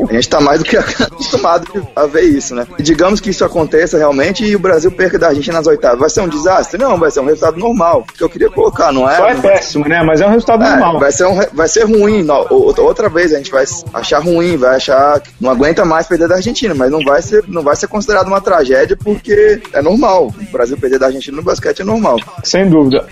A 0.08 0.12
gente 0.12 0.28
tá 0.28 0.40
mais 0.40 0.58
do 0.58 0.64
que 0.64 0.76
acostumado 0.76 1.66
a 1.94 2.06
ver 2.06 2.22
isso, 2.22 2.54
né? 2.56 2.66
E 2.76 2.82
digamos 2.92 3.20
que 3.20 3.30
isso 3.30 3.44
aconteça 3.44 3.96
realmente 3.98 4.44
e 4.44 4.54
o 4.54 4.58
Brasil 4.58 4.90
perca 4.92 5.18
da 5.18 5.28
Argentina 5.28 5.56
nas 5.56 5.66
oitavas. 5.66 5.98
Vai 5.98 6.10
ser 6.10 6.20
um 6.20 6.28
desastre? 6.28 6.78
Não, 6.78 6.98
vai 6.98 7.10
ser 7.10 7.20
um 7.20 7.24
resultado 7.26 7.58
normal. 7.58 8.04
Que 8.16 8.22
eu 8.22 8.28
queria 8.28 8.50
colocar, 8.50 8.92
não 8.92 9.08
é? 9.08 9.16
Só 9.16 9.28
é 9.28 9.34
péssimo, 9.34 9.88
né? 9.88 10.02
Mas 10.02 10.20
é 10.20 10.26
um 10.26 10.30
resultado 10.30 10.62
É, 10.64 10.70
normal. 10.70 10.98
vai 11.00 11.10
ser, 11.12 11.26
um, 11.26 11.40
vai 11.52 11.68
ser 11.68 11.84
ruim. 11.84 12.22
no- 12.22 12.46
o- 12.50 12.80
outra 12.82 13.08
vez 13.08 13.32
a 13.32 13.36
gente 13.38 13.50
vai 13.50 13.64
achar 13.94 14.18
ruim, 14.20 14.56
vai 14.56 14.76
achar 14.76 15.20
que 15.20 15.30
não 15.40 15.50
aguenta 15.50 15.84
mais 15.84 16.06
perder 16.06 16.28
da 16.28 16.36
Argentina, 16.36 16.74
mas 16.74 16.90
não 16.90 17.00
vai 17.02 17.22
ser, 17.22 17.44
não 17.48 17.62
vai 17.62 17.74
ser 17.76 17.86
considerado 17.88 18.26
uma 18.28 18.40
tragédia 18.40 18.96
porque 18.96 19.60
é 19.72 19.80
normal. 19.82 20.28
O 20.48 20.52
Brasil 20.52 20.76
perder 20.76 20.98
da 20.98 21.06
Argentina 21.06 21.36
no 21.36 21.42
basquete 21.42 21.80
é 21.80 21.84
normal. 21.84 22.16
Sem 22.44 22.68
dúvida. 22.68 23.06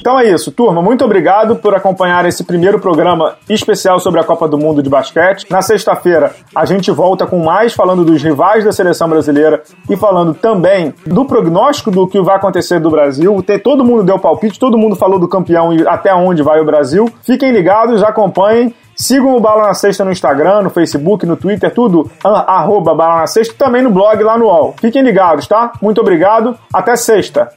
Então 0.00 0.18
é 0.18 0.30
isso, 0.30 0.52
turma. 0.52 0.80
Muito 0.80 1.04
obrigado 1.04 1.56
por 1.56 1.74
acompanhar 1.74 2.24
esse 2.24 2.44
primeiro 2.44 2.78
programa 2.78 3.36
especial 3.48 3.98
sobre 3.98 4.20
a 4.20 4.24
Copa 4.24 4.48
do 4.48 4.56
Mundo 4.56 4.82
de 4.82 4.88
Basquete. 4.88 5.46
Na 5.50 5.60
sexta-feira, 5.60 6.34
a 6.54 6.64
gente 6.64 6.90
volta 6.90 7.26
com 7.26 7.44
mais 7.44 7.74
falando 7.74 8.04
dos 8.04 8.22
rivais 8.22 8.64
da 8.64 8.72
seleção 8.72 9.08
brasileira 9.08 9.62
e 9.90 9.96
falando 9.96 10.32
também 10.34 10.94
do 11.06 11.24
prognóstico 11.24 11.90
do 11.90 12.06
que 12.06 12.20
vai 12.20 12.36
acontecer 12.36 12.80
do 12.80 12.90
Brasil. 12.90 13.44
Todo 13.62 13.84
mundo 13.84 14.04
deu 14.04 14.18
palpite, 14.18 14.58
todo 14.58 14.78
mundo 14.78 14.96
falou 14.96 15.18
do 15.18 15.28
campeão 15.28 15.74
e 15.74 15.86
até 15.86 16.14
onde 16.14 16.42
vai 16.42 16.60
o 16.60 16.64
Brasil. 16.64 17.10
Fiquem 17.22 17.50
ligados, 17.50 18.02
acompanhem. 18.02 18.74
Sigam 18.96 19.36
o 19.36 19.40
Bala 19.40 19.68
na 19.68 19.74
Sexta 19.74 20.04
no 20.04 20.10
Instagram, 20.10 20.62
no 20.62 20.70
Facebook, 20.70 21.24
no 21.24 21.36
Twitter, 21.36 21.72
tudo, 21.72 22.10
arroba 22.24 22.94
Bala 22.96 23.20
na 23.20 23.26
Sexta, 23.28 23.54
também 23.56 23.80
no 23.80 23.90
blog 23.90 24.20
lá 24.24 24.36
no 24.36 24.46
UOL. 24.46 24.74
Fiquem 24.80 25.02
ligados, 25.02 25.46
tá? 25.46 25.70
Muito 25.80 26.00
obrigado, 26.00 26.58
até 26.74 26.96
sexta. 26.96 27.48